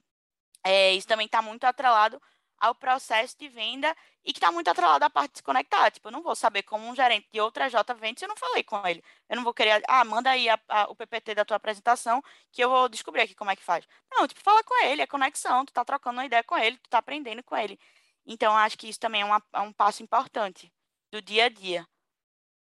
é, 0.64 0.92
isso 0.92 1.06
também 1.08 1.26
está 1.26 1.42
muito 1.42 1.64
atrelado 1.64 2.20
ao 2.58 2.74
processo 2.74 3.36
de 3.38 3.48
venda 3.48 3.94
e 4.24 4.32
que 4.32 4.38
está 4.38 4.50
muito 4.50 4.68
atrelado 4.68 5.04
à 5.04 5.10
parte 5.10 5.36
de 5.36 5.42
conectar. 5.42 5.90
Tipo, 5.90 6.08
eu 6.08 6.12
não 6.12 6.22
vou 6.22 6.34
saber 6.34 6.62
como 6.62 6.86
um 6.88 6.94
gerente 6.94 7.28
de 7.32 7.40
outra 7.40 7.68
J 7.68 7.94
vende 7.94 8.20
se 8.20 8.24
eu 8.24 8.28
não 8.28 8.36
falei 8.36 8.62
com 8.62 8.86
ele. 8.86 9.02
Eu 9.28 9.36
não 9.36 9.44
vou 9.44 9.52
querer, 9.52 9.82
ah, 9.88 10.04
manda 10.04 10.30
aí 10.30 10.48
a, 10.48 10.58
a, 10.68 10.90
o 10.90 10.96
PPT 10.96 11.34
da 11.34 11.44
tua 11.44 11.56
apresentação 11.56 12.22
que 12.50 12.62
eu 12.62 12.68
vou 12.70 12.88
descobrir 12.88 13.22
aqui 13.22 13.34
como 13.34 13.50
é 13.50 13.56
que 13.56 13.62
faz. 13.62 13.86
Não, 14.10 14.26
tipo, 14.26 14.40
fala 14.40 14.62
com 14.64 14.84
ele, 14.84 15.02
é 15.02 15.06
conexão, 15.06 15.64
tu 15.64 15.72
tá 15.72 15.84
trocando 15.84 16.18
uma 16.18 16.26
ideia 16.26 16.42
com 16.42 16.56
ele, 16.56 16.78
tu 16.78 16.88
tá 16.90 16.98
aprendendo 16.98 17.42
com 17.42 17.56
ele. 17.56 17.78
Então, 18.26 18.56
acho 18.56 18.78
que 18.78 18.88
isso 18.88 19.00
também 19.00 19.20
é, 19.20 19.24
uma, 19.24 19.42
é 19.52 19.60
um 19.60 19.72
passo 19.72 20.02
importante 20.02 20.72
do 21.12 21.20
dia 21.20 21.44
a 21.44 21.48
dia. 21.48 21.86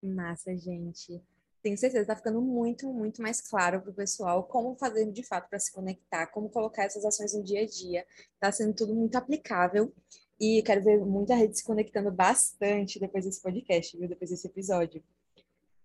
Massa, 0.03 0.55
gente 0.57 1.23
tenho 1.67 1.77
certeza 1.77 2.03
está 2.03 2.15
ficando 2.15 2.41
muito, 2.41 2.87
muito 2.93 3.21
mais 3.21 3.41
claro 3.41 3.81
para 3.81 3.91
o 3.91 3.93
pessoal 3.93 4.43
como 4.45 4.77
fazer 4.77 5.11
de 5.11 5.21
fato 5.21 5.49
para 5.49 5.59
se 5.59 5.73
conectar, 5.73 6.27
como 6.27 6.49
colocar 6.49 6.85
essas 6.85 7.03
ações 7.03 7.33
no 7.33 7.43
dia 7.43 7.63
a 7.63 7.65
dia. 7.65 8.05
Está 8.35 8.49
sendo 8.53 8.73
tudo 8.73 8.95
muito 8.95 9.17
aplicável 9.17 9.93
e 10.39 10.63
quero 10.63 10.81
ver 10.81 10.97
muita 11.05 11.35
rede 11.35 11.57
se 11.57 11.65
conectando 11.65 12.09
bastante 12.09 13.01
depois 13.01 13.25
desse 13.25 13.41
podcast, 13.41 13.97
viu? 13.97 14.07
Depois 14.07 14.29
desse 14.29 14.47
episódio. 14.47 15.03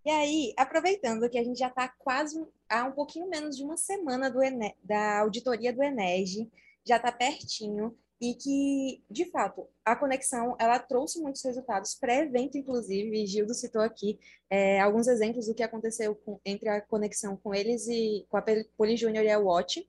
E 0.05 0.11
aí, 0.11 0.55
aproveitando 0.57 1.29
que 1.29 1.39
a 1.39 1.43
gente 1.43 1.59
já 1.59 1.69
está 1.69 1.89
quase 1.89 2.41
há 2.69 2.85
um 2.85 2.93
pouquinho 2.93 3.29
menos 3.29 3.57
de 3.57 3.65
uma 3.65 3.77
semana 3.77 4.31
do 4.31 4.39
da 4.85 5.19
auditoria 5.19 5.73
do 5.73 5.83
Eneg, 5.83 6.49
já 6.85 6.97
está 6.97 7.11
pertinho, 7.11 7.97
e 8.23 8.35
que, 8.37 9.05
de 9.11 9.25
fato, 9.33 9.67
a 9.85 9.97
conexão 9.97 10.55
ela 10.57 10.79
trouxe 10.79 11.21
muitos 11.21 11.43
resultados 11.43 11.97
pré-evento, 11.97 12.57
inclusive, 12.57 13.27
Gildo 13.27 13.53
citou 13.53 13.83
aqui 13.83 14.17
é, 14.49 14.81
alguns 14.81 15.09
exemplos 15.09 15.47
do 15.47 15.55
que 15.55 15.63
aconteceu 15.63 16.15
com, 16.15 16.39
entre 16.45 16.69
a 16.69 16.81
conexão 16.81 17.37
com 17.37 17.53
eles 17.53 17.89
e 17.89 18.25
com 18.31 18.37
a 18.37 18.45
Poli 18.77 18.97
Júnior 18.97 19.25
e 19.25 19.31
a 19.31 19.41
Watch, 19.41 19.85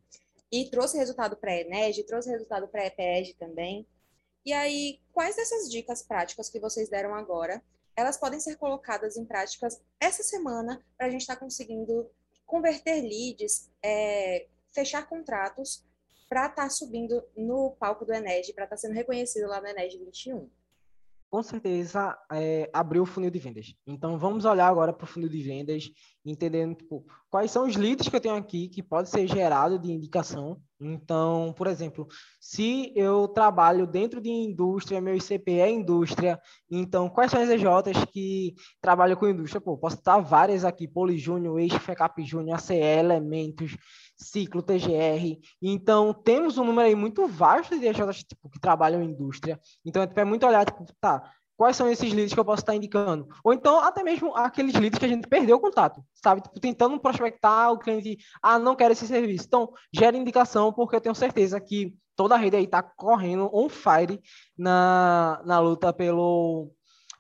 e 0.52 0.68
trouxe 0.72 0.98
resultado 0.98 1.38
pré-ENEG, 1.38 2.04
trouxe 2.06 2.32
resultado 2.32 2.68
pré-EPEG 2.68 3.36
também. 3.36 3.88
E 4.44 4.52
aí, 4.52 5.00
quais 5.12 5.36
dessas 5.36 5.70
dicas 5.70 6.02
práticas 6.02 6.50
que 6.50 6.60
vocês 6.60 6.90
deram 6.90 7.14
agora, 7.14 7.62
elas 7.96 8.18
podem 8.18 8.40
ser 8.40 8.56
colocadas 8.56 9.16
em 9.16 9.26
práticas 9.26 9.80
essa 10.00 10.24
semana 10.24 10.84
para 10.98 11.06
a 11.06 11.10
gente 11.12 11.22
estar 11.22 11.36
tá 11.36 11.40
conseguindo 11.40 12.10
converter 12.48 13.00
leads, 13.00 13.70
é, 13.84 14.48
fechar 14.72 15.08
contratos 15.08 15.86
para 16.34 16.48
estar 16.48 16.64
tá 16.64 16.70
subindo 16.70 17.24
no 17.38 17.76
palco 17.80 18.04
do 18.04 18.12
Ened, 18.12 18.52
para 18.54 18.64
estar 18.64 18.76
tá 18.76 18.78
sendo 18.78 18.96
reconhecido 18.96 19.48
lá 19.48 19.62
no 19.62 19.68
Ened 19.68 20.00
21? 20.00 20.50
Com 21.30 21.44
certeza, 21.44 22.18
é, 22.32 22.70
abriu 22.74 23.04
o 23.04 23.06
funil 23.06 23.30
de 23.30 23.38
vendas. 23.38 23.76
Então, 23.86 24.18
vamos 24.18 24.44
olhar 24.44 24.68
agora 24.68 24.92
para 24.92 25.04
o 25.04 25.08
funil 25.08 25.30
de 25.30 25.42
vendas, 25.44 25.92
entendendo 26.26 26.76
tipo, 26.76 27.06
quais 27.30 27.52
são 27.52 27.68
os 27.68 27.76
leads 27.76 28.08
que 28.08 28.16
eu 28.16 28.22
tenho 28.22 28.36
aqui 28.36 28.68
que 28.68 28.82
pode 28.82 29.10
ser 29.10 29.28
gerado 29.28 29.78
de 29.78 29.92
indicação. 29.92 30.60
Então, 30.80 31.54
por 31.56 31.68
exemplo, 31.68 32.08
se 32.40 32.92
eu 32.96 33.28
trabalho 33.28 33.86
dentro 33.86 34.20
de 34.20 34.30
indústria, 34.30 35.02
meu 35.02 35.16
ICP 35.16 35.60
é 35.60 35.70
indústria, 35.70 36.40
então 36.70 37.10
quais 37.10 37.32
são 37.32 37.42
as 37.42 37.50
EJs 37.50 38.06
que 38.12 38.54
trabalham 38.82 39.16
com 39.16 39.28
indústria? 39.28 39.62
Pô, 39.62 39.78
posso 39.78 39.98
estar 39.98 40.20
várias 40.20 40.66
aqui, 40.66 40.88
Polijúnior, 40.88 41.60
Eixo, 41.60 41.80
FECAP 41.80 42.24
Júnior, 42.24 42.58
ACE, 42.58 42.76
Elementos, 42.76 43.76
ciclo 44.24 44.62
TGR. 44.62 45.40
Então, 45.62 46.14
temos 46.14 46.58
um 46.58 46.64
número 46.64 46.88
aí 46.88 46.96
muito 46.96 47.28
vasto 47.28 47.78
de 47.78 47.86
EJs 47.88 48.24
tipo, 48.24 48.50
que 48.50 48.60
trabalham 48.60 49.02
em 49.02 49.12
indústria. 49.12 49.60
Então, 49.86 50.02
é 50.04 50.26
muito 50.26 50.46
olhar, 50.46 50.66
tipo, 50.66 50.86
tá, 51.00 51.24
quais 51.56 51.76
são 51.76 51.90
esses 51.90 52.12
leads 52.12 52.34
que 52.34 52.40
eu 52.40 52.46
posso 52.46 52.62
estar 52.62 52.76
indicando? 52.76 53.28
Ou 53.44 53.54
então, 53.54 53.80
até 53.80 54.04
mesmo 54.04 54.36
aqueles 54.36 54.74
leads 54.74 55.00
que 55.00 55.06
a 55.06 55.10
gente 55.10 55.28
perdeu 55.28 55.58
o 55.58 55.60
contato, 55.60 56.04
sabe? 56.14 56.42
Tipo, 56.42 56.60
tentando 56.60 57.00
prospectar 57.00 57.72
o 57.72 57.78
cliente, 57.78 58.18
ah, 58.42 58.58
não 58.58 58.76
quero 58.76 58.94
esse 58.94 59.08
serviço. 59.08 59.46
Então, 59.48 59.72
gera 59.94 60.18
indicação, 60.18 60.74
porque 60.74 60.96
eu 60.96 61.02
tenho 61.02 61.16
certeza 61.16 61.60
que 61.60 61.96
toda 62.16 62.36
a 62.36 62.38
rede 62.38 62.58
aí 62.58 62.66
está 62.66 62.82
correndo 62.82 63.50
on 63.54 63.70
fire 63.70 64.22
na, 64.58 65.42
na 65.46 65.60
luta 65.60 65.92
pelo, 65.94 66.72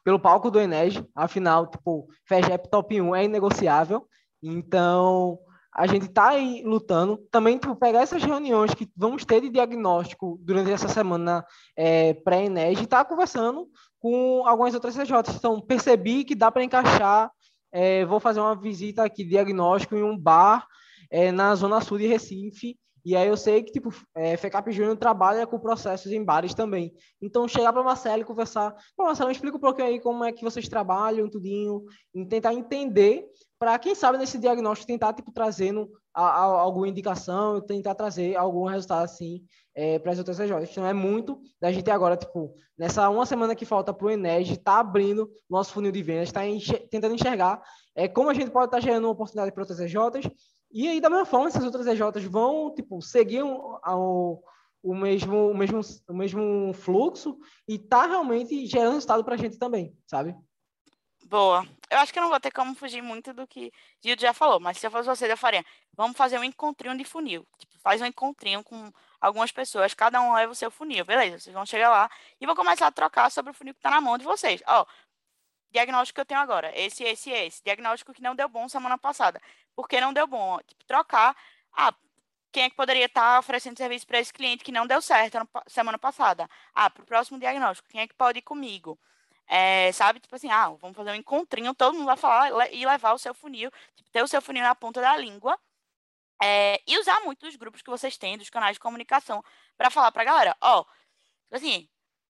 pelo 0.04 0.20
palco 0.20 0.52
do 0.52 0.60
Eneg. 0.60 1.06
Afinal, 1.16 1.68
tipo, 1.68 2.08
FEGEP 2.28 2.70
Top 2.70 3.02
1 3.02 3.16
é 3.16 3.24
inegociável. 3.26 4.08
Então, 4.42 5.40
a 5.76 5.88
gente 5.88 6.06
está 6.06 6.30
aí 6.30 6.62
lutando. 6.64 7.18
Também 7.32 7.58
tipo, 7.58 7.76
pegar 7.76 8.02
essas 8.02 8.24
reuniões 8.24 8.74
que 8.74 8.90
vamos 8.96 9.26
ter 9.26 9.42
de 9.42 9.50
diagnóstico 9.50 10.40
durante 10.42 10.72
essa 10.72 10.88
semana 10.88 11.46
é, 11.76 12.14
pré-ENEG 12.14 12.82
e 12.82 12.84
estar 12.84 13.04
tá 13.04 13.10
conversando 13.10 13.68
com 14.00 14.46
algumas 14.46 14.74
outras 14.74 14.96
CJs. 14.96 15.38
Então, 15.38 15.60
percebi 15.60 16.24
que 16.24 16.36
dá 16.36 16.52
para 16.52 16.64
encaixar. 16.64 17.32
É, 17.72 18.06
vou 18.06 18.20
fazer 18.20 18.40
uma 18.40 18.56
visita 18.56 19.04
aqui, 19.04 19.24
diagnóstico, 19.24 19.96
em 19.96 20.04
um 20.04 20.18
bar 20.18 20.68
é, 21.10 21.32
na 21.32 21.56
Zona 21.56 21.82
Sul 21.82 21.98
de 21.98 22.08
Recife. 22.08 22.78
E 23.06 23.18
aí 23.18 23.28
eu 23.28 23.36
sei 23.36 23.62
que, 23.62 23.72
tipo, 23.72 23.94
é, 24.16 24.38
FECAP 24.38 24.72
Júnior 24.72 24.96
trabalha 24.96 25.46
com 25.46 25.60
processos 25.60 26.12
em 26.12 26.24
bares 26.24 26.54
também. 26.54 26.94
Então, 27.22 27.48
chegar 27.48 27.74
para 27.74 27.84
Marcelo 27.84 28.22
e 28.22 28.26
conversar, 28.26 28.74
Marcelo, 28.98 29.30
explica 29.30 29.58
um 29.58 29.60
pouquinho 29.60 29.88
aí 29.88 30.00
como 30.00 30.24
é 30.24 30.32
que 30.32 30.44
vocês 30.44 30.70
trabalham, 30.70 31.30
tudinho, 31.30 31.84
e 32.16 32.26
tentar 32.26 32.54
entender, 32.54 33.26
para 33.64 33.80
quem 33.80 33.96
sabe 33.96 34.18
nesse 34.18 34.38
diagnóstico 34.38 34.86
tentar, 34.86 35.14
tipo, 35.14 35.32
trazendo 35.32 35.90
a, 36.14 36.22
a, 36.22 36.42
alguma 36.42 36.86
indicação, 36.86 37.62
tentar 37.62 37.96
trazer 37.96 38.36
algum 38.36 38.66
resultado, 38.66 39.06
assim, 39.06 39.42
é, 39.74 39.98
para 39.98 40.12
as 40.12 40.18
outras 40.18 40.38
regiões. 40.38 40.70
Então, 40.70 40.86
é 40.86 40.92
muito 40.92 41.40
da 41.62 41.72
gente 41.72 41.90
agora, 41.90 42.18
tipo, 42.18 42.54
nessa 42.78 43.10
uma 43.10 43.26
semana 43.26 43.56
que 43.56 43.64
falta 43.64 43.94
para 43.94 44.06
o 44.06 44.12
Eneg, 44.12 44.52
está 44.52 44.80
abrindo 44.80 45.32
nosso 45.50 45.72
funil 45.72 45.94
de 45.94 46.04
vendas, 46.04 46.28
está 46.28 46.46
enxer 46.46 46.90
tentando 46.90 47.16
enxergar 47.16 47.64
é, 47.96 48.06
como 48.06 48.30
a 48.30 48.34
gente 48.34 48.52
pode 48.52 48.66
estar 48.66 48.80
tá 48.80 48.84
gerando 48.84 49.06
uma 49.06 49.14
oportunidade 49.14 49.54
para 49.54 49.64
outras 49.64 49.80
EJs, 49.80 50.30
e 50.70 50.90
aí, 50.90 51.00
da 51.00 51.10
mesma 51.10 51.26
forma, 51.26 51.48
essas 51.48 51.64
outras 51.64 51.88
EJs 51.88 52.26
vão, 52.26 52.76
tipo, 52.76 53.02
seguir 53.02 53.44
o, 53.44 54.44
o, 54.84 54.94
mesmo, 54.94 55.52
o, 55.52 55.56
mesmo, 55.56 55.80
o 56.10 56.14
mesmo 56.14 56.74
fluxo 56.74 57.38
e 57.66 57.80
tá 57.80 58.08
realmente 58.08 58.66
gerando 58.66 58.96
resultado 58.96 59.24
para 59.24 59.36
a 59.36 59.38
gente 59.38 59.58
também, 59.58 59.96
sabe? 60.06 60.36
Boa. 61.34 61.68
Eu 61.90 61.98
acho 61.98 62.14
que 62.14 62.20
eu 62.20 62.22
não 62.22 62.30
vou 62.30 62.40
ter 62.40 62.52
como 62.52 62.76
fugir 62.76 63.02
muito 63.02 63.34
do 63.34 63.48
que 63.48 63.74
Gildo 64.04 64.22
já 64.22 64.36
falou, 64.36 64.60
mas 64.60 64.78
se 64.78 64.86
eu 64.86 64.92
fosse 64.92 65.08
você, 65.08 65.32
eu 65.32 65.36
faria, 65.36 65.66
vamos 65.94 66.16
fazer 66.16 66.38
um 66.38 66.44
encontrinho 66.44 66.96
de 66.96 67.04
funil. 67.04 67.44
Tipo, 67.58 67.74
faz 67.80 68.00
um 68.04 68.06
encontrinho 68.06 68.64
com 68.64 68.94
algumas 69.20 69.52
pessoas, 69.52 69.96
cada 69.96 70.22
um 70.22 70.36
leva 70.36 70.52
o 70.52 70.56
seu 70.56 70.70
funil, 70.70 71.04
beleza? 71.04 71.40
Vocês 71.40 71.54
vão 71.56 71.66
chegar 71.66 71.90
lá 71.90 72.08
e 72.40 72.46
vão 72.46 72.56
começar 72.56 72.86
a 72.86 72.92
trocar 72.92 73.32
sobre 73.32 73.50
o 73.50 73.54
funil 73.56 73.74
que 73.74 73.80
está 73.80 73.90
na 73.90 74.00
mão 74.00 74.16
de 74.16 74.24
vocês. 74.24 74.62
Ó, 74.68 74.86
diagnóstico 75.72 76.18
que 76.18 76.22
eu 76.22 76.26
tenho 76.26 76.40
agora, 76.40 76.72
esse, 76.80 77.04
esse, 77.04 77.32
esse. 77.32 77.64
Diagnóstico 77.64 78.14
que 78.14 78.22
não 78.22 78.36
deu 78.36 78.48
bom 78.48 78.70
semana 78.70 78.96
passada. 78.96 79.42
Por 79.76 79.88
que 79.88 80.00
não 80.00 80.14
deu 80.14 80.28
bom? 80.28 80.60
Tipo, 80.60 80.86
trocar. 80.86 81.36
Ah, 81.76 81.96
quem 82.52 82.66
é 82.66 82.70
que 82.70 82.76
poderia 82.76 83.06
estar 83.06 83.40
oferecendo 83.40 83.76
serviço 83.78 84.06
para 84.06 84.20
esse 84.20 84.32
cliente 84.32 84.64
que 84.64 84.72
não 84.72 84.86
deu 84.86 85.02
certo 85.02 85.40
semana 85.68 85.98
passada? 85.98 86.48
Ah, 86.76 86.92
para 86.92 87.02
o 87.02 87.06
próximo 87.08 87.40
diagnóstico, 87.40 87.90
quem 87.90 88.02
é 88.02 88.08
que 88.08 88.14
pode 88.14 88.38
ir 88.38 88.44
comigo? 88.44 89.00
É, 89.48 89.92
sabe, 89.92 90.20
tipo 90.20 90.36
assim, 90.36 90.50
ah, 90.50 90.70
vamos 90.70 90.96
fazer 90.96 91.12
um 91.12 91.16
encontrinho, 91.16 91.76
todo 91.76 91.94
mundo 91.94 92.06
vai 92.06 92.18
falar 92.18 92.74
e 92.74 92.86
levar 92.86 93.14
o 93.14 93.18
seu 93.18 93.34
funil, 93.34 93.70
tipo, 93.96 94.10
ter 94.10 94.24
o 94.24 94.28
seu 94.28 94.42
funil 94.42 94.64
na 94.64 94.74
ponta 94.74 95.02
da 95.02 95.18
língua 95.18 95.60
é, 96.42 96.82
e 96.88 96.98
usar 96.98 97.20
muito 97.22 97.48
os 97.48 97.56
grupos 97.56 97.82
que 97.82 97.90
vocês 97.90 98.18
têm, 98.18 98.38
dos 98.38 98.50
canais 98.50 98.76
de 98.76 98.80
comunicação, 98.80 99.44
para 99.78 99.90
falar 99.90 100.12
para 100.12 100.24
a 100.24 100.26
galera, 100.26 100.58
ó, 100.62 100.82
oh, 100.82 101.56
assim, 101.56 101.90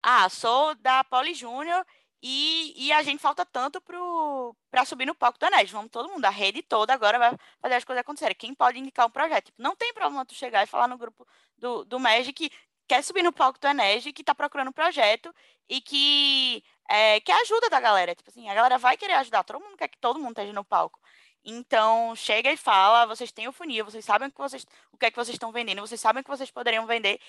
ah, 0.02 0.28
sou 0.28 0.74
da 0.76 1.02
Poli 1.04 1.34
Júnior 1.34 1.84
e, 2.22 2.86
e 2.86 2.92
a 2.92 3.02
gente 3.02 3.20
falta 3.20 3.44
tanto 3.44 3.80
para 4.70 4.84
subir 4.84 5.06
no 5.06 5.14
palco 5.14 5.38
do 5.38 5.46
Enes. 5.46 5.70
Vamos 5.70 5.90
todo 5.90 6.08
mundo, 6.08 6.24
a 6.24 6.30
rede 6.30 6.62
toda 6.62 6.92
agora 6.92 7.18
vai 7.18 7.36
fazer 7.60 7.74
as 7.74 7.84
coisas 7.84 8.00
acontecerem. 8.00 8.36
Quem 8.36 8.54
pode 8.54 8.78
indicar 8.78 9.06
um 9.06 9.10
projeto? 9.10 9.46
Tipo, 9.46 9.62
não 9.62 9.76
tem 9.76 9.92
problema 9.92 10.24
tu 10.24 10.34
chegar 10.34 10.62
e 10.62 10.66
falar 10.66 10.88
no 10.88 10.98
grupo 10.98 11.26
do, 11.56 11.84
do 11.84 11.98
MEG 12.00 12.32
que 12.32 12.50
quer 12.88 13.02
subir 13.02 13.22
no 13.22 13.32
palco 13.32 13.58
do 13.58 13.66
Enes, 13.66 14.04
que 14.04 14.22
está 14.22 14.34
procurando 14.34 14.68
um 14.68 14.72
projeto 14.72 15.34
e 15.68 15.80
que, 15.80 16.62
é, 16.88 17.20
que 17.20 17.32
ajuda 17.32 17.70
da 17.70 17.80
galera. 17.80 18.14
Tipo 18.14 18.30
assim, 18.30 18.48
a 18.48 18.54
galera 18.54 18.78
vai 18.78 18.96
querer 18.96 19.14
ajudar, 19.14 19.44
todo 19.44 19.60
mundo 19.60 19.76
quer 19.76 19.88
que 19.88 19.98
todo 19.98 20.18
mundo 20.18 20.30
esteja 20.30 20.52
no 20.52 20.64
palco. 20.64 21.00
Então, 21.44 22.14
chega 22.16 22.50
e 22.52 22.56
fala, 22.56 23.06
vocês 23.06 23.30
têm 23.32 23.48
o 23.48 23.52
funil, 23.52 23.84
vocês 23.84 24.04
sabem 24.04 24.28
o 24.28 24.32
que 24.32 24.38
vocês, 24.38 24.66
o 24.92 24.96
que 24.98 25.06
é 25.06 25.10
que 25.10 25.16
vocês 25.16 25.34
estão 25.34 25.52
vendendo, 25.52 25.80
vocês 25.80 26.00
sabem 26.00 26.20
o 26.20 26.24
que 26.24 26.30
vocês 26.30 26.50
poderiam 26.50 26.86
vender. 26.86 27.20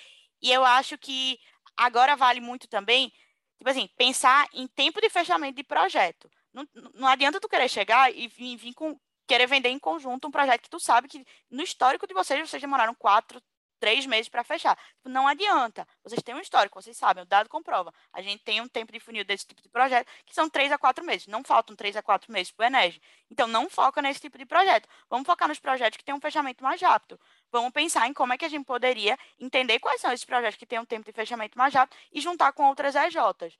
E 0.42 0.52
eu 0.52 0.66
acho 0.66 0.98
que 0.98 1.40
agora 1.78 2.16
vale 2.16 2.40
muito 2.40 2.68
também 2.68 3.12
Tipo 3.58 3.70
assim, 3.70 3.90
pensar 3.98 4.48
em 4.54 4.68
tempo 4.68 5.02
de 5.02 5.10
fechamento 5.10 5.56
de 5.56 5.64
projeto. 5.64 6.30
Não, 6.54 6.68
não 6.94 7.08
adianta 7.08 7.40
tu 7.40 7.50
querer 7.50 7.68
chegar 7.70 8.14
e 8.16 8.28
vir, 8.28 8.56
vir 8.56 8.74
com 8.74 9.00
querer 9.28 9.48
vender 9.48 9.70
em 9.70 9.80
conjunto 9.80 10.28
um 10.28 10.32
projeto 10.32 10.62
que 10.62 10.70
tu 10.70 10.80
sabe 10.80 11.08
que 11.10 11.26
no 11.50 11.62
histórico 11.62 12.08
de 12.08 12.14
vocês, 12.14 12.50
vocês 12.50 12.62
demoraram 12.62 12.96
quatro, 12.96 13.42
três 13.80 14.06
meses 14.06 14.30
para 14.30 14.44
fechar. 14.44 14.78
Tipo, 14.96 15.10
não 15.10 15.28
adianta. 15.28 15.88
Vocês 16.04 16.22
têm 16.22 16.36
um 16.36 16.40
histórico, 16.40 16.82
vocês 16.82 16.96
sabem, 16.98 17.24
o 17.24 17.26
dado 17.26 17.50
comprova. 17.50 17.94
A 18.14 18.22
gente 18.22 18.44
tem 18.44 18.62
um 18.62 18.68
tempo 18.68 18.92
de 18.92 19.00
funil 19.00 19.24
desse 19.24 19.46
tipo 19.46 19.62
de 19.62 19.70
projeto 19.70 20.08
que 20.26 20.34
são 20.34 20.50
três 20.50 20.72
a 20.72 20.78
quatro 20.78 21.06
meses. 21.06 21.28
Não 21.28 21.44
faltam 21.44 21.76
três 21.76 21.96
a 21.96 22.02
quatro 22.02 22.32
meses 22.32 22.52
para 22.52 22.66
o 22.66 22.68
Enege. 22.68 23.02
Então, 23.32 23.48
não 23.48 23.70
foca 23.70 24.02
nesse 24.02 24.22
tipo 24.22 24.38
de 24.38 24.46
projeto. 24.46 24.88
Vamos 25.10 25.26
focar 25.26 25.48
nos 25.48 25.60
projetos 25.60 25.98
que 25.98 26.04
têm 26.04 26.16
um 26.16 26.22
fechamento 26.22 26.64
mais 26.64 26.82
rápido. 26.82 27.20
Vamos 27.52 27.72
pensar 27.72 28.08
em 28.08 28.14
como 28.14 28.34
é 28.34 28.38
que 28.38 28.46
a 28.46 28.50
gente 28.50 28.66
poderia 28.66 29.18
entender 29.40 29.80
quais 29.80 30.02
são 30.02 30.12
esses 30.12 30.26
projetos 30.26 30.58
que 30.58 30.66
têm 30.66 30.80
um 30.80 30.86
tempo 30.86 31.06
de 31.06 31.12
fechamento 31.12 31.58
mais 31.58 31.74
rápido 31.74 31.98
e 32.12 32.22
juntar 32.22 32.52
com 32.54 32.66
outras 32.68 32.96
EJs. 32.96 33.58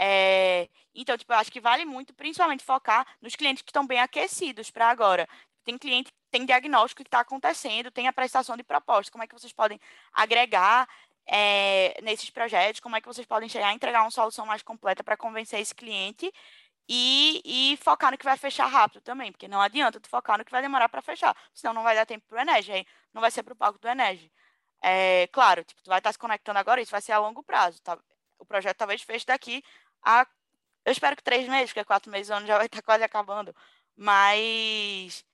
É, 0.00 0.68
então, 0.94 1.18
tipo, 1.18 1.32
eu 1.32 1.36
acho 1.38 1.50
que 1.50 1.60
vale 1.60 1.84
muito, 1.84 2.14
principalmente, 2.14 2.64
focar 2.64 3.04
nos 3.20 3.34
clientes 3.34 3.62
que 3.62 3.70
estão 3.70 3.86
bem 3.86 4.00
aquecidos 4.00 4.70
para 4.70 4.88
agora. 4.88 5.28
Tem 5.68 5.76
cliente, 5.76 6.10
tem 6.30 6.46
diagnóstico 6.46 7.02
que 7.02 7.08
está 7.08 7.20
acontecendo, 7.20 7.90
tem 7.90 8.08
a 8.08 8.12
prestação 8.12 8.56
de 8.56 8.62
proposta. 8.62 9.12
Como 9.12 9.22
é 9.22 9.26
que 9.26 9.34
vocês 9.34 9.52
podem 9.52 9.78
agregar 10.14 10.88
é, 11.26 12.00
nesses 12.02 12.30
projetos? 12.30 12.80
Como 12.80 12.96
é 12.96 13.02
que 13.02 13.06
vocês 13.06 13.26
podem 13.26 13.50
chegar 13.50 13.68
a 13.68 13.74
entregar 13.74 14.00
uma 14.00 14.10
solução 14.10 14.46
mais 14.46 14.62
completa 14.62 15.04
para 15.04 15.14
convencer 15.14 15.60
esse 15.60 15.74
cliente? 15.74 16.32
E, 16.88 17.42
e, 17.44 17.76
focar 17.82 18.10
no 18.10 18.16
que 18.16 18.24
vai 18.24 18.38
fechar 18.38 18.66
rápido 18.66 19.02
também, 19.02 19.30
porque 19.30 19.46
não 19.46 19.60
adianta 19.60 20.00
tu 20.00 20.08
focar 20.08 20.38
no 20.38 20.44
que 20.44 20.50
vai 20.50 20.62
demorar 20.62 20.88
para 20.88 21.02
fechar, 21.02 21.36
senão 21.52 21.74
não 21.74 21.82
vai 21.82 21.94
dar 21.94 22.06
tempo 22.06 22.24
para 22.26 22.38
o 22.38 22.40
Enege, 22.40 22.72
aí 22.72 22.86
não 23.12 23.20
vai 23.20 23.30
ser 23.30 23.42
para 23.42 23.52
o 23.52 23.56
palco 23.56 23.78
do 23.78 23.88
Enege. 23.88 24.32
É, 24.82 25.26
claro, 25.26 25.62
tipo, 25.64 25.82
tu 25.82 25.88
vai 25.88 25.98
estar 25.98 26.08
tá 26.08 26.12
se 26.14 26.18
conectando 26.18 26.58
agora, 26.58 26.80
isso 26.80 26.90
vai 26.90 27.02
ser 27.02 27.12
a 27.12 27.18
longo 27.18 27.42
prazo, 27.42 27.82
tá? 27.82 27.98
O 28.38 28.46
projeto 28.46 28.78
talvez 28.78 29.02
feche 29.02 29.26
daqui 29.26 29.62
a. 30.02 30.26
Eu 30.84 30.92
espero 30.92 31.14
que 31.16 31.22
três 31.22 31.46
meses, 31.46 31.70
porque 31.72 31.84
quatro 31.84 32.10
meses 32.10 32.30
o 32.30 32.34
ano 32.34 32.46
já 32.46 32.56
vai 32.56 32.66
estar 32.66 32.80
quase 32.82 33.04
acabando. 33.04 33.54
Mas. 33.96 35.27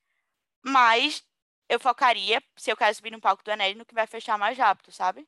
Mas 0.64 1.22
eu 1.68 1.78
focaria, 1.78 2.42
se 2.56 2.70
eu 2.70 2.76
quero 2.76 2.94
subir 2.94 3.12
no 3.12 3.20
palco 3.20 3.44
do 3.44 3.50
Enel, 3.50 3.76
no 3.76 3.84
que 3.84 3.94
vai 3.94 4.06
fechar 4.06 4.38
mais 4.38 4.56
rápido, 4.56 4.90
sabe? 4.92 5.26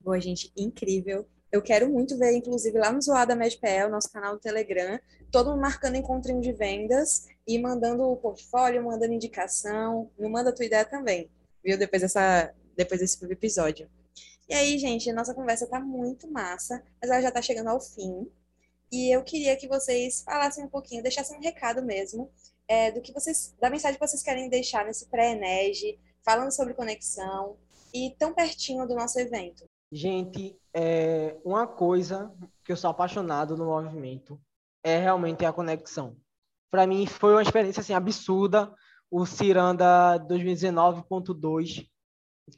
Boa, 0.00 0.20
gente, 0.20 0.52
incrível. 0.56 1.26
Eu 1.50 1.62
quero 1.62 1.88
muito 1.88 2.18
ver, 2.18 2.32
inclusive, 2.32 2.78
lá 2.78 2.92
no 2.92 3.00
Zoada 3.00 3.34
MedPL, 3.34 3.88
nosso 3.90 4.12
canal 4.12 4.34
do 4.34 4.40
Telegram, 4.40 5.00
todo 5.30 5.50
mundo 5.50 5.62
marcando 5.62 5.96
encontrinho 5.96 6.42
de 6.42 6.52
vendas 6.52 7.26
e 7.46 7.58
mandando 7.58 8.02
o 8.02 8.16
portfólio, 8.16 8.84
mandando 8.84 9.14
indicação. 9.14 10.10
Não 10.18 10.28
manda 10.28 10.50
a 10.50 10.52
tua 10.52 10.66
ideia 10.66 10.84
também, 10.84 11.30
viu? 11.64 11.78
Depois, 11.78 12.02
dessa, 12.02 12.54
depois 12.76 13.00
desse 13.00 13.24
episódio. 13.24 13.90
E 14.46 14.54
aí, 14.54 14.78
gente, 14.78 15.08
a 15.10 15.14
nossa 15.14 15.34
conversa 15.34 15.66
tá 15.66 15.80
muito 15.80 16.30
massa, 16.30 16.82
mas 17.00 17.10
ela 17.10 17.22
já 17.22 17.30
tá 17.30 17.40
chegando 17.40 17.68
ao 17.68 17.80
fim. 17.80 18.30
E 18.92 19.14
eu 19.14 19.22
queria 19.22 19.56
que 19.56 19.68
vocês 19.68 20.22
falassem 20.22 20.64
um 20.64 20.68
pouquinho, 20.68 21.02
deixassem 21.02 21.36
um 21.36 21.42
recado 21.42 21.82
mesmo, 21.82 22.30
é, 22.68 22.92
do 22.92 23.00
que 23.00 23.12
vocês, 23.12 23.56
da 23.60 23.70
mensagem 23.70 23.98
que 23.98 24.06
vocês 24.06 24.22
querem 24.22 24.48
deixar 24.48 24.84
nesse 24.84 25.08
pré-ENERG, 25.08 25.98
falando 26.22 26.52
sobre 26.52 26.74
conexão 26.74 27.56
e 27.92 28.14
tão 28.18 28.34
pertinho 28.34 28.86
do 28.86 28.94
nosso 28.94 29.18
evento. 29.18 29.64
Gente, 29.90 30.56
é, 30.74 31.36
uma 31.44 31.66
coisa 31.66 32.30
que 32.62 32.70
eu 32.70 32.76
sou 32.76 32.90
apaixonado 32.90 33.56
no 33.56 33.64
movimento 33.64 34.38
é 34.84 34.98
realmente 34.98 35.44
a 35.46 35.52
conexão. 35.52 36.16
Para 36.70 36.86
mim 36.86 37.06
foi 37.06 37.32
uma 37.32 37.42
experiência 37.42 37.80
assim 37.80 37.94
absurda 37.94 38.72
o 39.10 39.24
Ciranda 39.24 40.18
2019.2 40.28 41.88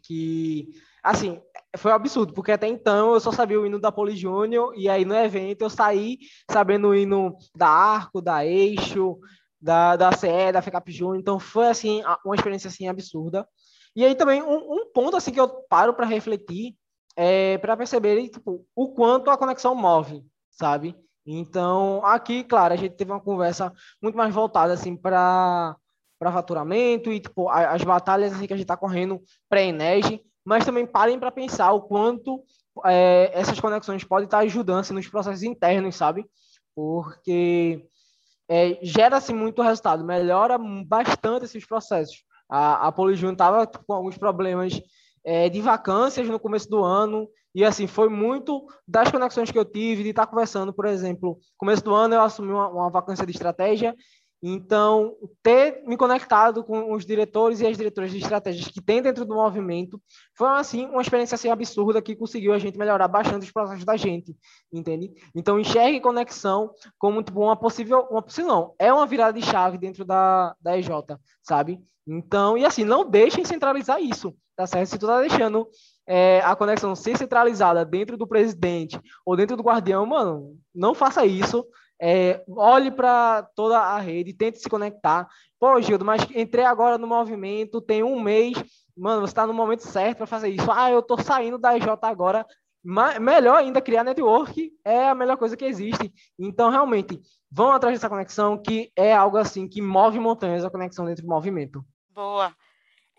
que 0.02 0.68
assim, 1.02 1.40
foi 1.76 1.90
um 1.92 1.94
absurdo, 1.94 2.32
porque 2.32 2.52
até 2.52 2.68
então 2.68 3.14
eu 3.14 3.20
só 3.20 3.32
sabia 3.32 3.60
o 3.60 3.66
hino 3.66 3.80
da 3.80 3.90
Poli 3.90 4.14
Júnior, 4.16 4.74
e 4.76 4.88
aí 4.88 5.04
no 5.04 5.14
evento 5.14 5.62
eu 5.62 5.70
saí 5.70 6.18
sabendo 6.50 6.88
o 6.88 6.94
hino 6.94 7.36
da 7.56 7.68
Arco, 7.68 8.20
da 8.20 8.44
Eixo, 8.44 9.18
da, 9.60 9.96
da 9.96 10.12
CE, 10.12 10.52
da 10.52 10.62
FECAP 10.62 10.90
Júnior, 10.90 11.18
então 11.18 11.38
foi 11.38 11.68
assim, 11.68 12.02
uma 12.24 12.34
experiência 12.34 12.68
assim 12.68 12.88
absurda. 12.88 13.46
E 13.94 14.04
aí 14.04 14.14
também 14.14 14.42
um, 14.42 14.74
um 14.74 14.92
ponto 14.92 15.16
assim 15.16 15.32
que 15.32 15.40
eu 15.40 15.48
paro 15.68 15.92
para 15.94 16.06
refletir 16.06 16.74
é 17.16 17.58
para 17.58 17.76
perceber 17.76 18.28
tipo, 18.28 18.64
o 18.74 18.92
quanto 18.94 19.30
a 19.30 19.36
conexão 19.36 19.74
move, 19.74 20.24
sabe? 20.50 20.96
Então, 21.26 22.04
aqui, 22.04 22.42
claro, 22.42 22.74
a 22.74 22.76
gente 22.76 22.96
teve 22.96 23.10
uma 23.10 23.20
conversa 23.20 23.72
muito 24.02 24.16
mais 24.16 24.34
voltada 24.34 24.72
assim 24.72 24.96
para 24.96 25.76
para 26.18 26.32
faturamento 26.32 27.10
e 27.10 27.18
tipo 27.18 27.48
as 27.48 27.82
batalhas 27.82 28.34
assim, 28.34 28.46
que 28.46 28.52
a 28.52 28.56
gente 28.56 28.64
está 28.64 28.76
correndo 28.76 29.22
pré-Enege, 29.48 30.20
mas 30.44 30.66
também 30.66 30.86
parem 30.86 31.18
para 31.18 31.30
pensar 31.30 31.72
o 31.72 31.80
quanto 31.80 32.44
é, 32.84 33.30
essas 33.32 33.58
conexões 33.58 34.04
podem 34.04 34.26
estar 34.26 34.40
ajudando 34.40 34.80
assim, 34.80 34.92
nos 34.92 35.08
processos 35.08 35.42
internos, 35.42 35.96
sabe? 35.96 36.26
Porque 36.74 37.86
é, 38.50 38.80
gera-se 38.82 39.32
muito 39.32 39.62
resultado, 39.62 40.04
melhora 40.04 40.58
bastante 40.84 41.44
esses 41.44 41.64
processos. 41.64 42.24
A, 42.48 42.88
a 42.88 42.92
Polijun 42.92 43.30
estava 43.30 43.64
com 43.64 43.92
alguns 43.92 44.18
problemas 44.18 44.82
é, 45.24 45.48
de 45.48 45.60
vacâncias 45.60 46.28
no 46.28 46.40
começo 46.40 46.68
do 46.68 46.82
ano, 46.82 47.28
e 47.54 47.64
assim, 47.64 47.86
foi 47.86 48.08
muito 48.08 48.66
das 48.86 49.08
conexões 49.08 49.52
que 49.52 49.58
eu 49.58 49.64
tive, 49.64 50.02
de 50.02 50.10
estar 50.10 50.26
conversando, 50.26 50.72
por 50.72 50.84
exemplo, 50.84 51.38
começo 51.56 51.84
do 51.84 51.94
ano 51.94 52.14
eu 52.14 52.22
assumi 52.22 52.50
uma, 52.50 52.68
uma 52.68 52.90
vacância 52.90 53.24
de 53.24 53.30
estratégia, 53.30 53.94
Então, 54.42 55.16
ter 55.42 55.82
me 55.86 55.98
conectado 55.98 56.64
com 56.64 56.94
os 56.94 57.04
diretores 57.04 57.60
e 57.60 57.66
as 57.66 57.76
diretoras 57.76 58.10
de 58.10 58.18
estratégias 58.18 58.68
que 58.68 58.80
tem 58.80 59.02
dentro 59.02 59.26
do 59.26 59.34
movimento 59.34 60.00
foi, 60.34 60.48
assim, 60.48 60.86
uma 60.86 61.02
experiência 61.02 61.34
assim, 61.34 61.50
absurda 61.50 62.00
que 62.00 62.16
conseguiu 62.16 62.54
a 62.54 62.58
gente 62.58 62.78
melhorar 62.78 63.06
bastante 63.06 63.44
os 63.44 63.52
processos 63.52 63.84
da 63.84 63.96
gente, 63.96 64.34
entende? 64.72 65.12
Então, 65.34 65.60
enxergue 65.60 66.00
conexão 66.00 66.70
como 66.98 67.22
tipo, 67.22 67.38
uma 67.40 67.54
possível, 67.54 68.06
uma 68.10 68.22
possível 68.22 68.50
não, 68.50 68.74
é 68.78 68.90
uma 68.90 69.06
virada 69.06 69.38
de 69.38 69.44
chave 69.44 69.76
dentro 69.76 70.06
da, 70.06 70.56
da 70.58 70.78
EJ, 70.78 70.88
sabe? 71.42 71.78
Então, 72.06 72.56
e 72.56 72.64
assim, 72.64 72.82
não 72.82 73.08
deixem 73.08 73.44
centralizar 73.44 74.00
isso, 74.00 74.34
tá 74.56 74.66
certo? 74.66 74.88
Se 74.88 74.98
tu 74.98 75.06
tá 75.06 75.20
deixando 75.20 75.68
é, 76.06 76.40
a 76.40 76.56
conexão 76.56 76.94
ser 76.96 77.16
centralizada 77.18 77.84
dentro 77.84 78.16
do 78.16 78.26
presidente 78.26 78.98
ou 79.24 79.36
dentro 79.36 79.54
do 79.56 79.62
guardião, 79.62 80.06
mano, 80.06 80.58
não 80.74 80.94
faça 80.94 81.26
isso, 81.26 81.64
é, 82.00 82.42
olhe 82.48 82.90
para 82.90 83.42
toda 83.54 83.78
a 83.78 83.98
rede, 83.98 84.32
tente 84.32 84.58
se 84.58 84.68
conectar. 84.68 85.28
Pô, 85.58 85.80
Gildo, 85.80 86.04
mas 86.04 86.22
entrei 86.34 86.64
agora 86.64 86.96
no 86.96 87.06
movimento, 87.06 87.80
tem 87.80 88.02
um 88.02 88.18
mês, 88.18 88.56
mano, 88.96 89.20
você 89.20 89.32
está 89.32 89.46
no 89.46 89.52
momento 89.52 89.82
certo 89.82 90.18
para 90.18 90.26
fazer 90.26 90.48
isso. 90.48 90.70
Ah, 90.72 90.90
eu 90.90 91.00
estou 91.00 91.20
saindo 91.20 91.58
da 91.58 91.76
EJ 91.76 91.88
agora. 92.02 92.46
Mas, 92.82 93.18
melhor 93.18 93.58
ainda, 93.58 93.82
criar 93.82 94.02
network 94.02 94.72
é 94.82 95.08
a 95.08 95.14
melhor 95.14 95.36
coisa 95.36 95.54
que 95.54 95.66
existe. 95.66 96.10
Então, 96.38 96.70
realmente, 96.70 97.20
vão 97.50 97.72
atrás 97.72 97.94
dessa 97.94 98.08
conexão, 98.08 98.56
que 98.56 98.90
é 98.96 99.12
algo 99.12 99.36
assim 99.36 99.68
que 99.68 99.82
move 99.82 100.18
montanhas, 100.18 100.64
a 100.64 100.70
conexão 100.70 101.04
dentro 101.04 101.22
do 101.22 101.28
movimento. 101.28 101.84
Boa. 102.08 102.54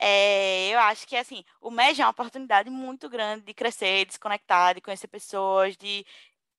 É, 0.04 0.74
eu 0.74 0.80
acho 0.80 1.08
que 1.08 1.16
assim, 1.16 1.44
o 1.62 1.70
MEG 1.70 2.02
é 2.02 2.06
uma 2.06 2.10
oportunidade 2.10 2.72
muito 2.72 3.08
grande 3.08 3.46
de 3.46 3.54
crescer, 3.54 4.04
de 4.08 4.14
se 4.14 4.20
conectar, 4.20 4.74
de 4.74 4.82
conhecer 4.82 5.08
pessoas, 5.08 5.78
de 5.78 6.04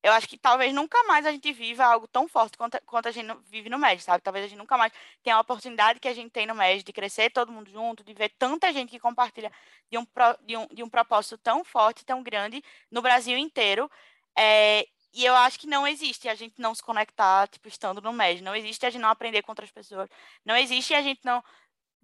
eu 0.03 0.13
acho 0.13 0.29
que 0.29 0.37
talvez 0.37 0.75
nunca 0.75 1.01
mais 1.05 1.25
a 1.25 1.31
gente 1.31 1.53
viva 1.53 1.85
algo 1.85 2.09
tão 2.09 2.27
forte 2.27 2.59
quanto, 2.59 2.81
quanto 2.85 3.09
a 3.09 3.13
gente 3.13 3.33
vive 3.45 3.71
no 3.71 3.79
MED, 3.79 4.03
sabe? 4.03 4.23
Talvez 4.23 4.45
a 4.45 4.49
gente 4.49 4.59
nunca 4.59 4.77
mais 4.77 4.93
tenha 5.23 5.37
a 5.37 5.41
oportunidade 5.41 6.01
que 6.01 6.09
a 6.09 6.15
gente 6.15 6.31
tem 6.31 6.47
no 6.47 6.55
MED 6.55 6.83
de 6.83 6.93
crescer 6.93 7.31
todo 7.31 7.53
mundo 7.53 7.71
junto, 7.71 8.03
de 8.03 8.13
ver 8.13 8.31
tanta 8.31 8.73
gente 8.73 8.91
que 8.91 8.99
compartilha 8.99 9.53
de 9.91 9.99
um, 9.99 10.07
de 10.45 10.57
um, 10.57 10.67
de 10.67 10.83
um 10.83 10.89
propósito 10.89 11.39
tão 11.39 11.65
forte, 11.65 12.05
tão 12.05 12.23
grande 12.23 12.63
no 12.91 13.01
Brasil 13.01 13.39
inteiro. 13.39 13.89
É, 14.37 14.87
e 15.15 15.25
eu 15.25 15.35
acho 15.37 15.59
que 15.59 15.67
não 15.69 15.87
existe 15.87 16.29
a 16.29 16.35
gente 16.35 16.55
não 16.59 16.75
se 16.75 16.83
conectar, 16.83 17.47
tipo, 17.47 17.69
estando 17.69 18.01
no 18.01 18.13
MED. 18.13 18.43
Não 18.43 18.57
existe 18.57 18.85
a 18.85 18.91
gente 18.91 19.03
não 19.03 19.11
aprender 19.11 19.43
com 19.43 19.53
outras 19.53 19.71
pessoas. 19.71 20.09
Não 20.45 20.57
existe 20.57 20.95
a 20.95 21.03
gente 21.03 21.21
não, 21.25 21.45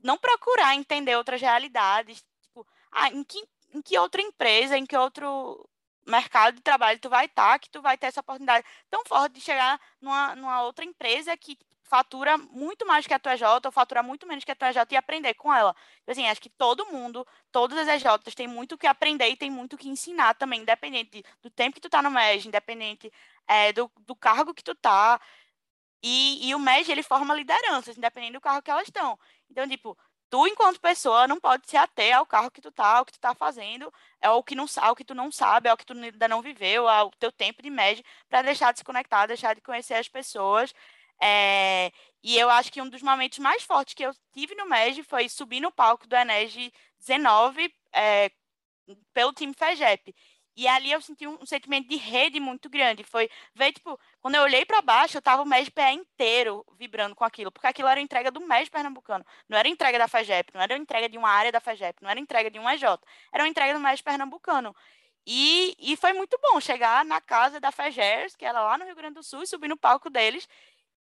não 0.04 0.16
procurar 0.18 0.76
entender 0.76 1.16
outras 1.16 1.40
realidades. 1.40 2.24
Tipo, 2.42 2.66
ah, 2.92 3.08
em 3.08 3.24
que, 3.24 3.42
em 3.74 3.82
que 3.82 3.98
outra 3.98 4.22
empresa, 4.22 4.78
em 4.78 4.86
que 4.86 4.96
outro 4.96 5.68
mercado 6.10 6.56
de 6.56 6.62
trabalho 6.62 6.98
tu 6.98 7.08
vai 7.08 7.26
estar, 7.26 7.52
tá, 7.52 7.58
que 7.58 7.70
tu 7.70 7.82
vai 7.82 7.96
ter 7.96 8.06
essa 8.06 8.20
oportunidade 8.20 8.66
tão 8.90 9.04
forte 9.04 9.34
de 9.34 9.40
chegar 9.40 9.80
numa, 10.00 10.34
numa 10.34 10.62
outra 10.62 10.84
empresa 10.84 11.36
que 11.36 11.58
fatura 11.88 12.36
muito 12.36 12.86
mais 12.86 13.06
que 13.06 13.14
a 13.14 13.18
tua 13.18 13.34
EJ, 13.34 13.42
ou 13.64 13.72
fatura 13.72 14.02
muito 14.02 14.26
menos 14.26 14.44
que 14.44 14.52
a 14.52 14.54
tua 14.54 14.68
EJ 14.68 14.76
e 14.90 14.96
aprender 14.96 15.34
com 15.34 15.52
ela. 15.52 15.74
Então, 16.02 16.12
assim, 16.12 16.28
acho 16.28 16.40
que 16.40 16.50
todo 16.50 16.86
mundo, 16.86 17.26
todas 17.50 17.78
as 17.78 18.02
EJs 18.02 18.34
têm 18.34 18.46
muito 18.46 18.76
que 18.76 18.86
aprender 18.86 19.28
e 19.28 19.36
tem 19.36 19.50
muito 19.50 19.76
que 19.76 19.88
ensinar 19.88 20.34
também, 20.34 20.60
independente 20.60 21.24
do 21.42 21.50
tempo 21.50 21.74
que 21.74 21.80
tu 21.80 21.88
tá 21.88 22.02
no 22.02 22.10
MEG, 22.10 22.46
independente 22.46 23.10
é, 23.46 23.72
do, 23.72 23.90
do 24.00 24.14
cargo 24.14 24.54
que 24.54 24.62
tu 24.62 24.74
tá. 24.74 25.20
E, 26.02 26.48
e 26.48 26.54
o 26.54 26.58
MEG, 26.60 26.92
ele 26.92 27.02
forma 27.02 27.34
lideranças, 27.34 27.96
independente 27.96 28.34
do 28.34 28.40
cargo 28.40 28.62
que 28.62 28.70
elas 28.70 28.86
estão. 28.86 29.18
Então, 29.50 29.66
tipo, 29.66 29.96
tu, 30.30 30.46
enquanto 30.46 30.80
pessoa, 30.80 31.26
não 31.28 31.40
pode 31.40 31.68
se 31.68 31.76
ater 31.76 32.16
ao 32.16 32.26
carro 32.26 32.50
que 32.50 32.60
tu 32.60 32.70
tá, 32.70 32.98
ao 32.98 33.04
que 33.04 33.12
tu 33.12 33.20
tá 33.20 33.34
fazendo, 33.34 33.92
é 34.20 34.30
o 34.30 34.42
que, 34.42 34.54
não, 34.54 34.66
ao 34.78 34.96
que 34.96 35.04
tu 35.04 35.14
não 35.14 35.30
sabe, 35.32 35.68
ao 35.68 35.76
que 35.76 35.86
tu 35.86 35.92
ainda 35.94 36.28
não 36.28 36.42
viveu, 36.42 36.88
ao 36.88 37.10
teu 37.12 37.32
tempo 37.32 37.62
de 37.62 37.70
média, 37.70 38.04
para 38.28 38.42
deixar 38.42 38.72
de 38.72 38.78
se 38.78 38.84
conectar, 38.84 39.26
deixar 39.26 39.54
de 39.54 39.60
conhecer 39.60 39.94
as 39.94 40.08
pessoas. 40.08 40.72
É, 41.20 41.90
e 42.22 42.38
eu 42.38 42.48
acho 42.50 42.72
que 42.72 42.80
um 42.82 42.88
dos 42.88 43.02
momentos 43.02 43.38
mais 43.38 43.62
fortes 43.62 43.94
que 43.94 44.04
eu 44.04 44.12
tive 44.32 44.54
no 44.54 44.68
MEG 44.68 45.02
foi 45.02 45.28
subir 45.28 45.60
no 45.60 45.72
palco 45.72 46.06
do 46.06 46.16
Enege 46.16 46.72
19 47.00 47.72
é, 47.92 48.30
pelo 49.12 49.32
time 49.32 49.54
FEGEP. 49.54 50.14
E 50.58 50.66
ali 50.66 50.90
eu 50.90 51.00
senti 51.00 51.24
um, 51.24 51.38
um, 51.40 51.46
sentimento 51.46 51.86
de 51.88 51.94
rede 51.94 52.40
muito 52.40 52.68
grande. 52.68 53.04
Foi 53.04 53.30
ver, 53.54 53.72
tipo, 53.72 53.96
quando 54.20 54.34
eu 54.34 54.42
olhei 54.42 54.64
para 54.64 54.82
baixo, 54.82 55.16
eu 55.16 55.22
tava 55.22 55.42
o 55.42 55.46
MES 55.46 55.70
inteiro 55.92 56.66
vibrando 56.76 57.14
com 57.14 57.22
aquilo, 57.22 57.52
porque 57.52 57.68
aquilo 57.68 57.86
era 57.86 58.00
entrega 58.00 58.28
do 58.28 58.40
MES 58.40 58.68
pernambucano. 58.68 59.24
Não 59.48 59.56
era 59.56 59.68
entrega 59.68 60.00
da 60.00 60.08
FEGEP, 60.08 60.52
não 60.52 60.60
era 60.60 60.76
entrega 60.76 61.08
de 61.08 61.16
uma 61.16 61.30
área 61.30 61.52
da 61.52 61.60
FEGEP, 61.60 62.02
não 62.02 62.10
era 62.10 62.18
entrega 62.18 62.50
de 62.50 62.58
um 62.58 62.68
EJ, 62.68 62.82
era 63.32 63.44
uma 63.44 63.48
entrega 63.48 63.72
do 63.72 63.78
MES 63.78 64.02
pernambucano. 64.02 64.74
E, 65.24 65.76
e 65.78 65.96
foi 65.96 66.12
muito 66.12 66.36
bom 66.42 66.60
chegar 66.60 67.04
na 67.04 67.20
casa 67.20 67.60
da 67.60 67.70
FEGERS, 67.70 68.34
que 68.34 68.44
era 68.44 68.60
lá 68.60 68.76
no 68.76 68.84
Rio 68.84 68.96
Grande 68.96 69.14
do 69.14 69.22
Sul, 69.22 69.44
e 69.44 69.46
subir 69.46 69.68
no 69.68 69.76
palco 69.76 70.10
deles 70.10 70.48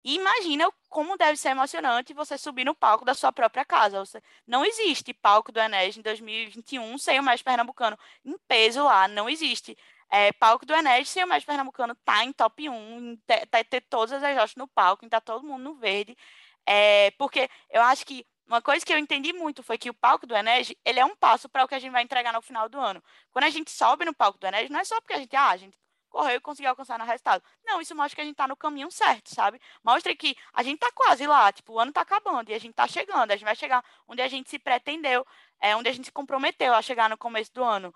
e 0.06 0.14
imagina 0.14 0.70
como 0.88 1.16
deve 1.16 1.36
ser 1.36 1.48
emocionante 1.48 2.14
você 2.14 2.38
subir 2.38 2.64
no 2.64 2.76
palco 2.76 3.04
da 3.04 3.12
sua 3.12 3.32
própria 3.32 3.64
casa. 3.64 3.98
Você, 3.98 4.22
não 4.46 4.64
existe 4.64 5.12
palco 5.12 5.50
do 5.50 5.58
Enes 5.58 5.96
em 5.96 6.00
2021 6.00 6.96
sem 6.96 7.18
o 7.18 7.24
mais 7.24 7.42
pernambucano 7.42 7.98
em 8.24 8.38
peso 8.46 8.84
lá, 8.84 9.08
não 9.08 9.28
existe. 9.28 9.76
É, 10.08 10.32
palco 10.34 10.64
do 10.64 10.72
Enes 10.72 11.08
sem 11.08 11.24
o 11.24 11.26
mais 11.28 11.44
pernambucano 11.44 11.92
tá 12.04 12.24
em 12.24 12.32
top 12.32 12.68
1, 12.68 13.16
ter, 13.26 13.46
ter, 13.48 13.64
ter 13.64 13.80
todas 13.80 14.12
as 14.12 14.22
ajudas 14.22 14.54
no 14.54 14.68
palco, 14.68 15.08
tá 15.08 15.20
todo 15.20 15.44
mundo 15.44 15.64
no 15.64 15.74
verde. 15.74 16.16
É, 16.64 17.10
porque 17.18 17.50
eu 17.68 17.82
acho 17.82 18.06
que 18.06 18.24
uma 18.46 18.62
coisa 18.62 18.86
que 18.86 18.92
eu 18.92 18.98
entendi 18.98 19.32
muito 19.32 19.60
foi 19.64 19.76
que 19.76 19.90
o 19.90 19.94
palco 19.94 20.24
do 20.24 20.36
Enes, 20.36 20.72
ele 20.84 21.00
é 21.00 21.04
um 21.04 21.16
passo 21.16 21.48
para 21.48 21.64
o 21.64 21.68
que 21.68 21.74
a 21.74 21.80
gente 21.80 21.90
vai 21.90 22.04
entregar 22.04 22.32
no 22.32 22.40
final 22.40 22.68
do 22.68 22.78
ano. 22.78 23.02
Quando 23.32 23.44
a 23.46 23.50
gente 23.50 23.72
sobe 23.72 24.04
no 24.04 24.14
palco 24.14 24.38
do 24.38 24.46
Enes, 24.46 24.70
não 24.70 24.78
é 24.78 24.84
só 24.84 25.00
porque 25.00 25.14
a 25.14 25.18
gente, 25.18 25.34
ah, 25.34 25.50
a 25.50 25.56
gente 25.56 25.76
correu 26.08 26.36
e 26.36 26.40
conseguiu 26.40 26.70
alcançar 26.70 26.98
no 26.98 27.04
resultado. 27.04 27.42
Não, 27.64 27.80
isso 27.80 27.94
mostra 27.94 28.16
que 28.16 28.20
a 28.20 28.24
gente 28.24 28.34
está 28.34 28.48
no 28.48 28.56
caminho 28.56 28.90
certo, 28.90 29.34
sabe? 29.34 29.60
Mostra 29.84 30.14
que 30.14 30.36
a 30.52 30.62
gente 30.62 30.76
está 30.76 30.90
quase 30.92 31.26
lá, 31.26 31.52
tipo, 31.52 31.74
o 31.74 31.80
ano 31.80 31.90
está 31.90 32.02
acabando 32.02 32.50
e 32.50 32.54
a 32.54 32.58
gente 32.58 32.70
está 32.70 32.86
chegando, 32.86 33.30
a 33.30 33.36
gente 33.36 33.44
vai 33.44 33.56
chegar 33.56 33.84
onde 34.08 34.22
a 34.22 34.28
gente 34.28 34.50
se 34.50 34.58
pretendeu, 34.58 35.26
é, 35.60 35.76
onde 35.76 35.88
a 35.88 35.92
gente 35.92 36.06
se 36.06 36.12
comprometeu 36.12 36.74
a 36.74 36.82
chegar 36.82 37.10
no 37.10 37.16
começo 37.18 37.52
do 37.52 37.62
ano. 37.64 37.94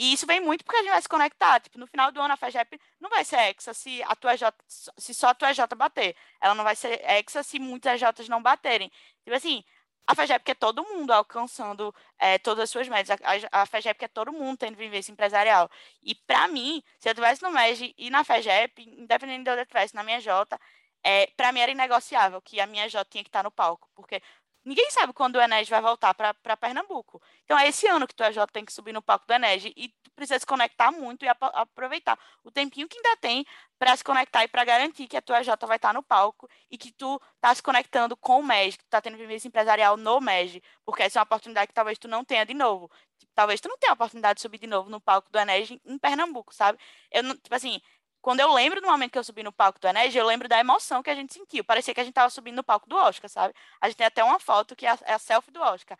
E 0.00 0.14
isso 0.14 0.26
vem 0.26 0.40
muito 0.40 0.64
porque 0.64 0.78
a 0.78 0.82
gente 0.82 0.92
vai 0.92 1.02
se 1.02 1.08
conectar. 1.08 1.60
Tipo, 1.60 1.78
no 1.78 1.86
final 1.86 2.10
do 2.10 2.22
ano 2.22 2.32
a 2.32 2.36
FEGEP 2.36 2.80
não 2.98 3.10
vai 3.10 3.22
ser 3.22 3.36
hexa 3.36 3.74
se, 3.74 4.02
a 4.04 4.16
tua 4.16 4.32
EJ, 4.32 4.44
se 4.66 5.12
só 5.12 5.28
a 5.28 5.34
tua 5.34 5.50
EJ 5.50 5.60
bater. 5.76 6.16
Ela 6.40 6.54
não 6.54 6.64
vai 6.64 6.74
ser 6.74 7.02
hexa 7.04 7.42
se 7.42 7.58
muitas 7.58 8.00
EJs 8.00 8.26
não 8.26 8.42
baterem. 8.42 8.90
Tipo 9.22 9.36
assim, 9.36 9.62
a 10.06 10.14
FEGEP 10.14 10.44
quer 10.44 10.56
todo 10.56 10.82
mundo 10.82 11.12
alcançando 11.12 11.94
é, 12.18 12.38
todas 12.38 12.64
as 12.64 12.70
suas 12.70 12.88
metas. 12.88 13.16
A, 13.52 13.62
a 13.62 13.66
FEGEP 13.66 14.00
quer 14.00 14.08
todo 14.08 14.32
mundo 14.32 14.58
tendo 14.58 14.76
vivência 14.76 15.12
empresarial. 15.12 15.70
E, 16.02 16.14
para 16.14 16.48
mim, 16.48 16.82
se 16.98 17.08
eu 17.08 17.12
estivesse 17.12 17.42
no 17.42 17.50
MEG 17.50 17.94
e 17.96 18.10
na 18.10 18.24
FEGEP, 18.24 18.82
independente 18.98 19.44
de 19.44 19.50
onde 19.50 19.60
eu 19.60 19.62
estivesse, 19.62 19.94
na 19.94 20.02
minha 20.02 20.20
J, 20.20 20.58
é, 21.02 21.26
para 21.36 21.52
mim 21.52 21.60
era 21.60 21.72
inegociável 21.72 22.40
que 22.42 22.60
a 22.60 22.66
minha 22.66 22.88
J 22.88 23.04
tinha 23.04 23.24
que 23.24 23.28
estar 23.28 23.42
no 23.44 23.50
palco. 23.50 23.88
Porque 23.94 24.20
ninguém 24.64 24.90
sabe 24.90 25.12
quando 25.12 25.36
o 25.36 25.40
Enes 25.40 25.68
vai 25.68 25.80
voltar 25.80 26.14
para 26.14 26.56
Pernambuco. 26.56 27.22
Então, 27.44 27.58
é 27.58 27.68
esse 27.68 27.86
ano 27.86 28.06
que 28.06 28.14
tu 28.14 28.24
EJ 28.24 28.38
tem 28.52 28.64
que 28.64 28.72
subir 28.72 28.92
no 28.92 29.02
palco 29.02 29.26
do 29.26 29.32
Enes 29.32 29.64
e 29.64 29.94
precisa 30.14 30.38
se 30.38 30.46
conectar 30.46 30.90
muito 30.92 31.24
e 31.24 31.28
aproveitar 31.28 32.18
o 32.44 32.50
tempinho 32.50 32.88
que 32.88 32.96
ainda 32.96 33.16
tem 33.16 33.46
para 33.80 33.96
se 33.96 34.04
conectar 34.04 34.44
e 34.44 34.48
para 34.48 34.62
garantir 34.62 35.08
que 35.08 35.16
a 35.16 35.22
tua 35.22 35.40
EJ 35.40 35.48
vai 35.66 35.76
estar 35.76 35.94
no 35.94 36.02
palco 36.02 36.46
e 36.70 36.76
que 36.76 36.92
tu 36.92 37.18
está 37.36 37.54
se 37.54 37.62
conectando 37.62 38.14
com 38.14 38.40
o 38.40 38.42
MEG, 38.42 38.72
que 38.72 38.84
tu 38.84 38.86
está 38.86 39.00
tendo 39.00 39.16
vivência 39.16 39.48
empresarial 39.48 39.96
no 39.96 40.20
MEG, 40.20 40.62
porque 40.84 41.02
essa 41.02 41.18
é 41.18 41.20
uma 41.20 41.24
oportunidade 41.24 41.68
que 41.68 41.72
talvez 41.72 41.96
tu 41.96 42.06
não 42.06 42.22
tenha 42.22 42.44
de 42.44 42.52
novo. 42.52 42.90
Tipo, 43.18 43.32
talvez 43.34 43.58
tu 43.58 43.70
não 43.70 43.78
tenha 43.78 43.92
a 43.92 43.94
oportunidade 43.94 44.36
de 44.36 44.42
subir 44.42 44.58
de 44.58 44.66
novo 44.66 44.90
no 44.90 45.00
palco 45.00 45.32
do 45.32 45.38
Enes 45.38 45.70
em 45.70 45.98
Pernambuco, 45.98 46.54
sabe? 46.54 46.78
Eu 47.10 47.22
não, 47.22 47.34
tipo 47.34 47.54
assim, 47.54 47.80
quando 48.20 48.40
eu 48.40 48.52
lembro 48.52 48.82
do 48.82 48.86
momento 48.86 49.12
que 49.12 49.18
eu 49.18 49.24
subi 49.24 49.42
no 49.42 49.50
palco 49.50 49.80
do 49.80 49.88
Enes, 49.88 50.14
eu 50.14 50.26
lembro 50.26 50.46
da 50.46 50.58
emoção 50.58 51.02
que 51.02 51.08
a 51.08 51.14
gente 51.14 51.32
sentiu. 51.32 51.64
Parecia 51.64 51.94
que 51.94 52.00
a 52.00 52.04
gente 52.04 52.12
estava 52.12 52.28
subindo 52.28 52.56
no 52.56 52.64
palco 52.64 52.86
do 52.86 52.96
Oscar, 52.96 53.30
sabe? 53.30 53.54
A 53.80 53.88
gente 53.88 53.96
tem 53.96 54.06
até 54.06 54.22
uma 54.22 54.38
foto 54.38 54.76
que 54.76 54.84
é 54.84 54.90
a, 54.90 54.98
é 55.06 55.16
selfie 55.16 55.52
do 55.52 55.62
Oscar. 55.62 55.96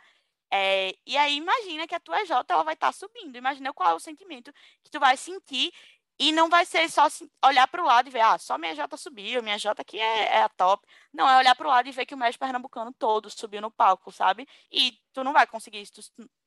É, 0.52 0.94
e 1.06 1.16
aí 1.16 1.36
imagina 1.36 1.86
que 1.86 1.94
a 1.94 2.00
tua 2.00 2.20
EJ 2.20 2.30
ela 2.46 2.62
vai 2.62 2.74
estar 2.74 2.88
tá 2.88 2.92
subindo. 2.92 3.36
Imagina 3.36 3.72
qual 3.72 3.92
é 3.92 3.94
o 3.94 4.00
sentimento 4.00 4.52
que 4.82 4.90
tu 4.90 5.00
vai 5.00 5.16
sentir 5.16 5.72
e 6.20 6.32
não 6.32 6.50
vai 6.50 6.66
ser 6.66 6.86
só 6.90 7.06
olhar 7.42 7.66
para 7.66 7.82
o 7.82 7.86
lado 7.86 8.08
e 8.08 8.10
ver, 8.10 8.20
ah, 8.20 8.36
só 8.36 8.58
minha 8.58 8.74
J 8.74 8.94
subiu, 8.98 9.42
minha 9.42 9.58
J 9.58 9.80
aqui 9.80 9.98
é, 9.98 10.24
é 10.36 10.42
a 10.42 10.50
top. 10.50 10.86
Não, 11.14 11.26
é 11.26 11.38
olhar 11.38 11.54
para 11.54 11.66
o 11.66 11.70
lado 11.70 11.88
e 11.88 11.92
ver 11.92 12.04
que 12.04 12.14
o 12.14 12.18
mestre 12.18 12.38
pernambucano 12.38 12.92
todo 12.92 13.30
subiu 13.30 13.62
no 13.62 13.70
palco, 13.70 14.12
sabe? 14.12 14.46
E 14.70 15.00
tu 15.14 15.24
não 15.24 15.32
vai 15.32 15.46
conseguir 15.46 15.80
isso 15.80 16.02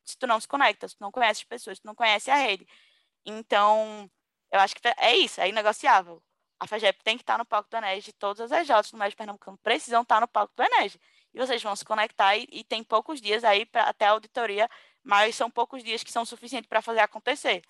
se 0.06 0.18
tu 0.18 0.28
não 0.28 0.40
se 0.40 0.48
conecta, 0.48 0.88
se 0.88 0.96
tu 0.96 1.02
não 1.02 1.12
conhece 1.12 1.42
as 1.42 1.44
pessoas, 1.46 1.78
se 1.78 1.82
tu 1.82 1.88
não 1.88 1.96
conhece 1.96 2.30
a 2.30 2.36
rede. 2.36 2.68
Então, 3.26 4.10
eu 4.52 4.60
acho 4.60 4.76
que 4.76 4.88
é 4.88 5.16
isso, 5.18 5.42
é 5.42 5.50
inegociável. 5.50 6.22
A 6.60 6.68
FEGEP 6.68 7.04
tem 7.04 7.18
que 7.18 7.24
estar 7.24 7.40
no 7.40 7.46
palco 7.46 7.68
do 7.70 7.78
Enege, 7.78 8.14
todas 8.14 8.52
as 8.52 8.70
EJs 8.70 8.92
do 8.92 8.98
Médio 8.98 9.18
Pernambucano 9.18 9.58
precisam 9.64 10.04
estar 10.04 10.22
no 10.22 10.28
palco 10.28 10.54
do 10.56 10.64
Enege. 10.64 11.00
E 11.34 11.40
vocês 11.40 11.64
vão 11.64 11.76
se 11.76 11.84
conectar 11.84 12.38
e, 12.38 12.48
e 12.52 12.64
tem 12.64 12.84
poucos 12.84 13.20
dias 13.20 13.44
aí 13.44 13.66
pra, 13.66 13.84
até 13.86 14.06
a 14.06 14.12
auditoria, 14.12 14.70
mas 15.04 15.36
são 15.36 15.50
poucos 15.50 15.84
dias 15.84 16.04
que 16.04 16.12
são 16.12 16.26
suficientes 16.26 16.70
para 16.70 16.82
fazer 16.82 17.00
acontecer. 17.00 17.64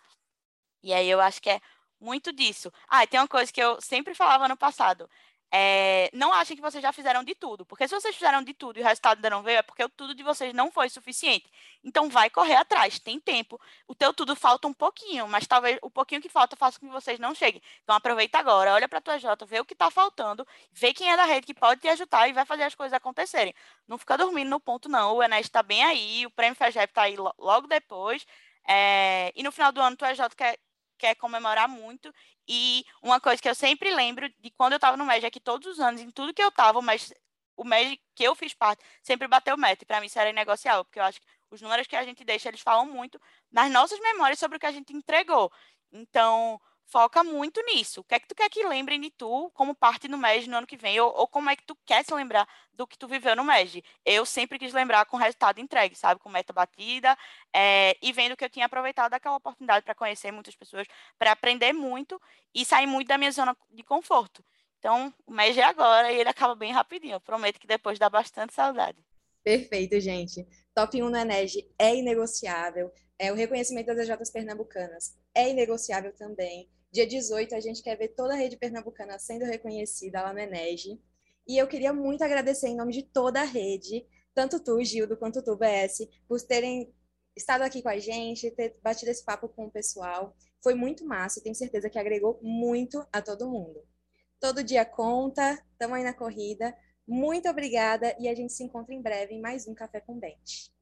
E 0.83 0.93
aí 0.93 1.09
eu 1.09 1.21
acho 1.21 1.41
que 1.41 1.49
é 1.49 1.61
muito 2.03 2.31
disso. 2.33 2.71
Ah, 2.87 3.05
tem 3.07 3.19
uma 3.19 3.27
coisa 3.27 3.51
que 3.51 3.61
eu 3.61 3.79
sempre 3.81 4.13
falava 4.13 4.47
no 4.47 4.57
passado. 4.57 5.09
é, 5.55 6.09
não 6.13 6.33
achem 6.33 6.55
que 6.55 6.61
vocês 6.63 6.81
já 6.81 6.91
fizeram 6.91 7.23
de 7.23 7.35
tudo, 7.35 7.63
porque 7.65 7.87
se 7.87 7.93
vocês 7.93 8.15
fizeram 8.15 8.41
de 8.43 8.55
tudo 8.55 8.79
e 8.79 8.81
o 8.81 8.85
resultado 8.85 9.17
ainda 9.17 9.29
não 9.29 9.43
veio, 9.43 9.59
é 9.59 9.61
porque 9.61 9.83
o 9.83 9.89
tudo 9.89 10.15
de 10.15 10.23
vocês 10.23 10.51
não 10.53 10.71
foi 10.71 10.89
suficiente. 10.89 11.47
Então, 11.83 12.09
vai 12.09 12.27
correr 12.29 12.55
atrás, 12.55 12.97
tem 12.99 13.19
tempo. 13.19 13.59
O 13.87 13.93
teu 13.93 14.11
tudo 14.13 14.35
falta 14.35 14.67
um 14.67 14.73
pouquinho, 14.73 15.27
mas 15.27 15.45
talvez 15.45 15.77
o 15.83 15.91
pouquinho 15.91 16.21
que 16.21 16.29
falta 16.29 16.55
faça 16.55 16.79
com 16.79 16.87
que 16.87 16.91
vocês 16.93 17.19
não 17.19 17.35
cheguem. 17.35 17.61
Então, 17.83 17.95
aproveita 17.95 18.39
agora, 18.39 18.73
olha 18.73 18.87
para 18.89 18.99
tua 19.01 19.19
Jota, 19.19 19.45
vê 19.45 19.59
o 19.59 19.65
que 19.65 19.73
está 19.73 19.91
faltando, 19.91 20.47
vê 20.71 20.91
quem 20.91 21.11
é 21.11 21.15
da 21.15 21.25
rede 21.25 21.45
que 21.45 21.53
pode 21.53 21.81
te 21.81 21.87
ajudar 21.89 22.27
e 22.27 22.33
vai 22.33 22.45
fazer 22.45 22.63
as 22.63 22.73
coisas 22.73 22.93
acontecerem. 22.93 23.53
Não 23.87 23.97
fica 23.99 24.17
dormindo 24.17 24.49
no 24.49 24.59
ponto, 24.59 24.89
não. 24.89 25.15
O 25.17 25.23
Enes 25.23 25.41
está 25.41 25.61
bem 25.61 25.83
aí, 25.83 26.25
o 26.25 26.31
Prêmio 26.31 26.55
FEGEP 26.55 26.89
está 26.91 27.03
aí 27.03 27.15
logo 27.15 27.67
depois. 27.67 28.25
É, 28.67 29.31
e 29.35 29.43
no 29.43 29.51
final 29.51 29.71
do 29.71 29.81
ano, 29.81 29.95
tu 29.97 30.05
EJ 30.05 30.19
quer, 30.35 30.57
quer 31.03 31.15
comemorar 31.15 31.67
muito 31.67 32.13
e 32.47 32.85
uma 33.01 33.19
coisa 33.19 33.41
que 33.41 33.49
eu 33.49 33.53
sempre 33.55 33.93
lembro 33.93 34.29
de 34.39 34.49
quando 34.51 34.71
eu 34.71 34.77
estava 34.77 34.95
no 34.95 35.05
MEG 35.05 35.25
é 35.25 35.29
que 35.29 35.39
todos 35.41 35.67
os 35.67 35.79
anos, 35.81 35.99
em 35.99 36.09
tudo 36.09 36.33
que 36.33 36.41
eu 36.41 36.47
estava, 36.47 36.79
o 36.79 37.63
MEG 37.65 37.99
que 38.15 38.23
eu 38.23 38.33
fiz 38.33 38.53
parte 38.53 38.81
sempre 39.01 39.27
bateu 39.27 39.57
meta. 39.57 39.83
E 39.83 39.85
para 39.85 39.99
mim 39.99 40.05
isso 40.05 40.17
era 40.17 40.29
inegociável, 40.29 40.85
porque 40.85 40.99
eu 40.99 41.03
acho 41.03 41.19
que 41.19 41.27
os 41.51 41.61
números 41.61 41.87
que 41.87 41.97
a 41.97 42.05
gente 42.05 42.23
deixa, 42.23 42.47
eles 42.47 42.61
falam 42.61 42.85
muito 42.85 43.19
nas 43.51 43.69
nossas 43.69 43.99
memórias 43.99 44.39
sobre 44.39 44.55
o 44.55 44.59
que 44.59 44.65
a 44.65 44.71
gente 44.71 44.93
entregou. 44.93 45.51
Então, 45.91 46.59
foca 46.93 47.23
muito 47.23 47.59
nisso. 47.63 48.01
O 48.01 48.03
que 48.03 48.13
é 48.13 48.19
que 48.19 48.27
tu 48.27 48.35
quer 48.35 48.47
que 48.49 48.63
lembrem 48.67 49.01
de 49.01 49.09
tu 49.09 49.49
como 49.55 49.73
parte 49.73 50.07
no 50.07 50.15
MEG 50.15 50.47
no 50.47 50.57
ano 50.57 50.67
que 50.67 50.77
vem? 50.77 50.99
Ou, 50.99 51.11
ou, 51.17 51.27
como 51.27 51.49
é 51.49 51.55
que 51.55 51.63
tu 51.65 51.75
quer 51.83 52.05
se 52.05 52.13
lembrar 52.13 52.47
do 52.71 52.85
que 52.85 52.95
tu 52.95 53.07
viveu 53.07 53.35
no 53.35 53.43
MEG? 53.43 53.83
Eu 54.05 54.27
sempre 54.27 54.59
quis 54.59 54.71
lembrar 54.71 55.03
com 55.07 55.17
resultado 55.17 55.59
entregue, 55.59 55.95
sabe? 55.95 56.19
Com 56.19 56.29
meta 56.29 56.53
batida 56.53 57.17
é, 57.51 57.97
e 57.99 58.13
vendo 58.13 58.37
que 58.37 58.45
eu 58.45 58.49
tinha 58.49 58.67
aproveitado 58.67 59.15
aquela 59.15 59.37
oportunidade 59.37 59.83
para 59.83 59.95
conhecer 59.95 60.31
muitas 60.31 60.55
pessoas, 60.55 60.85
para 61.17 61.31
aprender 61.31 61.73
muito 61.73 62.21
e 62.53 62.63
sair 62.63 62.85
muito 62.85 63.07
da 63.07 63.17
minha 63.17 63.31
zona 63.31 63.57
de 63.71 63.81
conforto. 63.81 64.45
Então, 64.77 65.11
o 65.25 65.33
MEG 65.33 65.61
é 65.61 65.63
agora 65.63 66.11
e 66.11 66.19
ele 66.19 66.29
acaba 66.29 66.53
bem 66.53 66.71
rapidinho. 66.71 67.15
Eu 67.15 67.21
prometo 67.21 67.59
que 67.59 67.65
depois 67.65 67.97
dá 67.97 68.07
bastante 68.07 68.53
saudade. 68.53 69.03
Perfeito, 69.43 69.99
gente. 69.99 70.45
Top 70.75 71.01
1 71.01 71.09
no 71.09 71.17
Enege 71.17 71.67
é 71.79 71.95
inegociável. 71.95 72.91
É, 73.17 73.31
o 73.31 73.35
reconhecimento 73.35 73.87
das 73.87 74.07
EJs 74.07 74.29
pernambucanas 74.29 75.17
é 75.33 75.49
inegociável 75.49 76.13
também. 76.13 76.69
Dia 76.93 77.07
18, 77.07 77.55
a 77.55 77.59
gente 77.59 77.81
quer 77.81 77.97
ver 77.97 78.09
toda 78.09 78.35
a 78.35 78.37
rede 78.37 78.55
pernambucana 78.55 79.17
sendo 79.17 79.45
reconhecida 79.45 80.21
lá 80.21 80.31
no 80.31 80.37
Enege. 80.37 81.01
E 81.47 81.57
eu 81.57 81.67
queria 81.67 81.91
muito 81.91 82.23
agradecer 82.23 82.67
em 82.67 82.75
nome 82.75 82.93
de 82.93 83.01
toda 83.01 83.41
a 83.41 83.45
rede, 83.45 84.05
tanto 84.31 84.59
tu, 84.59 84.79
Gildo, 84.83 85.17
quanto 85.17 85.41
tu, 85.41 85.57
BS, 85.57 86.07
por 86.27 86.39
terem 86.43 86.93
estado 87.35 87.63
aqui 87.63 87.81
com 87.81 87.89
a 87.89 87.97
gente, 87.97 88.51
ter 88.51 88.77
batido 88.83 89.09
esse 89.09 89.25
papo 89.25 89.49
com 89.49 89.65
o 89.65 89.71
pessoal. 89.71 90.35
Foi 90.61 90.75
muito 90.75 91.03
massa, 91.03 91.41
tenho 91.41 91.55
certeza 91.55 91.89
que 91.89 91.97
agregou 91.97 92.39
muito 92.43 93.03
a 93.11 93.23
todo 93.23 93.49
mundo. 93.49 93.83
Todo 94.39 94.63
dia 94.63 94.85
conta, 94.85 95.53
estamos 95.71 95.97
aí 95.97 96.03
na 96.03 96.13
corrida. 96.13 96.77
Muito 97.07 97.49
obrigada 97.49 98.15
e 98.19 98.29
a 98.29 98.35
gente 98.35 98.53
se 98.53 98.63
encontra 98.63 98.93
em 98.93 99.01
breve 99.01 99.33
em 99.33 99.41
mais 99.41 99.67
um 99.67 99.73
Café 99.73 99.99
com 99.99 100.19
Dente. 100.19 100.72